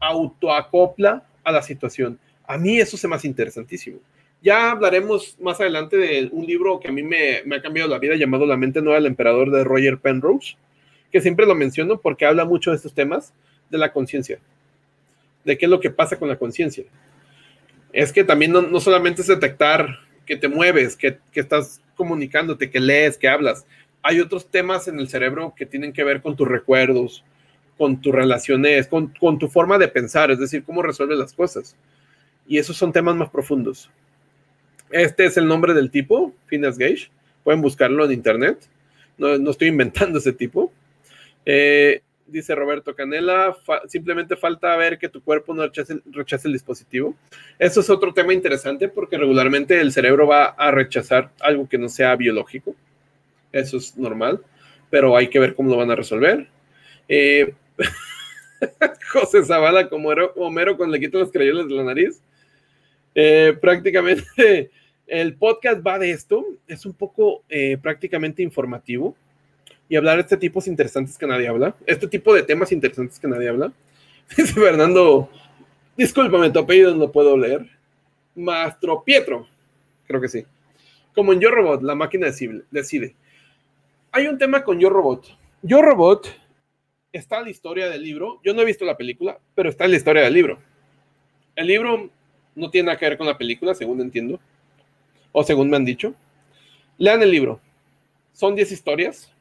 autoacopla 0.00 1.24
a 1.42 1.52
la 1.52 1.62
situación. 1.62 2.18
A 2.46 2.58
mí 2.58 2.78
eso 2.78 2.96
se 2.96 3.08
me 3.08 3.16
hace 3.16 3.28
interesantísimo. 3.28 3.98
Ya 4.42 4.72
hablaremos 4.72 5.36
más 5.40 5.60
adelante 5.60 5.96
de 5.96 6.28
un 6.30 6.44
libro 6.46 6.78
que 6.78 6.88
a 6.88 6.92
mí 6.92 7.02
me, 7.02 7.38
ha 7.38 7.62
cambiado 7.62 7.88
la 7.88 7.98
vida 7.98 8.14
llamado 8.14 8.44
La 8.44 8.56
mente 8.56 8.82
nueva 8.82 8.96
del 8.96 9.06
emperador 9.06 9.50
de 9.50 9.64
Roger 9.64 9.98
Penrose, 9.98 10.56
que 11.10 11.20
siempre 11.20 11.46
lo 11.46 11.54
menciono 11.54 11.98
porque 11.98 12.26
habla 12.26 12.44
mucho 12.44 12.70
de 12.70 12.76
estos 12.76 12.92
temas 12.92 13.32
de 13.70 13.78
la 13.78 13.92
conciencia, 13.92 14.38
de 15.44 15.56
qué 15.56 15.64
es 15.64 15.70
lo 15.70 15.80
que 15.80 15.90
pasa 15.90 16.18
con 16.18 16.28
la 16.28 16.36
conciencia. 16.36 16.84
Es 17.92 18.12
que 18.12 18.24
también 18.24 18.52
no, 18.52 18.80
solamente 18.80 19.22
es 19.22 19.28
detectar 19.28 20.00
que 20.26 20.36
te 20.36 20.48
mueves, 20.48 20.96
que, 20.96 21.18
que 21.32 21.40
estás 21.40 21.80
comunicándote, 21.94 22.70
que 22.70 22.80
lees, 22.80 23.16
que 23.16 23.28
hablas, 23.28 23.64
hay 24.04 24.20
otros 24.20 24.50
temas 24.50 24.86
en 24.86 25.00
el 25.00 25.08
cerebro 25.08 25.54
que 25.56 25.64
tienen 25.64 25.94
que 25.94 26.04
ver 26.04 26.20
con 26.20 26.36
tus 26.36 26.46
recuerdos, 26.46 27.24
con 27.78 28.02
tus 28.02 28.14
relaciones, 28.14 28.86
con, 28.86 29.10
tu 29.38 29.48
forma 29.48 29.78
de 29.78 29.88
pensar, 29.88 30.30
es 30.30 30.38
decir, 30.38 30.62
cómo 30.62 30.82
resuelves 30.82 31.18
las 31.18 31.32
cosas. 31.32 31.74
Y 32.46 32.58
esos 32.58 32.76
son 32.76 32.92
temas 32.92 33.16
más 33.16 33.30
profundos. 33.30 33.90
Este 34.90 35.24
es 35.24 35.38
el 35.38 35.48
nombre 35.48 35.72
del 35.72 35.90
tipo, 35.90 36.34
Finas 36.46 36.76
Gage. 36.76 37.10
Pueden 37.44 37.62
buscarlo 37.62 38.04
en 38.04 38.12
internet. 38.12 38.68
No, 39.16 39.50
estoy 39.50 39.68
inventando 39.68 40.18
ese 40.18 40.34
tipo. 40.34 40.70
Eh, 41.46 42.02
dice 42.26 42.54
Roberto 42.54 42.94
Canela, 42.94 43.56
simplemente 43.88 44.36
falta 44.36 44.76
ver 44.76 44.98
que 44.98 45.08
tu 45.08 45.22
cuerpo 45.22 45.54
no 45.54 45.62
rechace, 45.62 45.98
rechace, 46.12 46.46
el 46.46 46.52
dispositivo. 46.52 47.16
Eso 47.58 47.80
es 47.80 47.88
otro 47.88 48.12
tema 48.12 48.34
interesante 48.34 48.88
porque 48.88 49.16
regularmente 49.16 49.80
el 49.80 49.92
cerebro 49.92 50.26
va 50.26 50.48
a 50.48 50.70
rechazar 50.70 51.30
algo 51.40 51.66
que 51.66 51.78
no 51.78 51.88
sea 51.88 52.14
biológico 52.16 52.76
eso 53.54 53.76
es 53.76 53.96
normal, 53.96 54.40
pero 54.90 55.16
hay 55.16 55.28
que 55.28 55.38
ver 55.38 55.54
cómo 55.54 55.70
lo 55.70 55.76
van 55.76 55.90
a 55.90 55.96
resolver. 55.96 56.48
Eh, 57.08 57.54
José 59.12 59.44
Zavala 59.44 59.88
como 59.88 60.08
Homero 60.08 60.76
cuando 60.76 60.94
le 60.94 61.00
quitan 61.00 61.20
los 61.20 61.30
crayones 61.32 61.68
de 61.68 61.74
la 61.74 61.84
nariz. 61.84 62.20
Eh, 63.14 63.56
prácticamente 63.60 64.70
el 65.06 65.34
podcast 65.36 65.86
va 65.86 65.98
de 66.00 66.10
esto, 66.10 66.44
es 66.66 66.84
un 66.84 66.94
poco 66.94 67.44
eh, 67.48 67.78
prácticamente 67.80 68.42
informativo 68.42 69.14
y 69.88 69.94
hablar 69.94 70.16
de 70.16 70.22
este 70.22 70.36
tipo 70.36 70.60
interesantes 70.66 71.16
que 71.16 71.26
nadie 71.26 71.46
habla, 71.46 71.76
este 71.86 72.08
tipo 72.08 72.34
de 72.34 72.42
temas 72.42 72.72
interesantes 72.72 73.20
que 73.20 73.28
nadie 73.28 73.48
habla. 73.48 73.72
Dice 74.36 74.54
Fernando, 74.54 75.30
discúlpame, 75.96 76.50
tu 76.50 76.58
apellido 76.58 76.94
no 76.94 77.12
puedo 77.12 77.36
leer. 77.36 77.68
Mastro 78.34 79.04
Pietro, 79.04 79.46
creo 80.08 80.20
que 80.20 80.28
sí. 80.28 80.44
Como 81.14 81.32
en 81.32 81.38
Yo 81.38 81.50
Robot, 81.52 81.82
la 81.82 81.94
máquina 81.94 82.26
decide 82.26 83.14
hay 84.14 84.28
un 84.28 84.38
tema 84.38 84.62
con 84.62 84.78
Yo 84.78 84.90
Robot. 84.90 85.26
Yo 85.62 85.82
Robot 85.82 86.28
está 87.12 87.40
la 87.40 87.50
historia 87.50 87.88
del 87.88 88.04
libro. 88.04 88.40
Yo 88.44 88.54
no 88.54 88.62
he 88.62 88.64
visto 88.64 88.84
la 88.84 88.96
película, 88.96 89.40
pero 89.56 89.68
está 89.68 89.88
la 89.88 89.96
historia 89.96 90.22
del 90.22 90.32
libro. 90.32 90.60
El 91.56 91.66
libro 91.66 92.10
no 92.54 92.70
tiene 92.70 92.86
nada 92.86 92.98
que 92.98 93.08
ver 93.08 93.18
con 93.18 93.26
la 93.26 93.36
película, 93.36 93.74
según 93.74 94.00
entiendo, 94.00 94.38
o 95.32 95.42
según 95.42 95.68
me 95.68 95.76
han 95.76 95.84
dicho. 95.84 96.14
Lean 96.96 97.22
el 97.22 97.32
libro. 97.32 97.58
Son 98.32 98.54
10 98.54 98.70
historias 98.70 99.32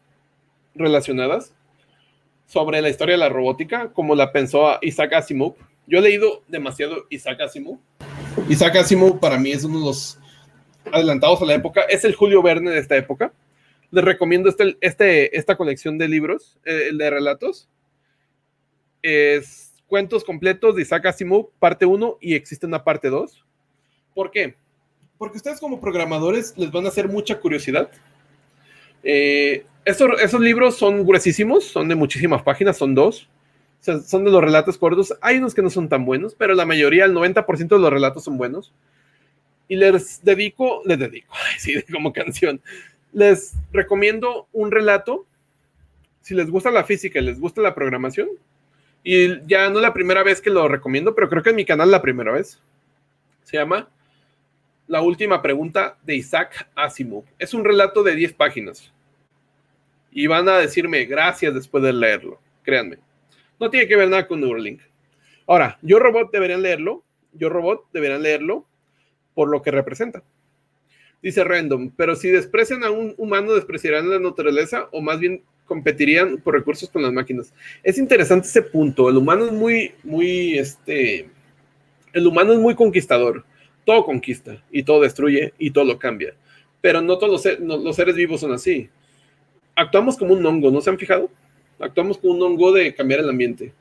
relacionadas 0.74 1.54
sobre 2.48 2.82
la 2.82 2.90
historia 2.90 3.14
de 3.14 3.20
la 3.20 3.30
robótica, 3.30 3.94
como 3.94 4.16
la 4.16 4.32
pensó 4.32 4.80
Isaac 4.82 5.14
Asimov. 5.14 5.54
Yo 5.86 6.00
he 6.00 6.02
leído 6.02 6.42
demasiado 6.48 7.06
Isaac 7.12 7.42
Asimov. 7.42 7.78
Isaac 8.50 8.78
Asimov 8.78 9.20
para 9.20 9.38
mí 9.38 9.52
es 9.52 9.64
uno 9.66 9.78
de 9.82 9.86
los 9.86 10.18
adelantados 10.92 11.44
a 11.44 11.46
la 11.46 11.54
época. 11.54 11.82
Es 11.82 12.04
el 12.06 12.16
Julio 12.16 12.42
Verne 12.42 12.72
de 12.72 12.80
esta 12.80 12.98
época 12.98 13.32
les 13.94 14.04
recomiendo 14.04 14.50
este, 14.50 14.76
este, 14.82 15.38
esta 15.38 15.56
colección 15.56 16.00
de 16.00 16.08
libros, 16.08 16.58
eh, 16.66 16.90
de 16.92 17.10
relatos. 17.12 17.70
Es 19.04 19.72
cuentos 19.86 20.24
completos 20.24 20.76
de 20.76 20.82
Isaac 20.82 21.06
Asimov, 21.06 21.52
parte 21.60 21.86
1, 21.86 22.18
y 22.20 22.34
existe 22.34 22.66
una 22.66 22.84
parte 22.84 23.10
2. 23.10 23.46
¿Por 24.16 24.32
qué? 24.32 24.56
Porque 25.20 25.38
ustedes 25.38 25.60
como 25.60 25.80
programadores 25.80 26.58
les 26.58 26.72
van 26.72 26.88
a 26.88 26.90
hacer 26.90 27.08
mucha 27.08 27.40
curiosidad. 27.40 27.92
Eh, 29.04 29.64
esos, 29.86 30.10
esos, 30.24 30.42
libros 30.42 30.76
son 30.76 31.06
gruesísimos, 31.06 31.64
son 31.66 31.88
de 31.88 31.94
muchísimas 31.94 32.42
páginas, 32.42 32.78
son 32.78 32.96
dos. 32.96 33.30
O 33.80 33.84
sea, 33.84 34.00
son 34.00 34.24
de 34.24 34.32
los 34.32 34.44
relatos 34.44 34.80
cortos. 34.80 35.14
Hay 35.22 35.38
unos 35.38 35.54
que 35.54 35.62
no 35.62 35.70
son 35.70 35.88
tan 35.88 36.04
buenos, 36.04 36.34
pero 36.34 36.56
la 36.56 36.66
mayoría, 36.66 37.06
el 37.06 37.14
90% 37.14 37.68
de 37.68 37.80
los 37.80 37.94
relatos 37.94 38.24
son 38.24 38.40
buenos. 38.40 38.74
Y 39.68 39.76
les 39.76 40.24
dedico, 40.24 40.82
les 40.84 40.98
dedico, 40.98 41.36
sí, 41.60 41.80
como 41.92 42.12
canción. 42.12 42.60
Les 43.14 43.54
recomiendo 43.72 44.48
un 44.52 44.72
relato. 44.72 45.26
Si 46.22 46.34
les 46.34 46.50
gusta 46.50 46.72
la 46.72 46.84
física 46.84 47.20
y 47.20 47.24
les 47.24 47.40
gusta 47.40 47.62
la 47.62 47.76
programación, 47.76 48.30
y 49.04 49.46
ya 49.46 49.70
no 49.70 49.78
es 49.78 49.82
la 49.82 49.94
primera 49.94 50.24
vez 50.24 50.42
que 50.42 50.50
lo 50.50 50.68
recomiendo, 50.68 51.14
pero 51.14 51.30
creo 51.30 51.44
que 51.44 51.50
en 51.50 51.58
mi 51.58 51.66
canal 51.66 51.92
la 51.92 52.02
primera 52.02 52.32
vez. 52.32 52.60
Se 53.44 53.58
llama 53.58 53.90
La 54.88 55.02
última 55.02 55.42
pregunta 55.42 55.98
de 56.04 56.16
Isaac 56.16 56.70
Asimov. 56.76 57.26
Es 57.38 57.54
un 57.54 57.66
relato 57.66 58.04
de 58.04 58.16
10 58.16 58.34
páginas. 58.34 58.94
Y 60.12 60.28
van 60.28 60.48
a 60.48 60.58
decirme 60.58 61.06
gracias 61.06 61.54
después 61.54 61.84
de 61.84 61.92
leerlo. 61.92 62.40
Créanme. 62.64 62.98
No 63.60 63.70
tiene 63.70 63.88
que 63.88 63.98
ver 63.98 64.08
nada 64.08 64.28
con 64.28 64.40
Neuralink. 64.40 64.82
Ahora, 65.48 65.78
Yo 65.82 66.00
Robot 66.00 66.32
deberían 66.32 66.62
leerlo. 66.62 67.04
Yo 67.34 67.50
Robot 67.50 67.88
deberían 67.92 68.24
leerlo 68.24 68.66
por 69.34 69.50
lo 69.50 69.62
que 69.62 69.72
representa. 69.72 70.24
Dice 71.24 71.42
Random, 71.46 71.90
pero 71.96 72.18
si 72.18 72.28
desprecian 72.28 72.84
a 72.84 72.92
un 72.92 73.16
humano, 73.18 73.54
despreciarán 73.54 74.10
la 74.10 74.20
naturaleza 74.20 74.90
o 74.92 75.02
más 75.02 75.22
bien 75.22 75.42
competirían 75.66 76.38
por 76.38 76.54
recursos 76.54 76.90
con 76.90 77.02
las 77.02 77.14
máquinas. 77.14 77.54
Es 77.82 77.98
interesante 77.98 78.48
ese 78.50 78.62
punto. 78.62 79.10
El 79.10 79.16
humano 79.16 79.46
es 79.46 79.54
muy, 79.54 79.94
muy, 80.04 80.58
este, 80.58 81.30
el 82.12 82.28
humano 82.28 82.52
es 82.52 82.60
muy 82.60 82.76
conquistador. 82.76 83.46
Todo 83.86 84.04
conquista 84.04 84.62
y 84.70 84.84
todo 84.84 85.02
destruye 85.02 85.54
y 85.58 85.72
todo 85.72 85.86
lo 85.86 85.98
cambia. 85.98 86.36
Pero 86.82 87.02
no 87.02 87.18
todos 87.18 87.46
los, 87.60 87.96
seres 87.96 88.16
vivos 88.16 88.42
son 88.42 88.52
así. 88.52 88.90
Actuamos 89.76 90.18
como 90.18 90.34
un 90.34 90.46
hongo, 90.46 90.72
¿no 90.72 90.82
se 90.82 90.90
han 90.90 91.00
fijado? 91.00 91.32
Actuamos 91.80 92.18
como 92.18 92.34
un 92.34 92.42
hongo 92.42 92.74
de 92.74 92.94
cambiar 92.94 93.22
el 93.22 93.30
ambiente. 93.30 93.74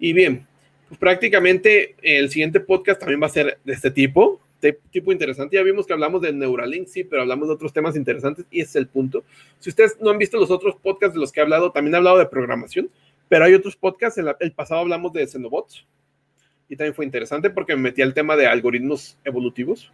Y 0.00 0.12
bien, 0.12 0.44
pues 0.88 0.98
prácticamente 0.98 1.94
el 2.02 2.30
siguiente 2.30 2.58
podcast 2.58 2.98
también 2.98 3.22
va 3.22 3.26
a 3.26 3.30
ser 3.30 3.58
de 3.64 3.72
este 3.72 3.92
tipo 3.92 4.40
tipo 4.72 5.12
interesante. 5.12 5.56
Ya 5.56 5.62
vimos 5.62 5.86
que 5.86 5.92
hablamos 5.92 6.22
de 6.22 6.32
Neuralink, 6.32 6.86
sí, 6.86 7.04
pero 7.04 7.22
hablamos 7.22 7.48
de 7.48 7.54
otros 7.54 7.72
temas 7.72 7.96
interesantes 7.96 8.46
y 8.50 8.60
ese 8.60 8.70
es 8.70 8.76
el 8.76 8.88
punto. 8.88 9.24
Si 9.58 9.70
ustedes 9.70 9.98
no 10.00 10.10
han 10.10 10.18
visto 10.18 10.38
los 10.38 10.50
otros 10.50 10.76
podcasts 10.76 11.14
de 11.14 11.20
los 11.20 11.30
que 11.30 11.40
he 11.40 11.42
hablado, 11.42 11.70
también 11.70 11.94
he 11.94 11.96
hablado 11.98 12.18
de 12.18 12.26
programación, 12.26 12.90
pero 13.28 13.44
hay 13.44 13.54
otros 13.54 13.76
podcasts. 13.76 14.18
En 14.18 14.26
el 14.40 14.52
pasado 14.52 14.80
hablamos 14.80 15.12
de 15.12 15.26
Xenobots 15.26 15.84
y 16.68 16.76
también 16.76 16.94
fue 16.94 17.04
interesante 17.04 17.50
porque 17.50 17.76
me 17.76 17.82
metí 17.82 18.02
al 18.02 18.14
tema 18.14 18.36
de 18.36 18.46
algoritmos 18.46 19.18
evolutivos. 19.24 19.92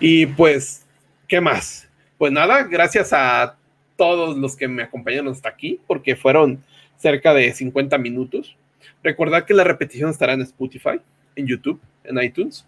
Y 0.00 0.26
pues, 0.26 0.86
¿qué 1.26 1.40
más? 1.40 1.88
Pues 2.18 2.32
nada, 2.32 2.64
gracias 2.64 3.12
a 3.12 3.56
todos 3.96 4.36
los 4.36 4.56
que 4.56 4.68
me 4.68 4.82
acompañaron 4.82 5.28
hasta 5.28 5.48
aquí, 5.48 5.80
porque 5.86 6.14
fueron 6.14 6.62
cerca 6.96 7.32
de 7.32 7.52
50 7.52 7.96
minutos. 7.98 8.56
Recordad 9.02 9.44
que 9.44 9.54
la 9.54 9.64
repetición 9.64 10.10
estará 10.10 10.34
en 10.34 10.42
Spotify, 10.42 11.00
en 11.36 11.46
YouTube, 11.46 11.80
en 12.04 12.22
iTunes 12.22 12.66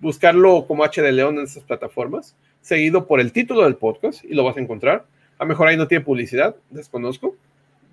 buscarlo 0.00 0.66
como 0.66 0.84
H 0.84 1.00
de 1.00 1.12
León 1.12 1.38
en 1.38 1.44
esas 1.44 1.62
plataformas, 1.64 2.34
seguido 2.60 3.06
por 3.06 3.20
el 3.20 3.32
título 3.32 3.62
del 3.62 3.76
podcast 3.76 4.24
y 4.24 4.34
lo 4.34 4.44
vas 4.44 4.56
a 4.56 4.60
encontrar. 4.60 5.04
A 5.38 5.44
lo 5.44 5.48
mejor 5.48 5.68
ahí 5.68 5.76
no 5.76 5.88
tiene 5.88 6.04
publicidad, 6.04 6.56
desconozco. 6.70 7.36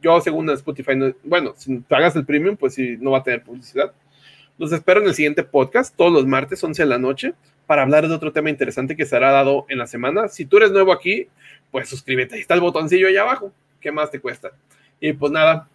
Yo, 0.01 0.19
según 0.21 0.49
Spotify, 0.49 0.93
bueno, 1.23 1.53
si 1.55 1.77
pagas 1.77 2.15
el 2.15 2.25
premium, 2.25 2.57
pues 2.57 2.73
sí, 2.73 2.97
no 2.99 3.11
va 3.11 3.19
a 3.19 3.23
tener 3.23 3.43
publicidad. 3.43 3.93
Los 4.57 4.71
espero 4.71 5.01
en 5.01 5.07
el 5.07 5.15
siguiente 5.15 5.43
podcast, 5.43 5.95
todos 5.95 6.11
los 6.11 6.25
martes, 6.27 6.63
11 6.63 6.83
de 6.83 6.89
la 6.89 6.97
noche, 6.97 7.33
para 7.65 7.81
hablar 7.81 8.07
de 8.07 8.13
otro 8.13 8.31
tema 8.31 8.49
interesante 8.49 8.95
que 8.95 9.05
será 9.05 9.31
dado 9.31 9.65
en 9.69 9.77
la 9.77 9.87
semana. 9.87 10.27
Si 10.27 10.45
tú 10.45 10.57
eres 10.57 10.71
nuevo 10.71 10.91
aquí, 10.91 11.27
pues 11.71 11.89
suscríbete. 11.89 12.35
Ahí 12.35 12.41
está 12.41 12.53
el 12.53 12.61
botoncillo 12.61 13.07
ahí 13.07 13.17
abajo. 13.17 13.51
¿Qué 13.79 13.91
más 13.91 14.11
te 14.11 14.19
cuesta? 14.19 14.51
Y 14.99 15.13
pues 15.13 15.31
nada, 15.31 15.67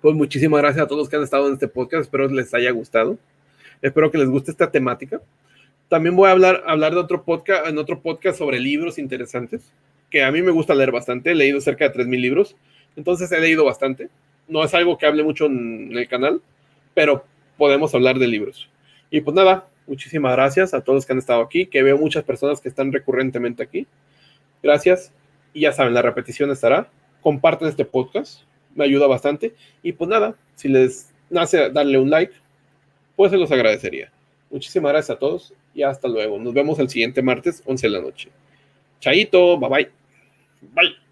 pues 0.00 0.14
muchísimas 0.14 0.60
gracias 0.60 0.84
a 0.84 0.86
todos 0.86 1.00
los 1.00 1.08
que 1.08 1.16
han 1.16 1.22
estado 1.22 1.48
en 1.48 1.54
este 1.54 1.68
podcast. 1.68 2.02
Espero 2.02 2.28
les 2.28 2.54
haya 2.54 2.70
gustado. 2.70 3.18
Espero 3.82 4.10
que 4.10 4.18
les 4.18 4.28
guste 4.28 4.50
esta 4.50 4.70
temática. 4.70 5.20
También 5.88 6.16
voy 6.16 6.28
a 6.28 6.32
hablar, 6.32 6.64
hablar 6.66 6.92
de 6.92 7.00
otro 7.00 7.24
podcast, 7.24 7.66
en 7.66 7.78
otro 7.78 8.00
podcast 8.00 8.38
sobre 8.38 8.60
libros 8.60 8.98
interesantes, 8.98 9.72
que 10.10 10.22
a 10.22 10.30
mí 10.30 10.42
me 10.42 10.50
gusta 10.50 10.74
leer 10.74 10.92
bastante. 10.92 11.30
He 11.30 11.34
leído 11.34 11.60
cerca 11.60 11.88
de 11.88 11.94
3.000 11.94 12.20
libros, 12.20 12.56
entonces 12.94 13.32
he 13.32 13.40
leído 13.40 13.64
bastante. 13.64 14.10
No 14.48 14.62
es 14.62 14.74
algo 14.74 14.98
que 14.98 15.06
hable 15.06 15.22
mucho 15.22 15.46
en 15.46 15.96
el 15.96 16.06
canal, 16.06 16.42
pero 16.94 17.24
podemos 17.56 17.94
hablar 17.94 18.18
de 18.18 18.26
libros. 18.26 18.68
Y 19.10 19.22
pues 19.22 19.34
nada, 19.34 19.66
muchísimas 19.86 20.32
gracias 20.32 20.74
a 20.74 20.82
todos 20.82 20.96
los 20.96 21.06
que 21.06 21.12
han 21.12 21.18
estado 21.18 21.40
aquí, 21.40 21.66
que 21.66 21.82
veo 21.82 21.96
muchas 21.96 22.22
personas 22.24 22.60
que 22.60 22.68
están 22.68 22.92
recurrentemente 22.92 23.62
aquí. 23.62 23.86
Gracias. 24.62 25.12
Y 25.54 25.60
ya 25.60 25.72
saben, 25.72 25.94
la 25.94 26.02
repetición 26.02 26.50
estará. 26.50 26.90
Comparten 27.22 27.68
este 27.68 27.86
podcast, 27.86 28.42
me 28.74 28.84
ayuda 28.84 29.06
bastante. 29.06 29.54
Y 29.82 29.92
pues 29.92 30.10
nada, 30.10 30.34
si 30.54 30.68
les 30.68 31.12
nace 31.30 31.70
darle 31.70 31.98
un 31.98 32.10
like, 32.10 32.34
pues 33.16 33.30
se 33.30 33.38
los 33.38 33.50
agradecería. 33.50 34.12
Muchísimas 34.50 34.92
gracias 34.92 35.16
a 35.16 35.18
todos 35.18 35.52
y 35.74 35.82
hasta 35.82 36.08
luego. 36.08 36.38
Nos 36.38 36.54
vemos 36.54 36.78
el 36.78 36.88
siguiente 36.88 37.22
martes, 37.22 37.62
11 37.66 37.86
de 37.86 37.92
la 37.92 38.00
noche. 38.00 38.30
Chaito, 39.00 39.58
bye 39.58 39.68
bye. 39.68 39.90
Bye. 40.74 41.07